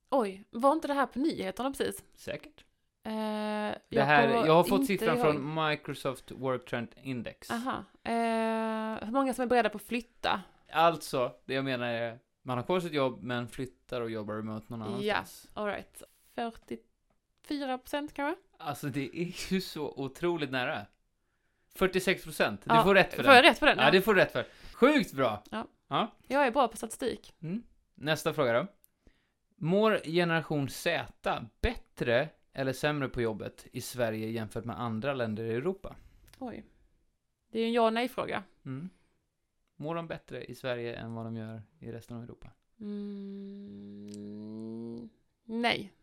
Oj, 0.09 0.43
var 0.49 0.71
inte 0.71 0.87
det 0.87 0.93
här 0.93 1.05
på 1.05 1.19
nyheterna 1.19 1.71
precis? 1.71 2.03
Säkert. 2.15 2.64
Eh, 3.05 3.11
Det 3.11 3.77
jag 3.89 4.05
här, 4.05 4.27
jag 4.45 4.53
har 4.53 4.63
fått 4.63 4.85
siffran 4.85 5.17
ihåg. 5.17 5.21
från 5.25 5.67
Microsoft 5.69 6.31
Work 6.31 6.65
Trend 6.65 6.87
Index. 7.03 7.51
Aha. 7.51 7.83
Eh, 8.03 9.05
hur 9.05 9.11
många 9.11 9.33
som 9.33 9.43
är 9.43 9.47
beredda 9.47 9.69
på 9.69 9.75
att 9.77 9.83
flytta? 9.83 10.41
Alltså, 10.71 11.31
det 11.45 11.53
jag 11.53 11.65
menar 11.65 11.87
är, 11.87 12.19
man 12.41 12.57
har 12.57 12.63
kvar 12.65 12.79
sitt 12.79 12.93
jobb 12.93 13.23
men 13.23 13.47
flyttar 13.47 14.01
och 14.01 14.09
jobbar 14.09 14.33
remote 14.35 14.65
någon 14.69 14.81
annanstans. 14.81 15.47
All 15.53 15.65
right. 15.65 16.03
44 16.35 17.77
procent 17.77 18.13
kanske? 18.13 18.41
Alltså 18.57 18.87
det 18.87 19.17
är 19.21 19.53
ju 19.53 19.61
så 19.61 19.93
otroligt 19.97 20.51
nära. 20.51 20.85
46 21.75 22.23
procent. 22.23 22.61
Du 22.63 22.73
Ja, 22.75 22.83
får 22.83 22.95
rätt 22.95 23.13
för 23.13 23.23
Får 23.23 23.33
jag 23.33 23.43
den. 23.43 23.51
rätt 23.51 23.59
på 23.59 23.65
den? 23.65 23.77
Ja, 23.79 23.91
det 23.91 24.01
får 24.01 24.13
du 24.13 24.19
rätt 24.21 24.31
för. 24.31 24.45
Sjukt 24.73 25.13
bra! 25.13 25.43
Jag 26.27 26.47
är 26.47 26.51
bra 26.51 26.67
på 26.67 26.77
statistik. 26.77 27.33
Mm. 27.41 27.63
Nästa 27.95 28.33
fråga 28.33 28.53
då. 28.53 28.67
Mår 29.57 30.01
generation 30.05 30.69
Z 30.69 31.45
bättre 31.61 32.29
eller 32.57 32.73
sämre 32.73 33.09
på 33.09 33.21
jobbet 33.21 33.67
i 33.71 33.81
Sverige 33.81 34.29
jämfört 34.29 34.65
med 34.65 34.79
andra 34.81 35.13
länder 35.13 35.43
i 35.43 35.51
Europa? 35.53 35.95
Oj. 36.39 36.65
Det 37.51 37.59
är 37.59 37.61
ju 37.61 37.67
en 37.67 37.73
ja 37.73 37.85
och 37.85 37.93
nej-fråga. 37.93 38.43
Mm. 38.65 38.89
Mår 39.75 39.95
de 39.95 40.07
bättre 40.07 40.45
i 40.45 40.55
Sverige 40.55 40.95
än 40.95 41.13
vad 41.13 41.25
de 41.25 41.35
gör 41.35 41.61
i 41.79 41.91
resten 41.91 42.17
av 42.17 42.23
Europa? 42.23 42.51
Mm, 44.05 45.09
nej. 45.43 45.93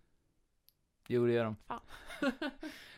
Jo, 1.09 1.27
det 1.27 1.33
gör 1.33 1.45
de. 1.45 1.57
Fan. 1.67 1.81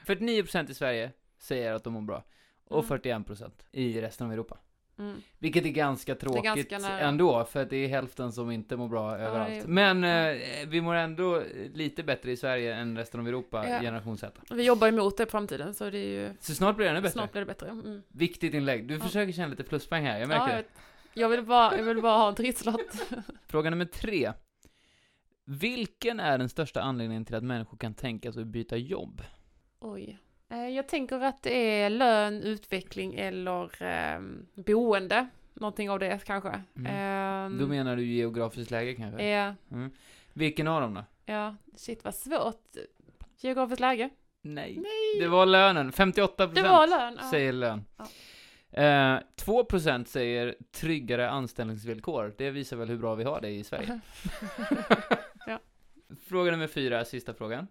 49% 0.06 0.70
i 0.70 0.74
Sverige 0.74 1.12
säger 1.38 1.72
att 1.72 1.84
de 1.84 1.92
mår 1.92 2.02
bra. 2.02 2.24
Och 2.64 2.84
Mm. 2.84 3.24
41% 3.24 3.50
i 3.72 4.00
resten 4.00 4.26
av 4.26 4.32
Europa. 4.32 4.58
Mm. 4.98 5.22
Vilket 5.38 5.64
är 5.64 5.70
ganska 5.70 6.14
tråkigt 6.14 6.42
ganska 6.68 6.78
nära. 6.78 7.00
ändå, 7.00 7.44
för 7.44 7.62
att 7.62 7.70
det 7.70 7.76
är 7.76 7.88
hälften 7.88 8.32
som 8.32 8.50
inte 8.50 8.76
mår 8.76 8.88
bra 8.88 9.16
överallt. 9.16 9.50
det 9.50 9.58
är- 9.58 9.66
Men 9.66 10.04
eh, 10.04 10.68
vi 10.68 10.80
mår 10.80 10.94
ändå 10.94 11.42
lite 11.74 12.02
bättre 12.02 12.32
i 12.32 12.36
Sverige 12.36 12.74
än 12.74 12.96
resten 12.98 13.20
av 13.20 13.28
Europa, 13.28 13.68
Ja. 13.68 13.80
generation 13.80 14.18
Z. 14.18 14.40
Vi 14.50 14.64
jobbar 14.66 14.88
emot 14.88 15.16
det 15.16 15.24
på 15.24 15.30
framtiden 15.30 15.74
så 15.74 15.90
det 15.90 15.98
är 15.98 16.06
ju 16.28 16.30
Så 16.40 16.54
snart 16.54 16.76
blir 16.76 16.84
det 16.86 16.90
ännu 16.90 17.00
bättre. 17.00 17.12
snart 17.12 17.32
blir 17.32 17.40
det 17.40 17.46
bättre. 17.46 17.68
Mm. 17.68 18.02
Viktigt 18.08 18.54
inlägg. 18.54 18.88
Du 18.88 18.94
Ja. 18.94 19.00
försöker 19.00 19.32
känna 19.32 19.48
lite 19.48 19.62
pluspoäng 19.64 20.04
här, 20.04 20.18
jag 20.20 20.28
märker 20.28 20.40
Ja, 20.42 20.46
det. 20.46 20.52
jag, 20.52 20.58
vet. 20.62 20.70
jag, 21.14 21.28
vill 21.28 21.42
bara, 21.42 21.76
jag 21.76 21.84
vill 21.84 22.02
bara 22.02 22.16
ha 22.18 22.28
en 22.28 22.34
trisslott. 22.34 23.06
Fråga 23.46 23.70
nummer 23.70 23.84
tre. 23.84 24.32
Vilken 25.44 26.20
är 26.20 26.38
den 26.38 26.48
största 26.48 26.82
anledningen 26.82 27.24
till 27.24 27.34
att 27.34 27.44
människor 27.44 27.76
kan 27.78 27.94
tänka 27.94 28.32
sig 28.32 28.42
att 28.42 28.48
byta 28.48 28.76
jobb? 28.76 29.22
Oj. 29.80 30.18
Eh, 30.50 30.68
Jag 30.68 30.88
tänker 30.88 31.20
att 31.20 31.42
det 31.42 31.54
är 31.80 31.90
lön, 31.90 32.42
utveckling 32.42 33.14
eller 33.14 33.82
ehm, 33.82 34.46
boende. 34.54 35.28
Någonting 35.54 35.90
av 35.90 35.98
det 35.98 36.24
kanske. 36.26 36.62
Mm. 36.76 36.92
Ehm, 36.96 37.58
Då 37.58 37.66
menar 37.66 37.96
du 37.96 38.04
geografiskt 38.04 38.70
läge 38.70 38.94
kanske? 38.94 39.24
Ja, 39.28 39.54
Mm. 39.70 39.90
Vilken 40.32 40.66
av 40.68 40.80
dem 40.80 40.94
då? 40.94 41.04
ja, 41.26 41.56
shit 41.76 42.04
vad 42.04 42.14
svårt. 42.14 42.62
Geografiskt 43.40 43.80
läge? 43.80 44.10
Nej. 44.42 44.74
Nej! 44.76 45.20
Det 45.20 45.28
var 45.28 45.46
lönen. 45.46 45.92
58% 45.92 46.54
Det 46.54 46.62
var 46.62 46.86
lön. 46.86 47.18
ja. 47.22 47.30
säger 47.30 47.52
lön. 47.52 47.84
Ja. 47.96 48.04
Eh, 48.82 49.20
2% 49.36 50.04
säger 50.04 50.54
tryggare 50.72 51.30
anställningsvillkor. 51.30 52.34
Det 52.38 52.50
visar 52.50 52.76
väl 52.76 52.88
hur 52.88 52.98
bra 52.98 53.14
vi 53.14 53.24
har 53.24 53.40
det 53.40 53.48
i 53.50 53.64
Sverige. 53.64 54.00
Fråga 56.28 56.50
nummer 56.50 56.66
fyra, 56.66 57.04
sista 57.04 57.34
frågan. 57.34 57.66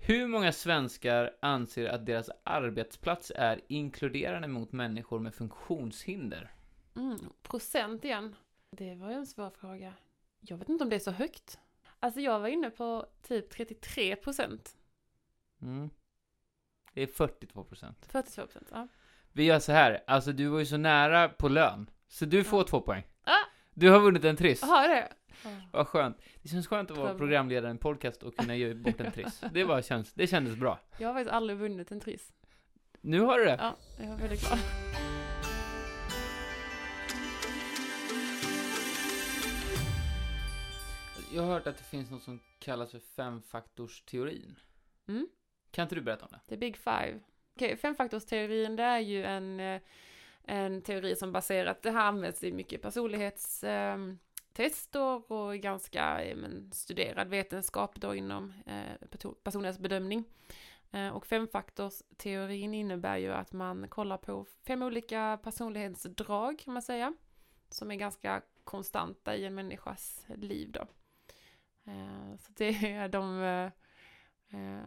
Hur 0.00 0.26
många 0.26 0.52
svenskar 0.52 1.30
anser 1.42 1.88
att 1.88 2.06
deras 2.06 2.30
arbetsplats 2.44 3.32
är 3.36 3.60
inkluderande 3.68 4.48
mot 4.48 4.72
människor 4.72 5.18
med 5.18 5.34
funktionshinder? 5.34 6.52
Mm, 6.96 7.18
procent 7.42 8.04
igen. 8.04 8.34
Det 8.70 8.94
var 8.94 9.08
ju 9.10 9.14
en 9.14 9.26
svår 9.26 9.50
fråga. 9.50 9.94
Jag 10.40 10.56
vet 10.56 10.68
inte 10.68 10.84
om 10.84 10.90
det 10.90 10.96
är 10.96 11.00
så 11.00 11.10
högt. 11.10 11.58
Alltså 12.00 12.20
jag 12.20 12.40
var 12.40 12.48
inne 12.48 12.70
på 12.70 13.06
typ 13.22 13.50
33 13.50 14.16
procent. 14.16 14.76
Mm. 15.62 15.90
Det 16.94 17.02
är 17.02 17.06
42 17.06 17.64
procent. 17.64 18.06
42 18.08 18.42
procent, 18.42 18.68
ja. 18.72 18.88
Vi 19.32 19.44
gör 19.44 19.58
så 19.58 19.72
här, 19.72 20.04
alltså 20.06 20.32
du 20.32 20.46
var 20.48 20.58
ju 20.58 20.66
så 20.66 20.76
nära 20.76 21.28
på 21.28 21.48
lön, 21.48 21.90
så 22.08 22.24
du 22.24 22.44
får 22.44 22.60
Ja. 22.60 22.66
två 22.66 22.80
poäng. 22.80 23.06
Ah! 23.24 23.44
Du 23.74 23.90
har 23.90 24.00
vunnit 24.00 24.24
en 24.24 24.36
triss. 24.36 24.62
Jaha, 24.62 24.84
är 24.84 24.88
det? 24.88 25.12
Vad 25.72 25.88
skönt. 25.88 26.22
Det 26.42 26.48
känns 26.48 26.66
skönt 26.66 26.90
att 26.90 26.96
vara 26.96 27.14
programledare 27.14 27.66
i 27.66 27.70
en 27.70 27.78
podcast 27.78 28.22
och 28.22 28.36
kunna 28.36 28.56
ge 28.56 28.74
bort 28.74 29.00
en 29.00 29.12
triss. 29.12 29.44
Det, 29.52 29.64
bara 29.64 29.82
känns, 29.82 30.12
det 30.12 30.26
kändes 30.26 30.56
bra. 30.56 30.80
Jag 30.98 31.08
har 31.08 31.14
faktiskt 31.14 31.32
aldrig 31.32 31.58
vunnit 31.58 31.92
en 31.92 32.00
triss. 32.00 32.32
Nu 33.00 33.20
har 33.20 33.38
du 33.38 33.44
det. 33.44 33.56
Ja, 33.60 33.76
jag 33.98 34.06
är 34.06 34.16
väldigt 34.16 34.40
glad. 34.40 34.58
Jag 41.34 41.42
har 41.42 41.52
hört 41.52 41.66
att 41.66 41.78
det 41.78 41.84
finns 41.84 42.10
något 42.10 42.22
som 42.22 42.40
kallas 42.58 42.90
för 42.90 42.98
femfaktorsteorin. 42.98 44.58
Mm. 45.08 45.28
Kan 45.70 45.82
inte 45.82 45.94
du 45.94 46.00
berätta 46.00 46.24
om 46.24 46.30
det? 46.32 46.40
The 46.48 46.56
Big 46.56 46.76
Five. 46.76 47.20
Okej, 47.56 47.76
femfaktorsteorin 47.76 48.76
det 48.76 48.82
är 48.82 48.98
ju 48.98 49.24
en, 49.24 49.60
eh, 49.60 49.80
en 50.44 50.82
teori 50.82 51.16
som 51.16 51.32
baserat, 51.32 51.82
det 51.82 51.90
här 51.90 52.06
används 52.06 52.44
i 52.44 52.52
mycket 52.52 52.82
tester 54.52 55.32
och 55.32 55.54
ganska 55.56 56.20
men, 56.36 56.70
studerad 56.72 57.28
vetenskap 57.28 57.96
då 57.96 58.14
inom 58.14 58.52
eh, 58.66 59.08
personlighetsbedömning. 59.42 60.24
Eh, 60.90 61.08
och 61.08 61.26
femfaktorsteorin 61.26 62.74
innebär 62.74 63.16
ju 63.16 63.32
att 63.32 63.52
man 63.52 63.88
kollar 63.88 64.16
på 64.16 64.44
fem 64.66 64.82
olika 64.82 65.38
personlighetsdrag 65.42 66.58
kan 66.58 66.72
man 66.72 66.82
säga. 66.82 67.14
Som 67.70 67.90
är 67.90 67.94
ganska 67.94 68.42
konstanta 68.64 69.36
i 69.36 69.44
en 69.44 69.54
människas 69.54 70.26
liv 70.34 70.72
då. 70.72 70.80
Eh, 71.92 72.36
så 72.38 72.52
det 72.56 72.68
är 72.68 73.08
de 73.08 73.42
eh, 73.42 73.70
eh 74.60 74.82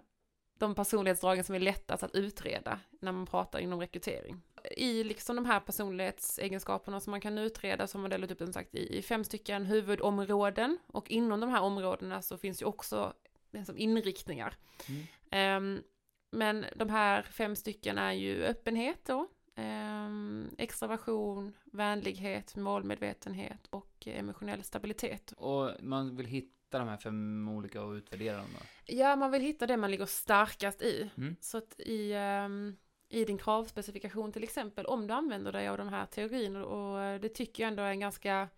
de 0.62 0.76
personlighetsdragen 0.76 1.44
som 1.44 1.56
är 1.56 1.60
lättast 1.60 2.04
att 2.04 2.16
utreda 2.16 2.80
när 3.00 3.12
man 3.12 3.26
pratar 3.26 3.60
inom 3.60 3.80
rekrytering. 3.80 4.42
I 4.78 5.04
liksom 5.04 5.36
de 5.36 5.46
här 5.46 5.60
personlighetsegenskaperna 5.60 7.00
som 7.00 7.12
man 7.12 7.22
kan 7.22 7.38
utreda 7.38 7.88
så 7.88 7.98
har 7.98 8.02
man 8.02 8.10
delat 8.12 8.32
upp 8.32 8.40
den 8.40 8.54
sagt 8.54 8.76
i 8.76 8.98
i 8.98 9.02
fem 9.02 9.24
stycken 9.24 9.66
huvudområden 9.66 10.78
och 10.88 11.12
inom 11.12 11.40
de 11.40 11.50
här 11.50 11.62
områdena 11.62 12.22
så 12.22 12.38
finns 12.38 12.62
ju 12.62 12.66
också 12.66 13.14
liksom 13.52 13.78
inriktningar. 13.78 14.58
Mm. 14.90 15.04
Ehm, 15.32 15.84
men 16.32 16.66
de 16.76 16.90
här 16.90 17.22
fem 17.22 17.56
stycken 17.56 17.98
är 17.98 18.12
ju 18.12 18.44
öppenhet 18.44 19.06
då, 19.06 19.28
ehm, 19.56 20.50
extraversion, 20.58 21.54
vänlighet, 21.66 22.56
målmedvetenhet 22.56 23.68
och 23.70 24.08
emotionell 24.08 24.64
stabilitet. 24.64 25.34
Och 25.38 25.72
man 25.80 26.16
vill 26.16 26.26
hitta 26.26 26.61
de 26.80 26.88
här 26.88 26.98
fem 26.98 27.50
olika 27.50 27.84
och 27.84 27.92
utvärdera 27.92 28.38
dem 28.38 28.48
då? 28.60 28.66
Ja, 28.86 29.16
man 29.16 29.32
vill 29.32 29.42
hitta 29.42 29.68
det 29.68 29.78
man 29.78 29.92
ligger 29.92 30.06
starkast 30.06 30.82
i. 30.82 31.12
Mm. 31.18 31.36
Så 31.42 31.58
att 31.58 31.80
i, 31.80 32.14
ehm, 32.14 32.76
i 33.10 33.26
din 33.26 33.38
kravspecifikation 33.38 34.32
till 34.32 34.44
exempel, 34.44 34.86
om 34.86 35.08
du 35.08 35.14
använder 35.14 35.52
dig 35.52 35.68
av 35.68 35.78
de 35.78 35.90
här 35.90 36.06
teorierna 36.06 36.66
och 36.66 37.20
det 37.20 37.30
tycker 37.30 37.64
jag 37.64 37.68
ändå 37.68 37.84
är 37.84 37.92
en 37.92 38.00
ganska, 38.00 38.50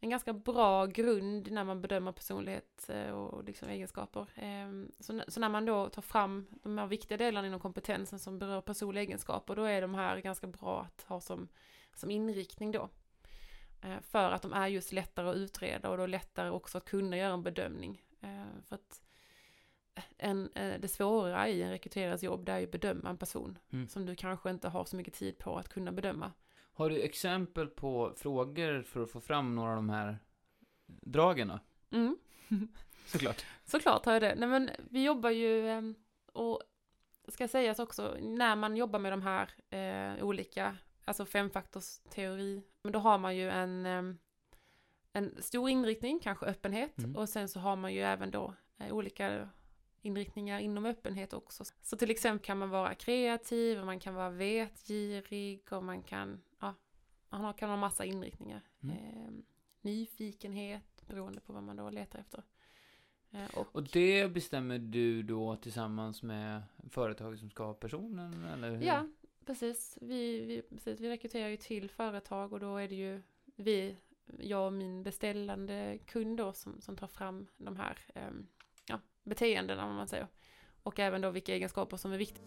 en 0.00 0.10
ganska 0.10 0.32
bra 0.32 0.86
grund 0.86 1.52
när 1.52 1.64
man 1.64 1.80
bedömer 1.80 2.12
personlighet 2.12 2.88
eh, 2.88 3.10
och 3.10 3.44
liksom 3.44 3.68
egenskaper. 3.68 4.26
Ehm, 4.34 4.92
så 5.28 5.40
när 5.40 5.48
man 5.48 5.64
då 5.64 5.88
tar 5.88 6.02
fram 6.02 6.46
de 6.62 6.78
här 6.78 6.86
viktiga 6.86 7.18
delarna 7.18 7.46
inom 7.46 7.60
kompetensen 7.60 8.18
som 8.18 8.38
berör 8.38 8.60
personliga 8.60 9.02
egenskaper, 9.02 9.56
då 9.56 9.64
är 9.64 9.82
de 9.82 9.94
här 9.94 10.20
ganska 10.20 10.46
bra 10.46 10.80
att 10.80 11.02
ha 11.02 11.20
som, 11.20 11.48
som 11.94 12.10
inriktning 12.10 12.72
då. 12.72 12.88
Eh, 13.82 14.00
För 14.00 14.30
att 14.30 14.42
de 14.42 14.52
är 14.52 14.66
just 14.66 14.92
lättare 14.92 15.28
att 15.28 15.36
utreda 15.36 15.90
och 15.90 15.96
då 15.96 16.06
lättare 16.06 16.50
också 16.50 16.78
att 16.78 16.84
kunna 16.84 17.16
göra 17.16 17.32
en 17.32 17.42
bedömning. 17.42 18.02
Eh, 18.20 18.60
För 18.68 18.74
att 18.74 19.02
en, 20.18 20.50
eh, 20.54 20.80
det 20.80 20.88
svåra 20.88 21.48
i 21.48 21.62
en 21.62 21.70
rekryterares 21.70 22.22
jobb 22.22 22.44
det 22.44 22.52
är 22.52 22.58
ju 22.58 22.64
att 22.64 22.70
bedöma 22.72 23.10
en 23.10 23.16
person 23.18 23.58
Mm. 23.72 23.88
som 23.88 24.06
du 24.06 24.16
kanske 24.16 24.50
inte 24.50 24.68
har 24.68 24.84
så 24.84 24.96
mycket 24.96 25.14
tid 25.14 25.38
på 25.38 25.56
att 25.58 25.68
kunna 25.68 25.92
bedöma. 25.92 26.32
Har 26.74 26.90
du 26.90 27.02
exempel 27.02 27.66
på 27.66 28.12
frågor 28.16 28.82
för 28.82 29.02
att 29.02 29.10
få 29.10 29.20
fram 29.20 29.54
några 29.54 29.70
av 29.70 29.76
de 29.76 29.90
här 29.90 30.18
dragen 30.86 31.48
då? 31.48 31.58
Mm. 31.96 32.16
Såklart. 33.06 33.44
Såklart 33.64 34.04
har 34.04 34.12
jag 34.12 34.22
det. 34.22 34.34
Nej 34.34 34.48
men 34.48 34.70
vi 34.90 35.04
jobbar 35.04 35.30
ju, 35.30 35.68
ehm, 35.68 35.94
och 36.32 36.62
ska 37.28 37.48
sägas 37.48 37.78
också, 37.78 38.16
när 38.20 38.56
man 38.56 38.76
jobbar 38.76 38.98
med 38.98 39.12
de 39.12 39.22
här 39.22 39.50
eh, 39.70 40.24
olika, 40.24 40.76
alltså 41.04 41.24
femfaktorsteori, 41.24 42.62
men 42.82 42.92
då 42.92 42.98
har 42.98 43.18
man 43.18 43.36
ju 43.36 43.50
en, 43.50 43.86
en 45.12 45.42
stor 45.42 45.70
inriktning, 45.70 46.20
kanske 46.22 46.46
öppenhet, 46.46 46.98
Mm. 46.98 47.16
och 47.16 47.28
sen 47.28 47.48
så 47.48 47.60
har 47.60 47.76
man 47.76 47.94
ju 47.94 48.00
även 48.00 48.30
då 48.30 48.54
eh, 48.78 48.92
olika 48.94 49.48
inriktningar 50.02 50.60
inom 50.60 50.86
öppenhet 50.86 51.32
också. 51.32 51.64
Så 51.82 51.96
till 51.96 52.10
exempel 52.10 52.44
kan 52.46 52.58
man 52.58 52.70
vara 52.70 52.94
kreativ, 52.94 53.80
och 53.80 53.86
man 53.86 54.00
kan 54.00 54.14
vara 54.14 54.30
vetgirig, 54.30 55.72
och 55.72 55.84
man 55.84 56.02
kan, 56.02 56.42
ja, 56.60 56.74
man 57.30 57.54
kan 57.54 57.70
ha 57.70 57.76
massa 57.76 58.04
inriktningar. 58.04 58.60
Mm. 58.82 58.96
Ehm, 58.96 59.44
nyfikenhet, 59.80 61.02
beroende 61.06 61.40
på 61.40 61.52
vad 61.52 61.62
man 61.62 61.76
då 61.76 61.90
letar 61.90 62.18
efter. 62.18 62.42
Eh, 63.30 63.58
och, 63.58 63.74
Och 63.76 63.82
det 63.82 64.32
bestämmer 64.32 64.78
du 64.78 65.22
då 65.22 65.56
tillsammans 65.56 66.22
med 66.22 66.62
företaget 66.90 67.40
som 67.40 67.50
ska 67.50 67.64
ha 67.64 67.74
personen, 67.74 68.44
eller 68.44 68.70
hur? 68.70 68.82
ja, 68.86 69.06
precis. 69.46 69.98
Vi, 70.00 70.40
vi, 70.40 70.62
precis. 70.62 71.00
Vi 71.00 71.08
rekryterar 71.08 71.48
ju 71.48 71.56
till 71.56 71.90
företag 71.90 72.52
och 72.52 72.60
då 72.60 72.76
är 72.76 72.88
det 72.88 72.94
ju 72.94 73.22
vi, 73.56 73.96
jag 74.38 74.66
och 74.66 74.72
min 74.72 75.02
beställande 75.02 75.98
kund 76.06 76.36
då 76.36 76.52
som, 76.52 76.80
som 76.80 76.96
tar 76.96 77.06
fram 77.06 77.46
de 77.56 77.76
här 77.76 77.98
ehm, 78.14 78.46
ja, 78.86 79.00
beteendena 79.22 79.84
om 79.84 79.94
man 79.94 80.08
säger. 80.08 80.26
Och 80.82 80.98
även 80.98 81.20
då 81.20 81.30
vilka 81.30 81.54
egenskaper 81.54 81.96
som 81.96 82.12
är 82.12 82.18
viktiga. 82.18 82.44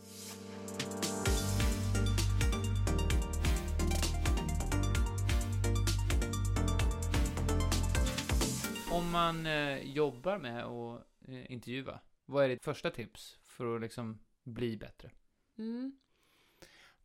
Om 8.91 9.11
man 9.11 9.45
eh, 9.45 9.77
jobbar 9.79 10.37
med 10.37 10.63
att 10.65 11.01
eh, 11.27 11.51
intervjua, 11.51 11.99
vad 12.25 12.45
är 12.45 12.49
ditt 12.49 12.63
första 12.63 12.91
tips 12.91 13.39
för 13.43 13.75
att 13.75 13.81
liksom 13.81 14.19
bli 14.43 14.77
bättre? 14.77 15.11
Mm. 15.57 15.99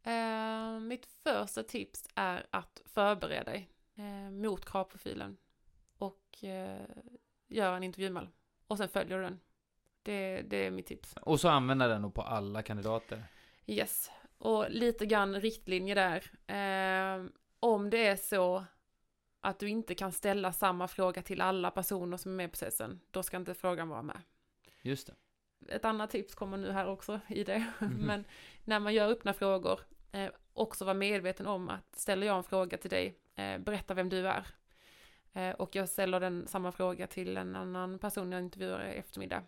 Eh, 0.03 0.81
mitt 0.81 1.07
första 1.07 1.63
tips 1.63 2.09
är 2.15 2.47
att 2.51 2.83
förbereda 2.85 3.51
dig 3.51 3.71
eh, 3.95 4.31
mot 4.31 4.65
kravprofilen 4.65 5.37
och 5.99 6.45
eh, 6.45 6.87
göra 7.49 7.77
en 7.77 7.83
intervjumal. 7.83 8.29
Och 8.67 8.79
sen 8.79 8.89
följer 8.89 9.17
du 9.17 9.23
den. 9.23 9.41
Det, 10.03 10.43
det 10.43 10.67
är 10.67 10.71
mitt 10.71 10.87
tips. 10.87 11.15
Och 11.23 11.41
så 11.41 11.49
använda 11.49 11.89
den 11.89 12.03
då 12.03 12.11
på 12.11 12.23
alla 12.23 12.63
kandidater. 12.63 13.25
Yes. 13.67 14.11
Och 14.39 14.71
lite 14.71 15.07
grann 15.07 15.41
riktlinje 15.41 15.95
där. 15.95 16.31
Eh, 16.47 17.25
om 17.61 17.91
det 17.91 18.07
är 18.07 18.17
så 18.17 18.65
att 19.41 19.59
du 19.59 19.69
inte 19.69 19.95
kan 19.95 20.13
ställa 20.13 20.53
samma 20.53 20.89
fråga 20.89 21.23
till 21.23 21.41
alla 21.41 21.71
personer 21.71 22.17
som 22.17 22.33
är 22.33 22.37
med 22.37 22.47
i 22.47 22.49
processen, 22.49 23.01
då 23.11 23.23
ska 23.23 23.37
inte 23.37 23.55
frågan 23.55 23.89
vara 23.89 24.03
med. 24.03 24.23
Just 24.83 25.07
det. 25.07 25.15
Ett 25.69 25.85
annat 25.85 26.11
tips 26.11 26.35
kommer 26.35 26.57
nu 26.57 26.71
här 26.71 26.87
också 26.89 27.21
i 27.29 27.45
det. 27.45 27.67
Mhm. 27.79 27.93
Men 28.07 28.25
när 28.65 28.81
man 28.81 28.95
gör 28.95 29.09
öppna 29.09 29.33
frågor, 29.33 29.81
eh, 30.13 30.31
också 30.53 30.85
vara 30.85 30.95
medveten 30.95 31.47
om 31.47 31.69
att 31.69 31.97
ställer 31.97 32.27
jag 32.27 32.37
en 32.37 32.45
fråga 32.45 32.79
till 32.79 32.91
dig, 32.91 33.19
eh, 33.35 33.59
berätta 33.59 33.95
vem 33.95 34.09
du 34.09 34.29
är. 34.29 34.47
Eh, 35.33 35.51
och 35.51 35.75
jag 35.75 35.89
ställer 35.89 36.21
den 36.21 36.47
samma 36.47 36.73
fråga 36.73 37.07
till 37.07 37.37
en 37.37 37.57
annan 37.57 37.99
person 37.99 38.33
jag 38.33 38.41
intervjuar 38.41 38.85
i 38.87 38.95
eftermiddag. 38.95 39.43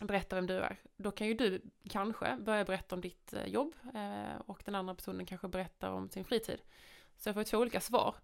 Berätta 0.00 0.36
vem 0.36 0.46
du 0.46 0.54
är. 0.54 0.76
Då 0.96 1.10
kan 1.10 1.26
ju 1.26 1.34
du 1.34 1.62
kanske 1.90 2.36
börja 2.36 2.64
berätta 2.64 2.94
om 2.94 3.00
ditt 3.00 3.32
eh, 3.32 3.46
jobb 3.46 3.74
eh, 3.94 4.40
och 4.46 4.62
den 4.64 4.74
andra 4.74 4.94
personen 4.94 5.26
kanske 5.26 5.48
berättar 5.48 5.90
om 5.90 6.10
sin 6.10 6.24
fritid. 6.24 6.62
Så 7.16 7.28
jag 7.28 7.34
får 7.34 7.44
två 7.44 7.58
olika 7.58 7.80
svar. 7.80 8.14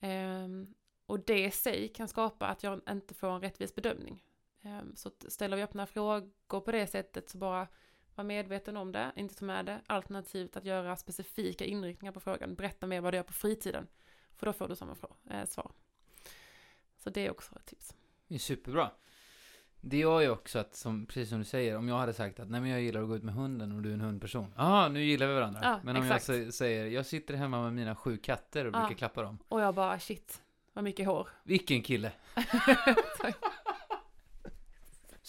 Ehm, 0.00 0.74
och 1.06 1.20
det 1.24 1.44
i 1.44 1.50
sig 1.50 1.88
kan 1.88 2.08
skapa 2.08 2.46
att 2.46 2.62
jag 2.62 2.80
inte 2.90 3.14
får 3.14 3.28
en 3.28 3.40
rättvis 3.40 3.74
bedömning. 3.74 4.24
Ehm, 4.62 4.96
Så 4.96 5.10
ställer 5.28 5.56
vi 5.56 5.62
öppna 5.62 5.86
frågor 5.86 6.60
på 6.60 6.72
det 6.72 6.86
sättet 6.86 7.28
så 7.28 7.38
bara 7.38 7.68
var 8.14 8.24
medveten 8.24 8.76
om 8.76 8.92
det, 8.92 9.12
inte 9.16 9.34
ta 9.34 9.44
med 9.44 9.66
det. 9.66 9.80
Alternativt 9.86 10.56
att 10.56 10.64
göra 10.64 10.96
specifika 10.96 11.64
inriktningar 11.64 12.12
på 12.12 12.20
frågan. 12.20 12.54
Berätta 12.54 12.86
mer 12.86 13.00
vad 13.00 13.12
du 13.12 13.16
gör 13.16 13.22
på 13.24 13.32
fritiden. 13.32 13.86
För 14.36 14.46
då 14.46 14.52
får 14.52 14.68
du 14.68 14.76
samma 14.76 14.96
eh, 15.30 15.44
svar. 15.46 15.70
Så 16.98 17.10
det 17.10 17.26
är 17.26 17.30
också 17.30 17.54
ett 17.56 17.66
tips. 17.66 17.94
Det 18.28 18.34
är 18.34 18.38
superbra. 18.38 18.90
Det 19.82 19.96
gör 19.98 20.20
ju 20.20 20.30
också 20.30 20.58
att, 20.58 20.74
som, 20.76 21.06
precis 21.06 21.28
som 21.28 21.38
du 21.38 21.44
säger, 21.44 21.76
om 21.76 21.88
jag 21.88 21.98
hade 21.98 22.12
sagt 22.14 22.40
att 22.40 22.50
nej 22.50 22.60
men 22.60 22.70
jag 22.70 22.80
gillar 22.80 23.02
att 23.02 23.08
gå 23.08 23.16
ut 23.16 23.22
med 23.22 23.34
hunden 23.34 23.72
och 23.72 23.82
du 23.82 23.88
är 23.90 23.94
en 23.94 24.00
hundperson. 24.00 24.54
Ja, 24.56 24.88
nu 24.88 25.04
gillar 25.04 25.26
vi 25.26 25.34
varandra. 25.34 25.60
Ja, 25.62 25.80
men 25.84 25.96
om 25.96 26.02
exakt. 26.02 26.28
jag 26.28 26.36
sä- 26.36 26.50
säger, 26.50 26.86
jag 26.86 27.06
sitter 27.06 27.34
hemma 27.34 27.62
med 27.62 27.72
mina 27.72 27.96
sju 27.96 28.16
katter 28.16 28.64
och 28.66 28.74
Ja. 28.74 28.78
brukar 28.80 28.94
klappa 28.98 29.22
dem. 29.22 29.38
Och 29.48 29.60
jag 29.60 29.74
bara 29.74 29.98
shit, 29.98 30.42
vad 30.72 30.84
mycket 30.84 31.06
hår. 31.06 31.28
Vilken 31.42 31.82
kille! 31.82 32.12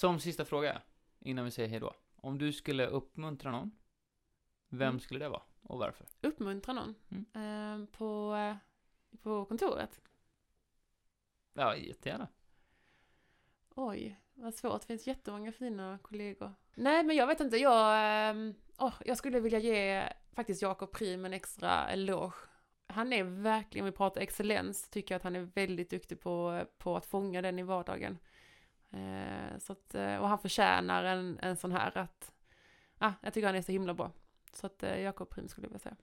Som 0.01 0.19
sista 0.19 0.45
fråga, 0.45 0.81
innan 1.19 1.45
vi 1.45 1.51
säger 1.51 1.69
hejdå. 1.69 1.93
Om 2.15 2.37
du 2.37 2.53
skulle 2.53 2.87
uppmuntra 2.87 3.51
någon, 3.51 3.71
vem 4.69 4.87
Mm. 4.89 4.99
skulle 4.99 5.19
det 5.25 5.29
vara? 5.29 5.41
Och 5.61 5.79
varför? 5.79 6.05
Uppmuntra 6.21 6.73
någon 6.73 6.95
Mm. 7.11 7.81
eh, 7.81 7.87
på, 7.97 8.35
på 9.21 9.45
kontoret. 9.45 10.01
Ja, 11.53 11.75
jättegärna. 11.75 12.27
Oj, 13.75 14.19
vad 14.33 14.53
svårt. 14.55 14.81
Det 14.81 14.87
finns 14.87 15.07
jättemånga 15.07 15.51
fina 15.51 15.99
kollegor. 16.01 16.53
Nej, 16.75 17.03
men 17.03 17.15
jag 17.15 17.27
vet 17.27 17.39
inte. 17.39 17.57
Jag, 17.57 17.95
ehm, 18.29 18.53
åh, 18.77 18.93
jag 19.05 19.17
skulle 19.17 19.39
vilja 19.39 19.59
ge 19.59 20.03
faktiskt 20.33 20.61
Jakob 20.61 20.91
Prim 20.91 21.25
en 21.25 21.33
extra 21.33 21.89
eloge. 21.89 22.35
Han 22.87 23.13
är 23.13 23.23
verkligen, 23.23 23.85
om 23.85 23.91
vi 23.91 23.97
pratar 23.97 24.21
excellens, 24.21 24.89
tycker 24.89 25.13
jag 25.13 25.17
att 25.19 25.23
han 25.23 25.35
är 25.35 25.41
väldigt 25.55 25.89
duktig 25.89 26.19
på, 26.19 26.65
på 26.77 26.97
att 26.97 27.05
fånga 27.05 27.41
den 27.41 27.59
i 27.59 27.63
vardagen. 27.63 28.17
Eh, 28.91 29.57
så 29.59 29.73
att, 29.73 29.95
eh, 29.95 30.15
och 30.17 30.27
han 30.29 30.39
förtjänar 30.39 31.03
en, 31.03 31.39
en 31.41 31.57
sån 31.57 31.71
här 31.71 31.97
att, 31.97 32.33
ah, 32.97 33.11
jag 33.21 33.33
tycker 33.33 33.47
han 33.47 33.55
är 33.55 33.61
så 33.61 33.71
himla 33.71 33.93
bra. 33.93 34.11
Så 34.53 34.65
att 34.65 34.83
eh, 34.83 35.01
Jakob 35.01 35.29
Prim 35.29 35.47
skulle 35.47 35.65
jag 35.65 35.69
vilja 35.69 35.79
säga. 35.79 35.95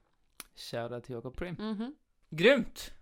Shoutout 0.55 1.05
till 1.05 1.15
Jakob 1.15 1.37
Prim. 1.37 1.57
Mhm. 1.59 1.95
Grymt! 2.31 2.95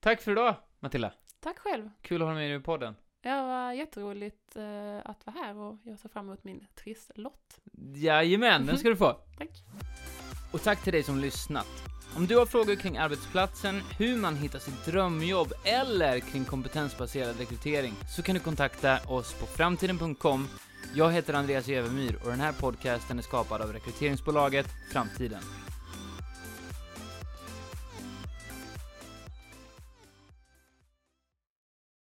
Tack 0.00 0.20
för 0.22 0.32
idag, 0.32 0.54
Matilda. 0.78 1.12
Tack 1.40 1.58
själv. 1.58 1.90
Kul 2.02 2.22
att 2.22 2.28
ha 2.28 2.34
med 2.34 2.50
dig 2.50 2.56
i 2.58 2.60
podden. 2.60 2.96
Det 3.20 3.30
var 3.30 3.72
jätteroligt 3.72 4.56
eh, 4.56 4.98
att 5.04 5.26
vara 5.26 5.36
här 5.36 5.56
och 5.56 5.78
jag 5.82 5.98
ser 5.98 6.08
fram 6.08 6.26
emot 6.26 6.44
min 6.44 6.66
trisslott. 6.74 7.60
Jajamän, 7.94 8.66
den 8.66 8.78
ska 8.78 8.88
du 8.88 8.96
få. 8.96 9.12
Tack. 9.38 9.50
Och 10.50 10.62
tack 10.62 10.84
till 10.84 10.92
dig 10.92 11.02
som 11.02 11.18
lyssnat. 11.18 11.66
Om 12.16 12.26
du 12.26 12.36
har 12.36 12.46
frågor 12.46 12.74
kring 12.74 12.96
arbetsplatsen, 12.96 13.82
hur 13.98 14.16
man 14.16 14.36
hittar 14.36 14.58
sitt 14.58 14.84
drömjobb 14.84 15.52
eller 15.64 16.20
kring 16.20 16.44
kompetensbaserad 16.44 17.38
rekrytering 17.38 17.94
så 18.16 18.22
kan 18.22 18.34
du 18.34 18.40
kontakta 18.40 18.98
oss 19.08 19.32
på 19.32 19.46
framtiden.com. 19.46 20.48
Jag 20.94 21.12
heter 21.12 21.34
Andreas 21.34 21.68
Evermyr 21.68 22.18
och 22.24 22.30
den 22.30 22.40
här 22.40 22.52
podcasten 22.52 23.18
är 23.18 23.22
skapad 23.22 23.60
av 23.60 23.72
rekryteringsbolaget 23.72 24.66
Framtiden. 24.92 25.42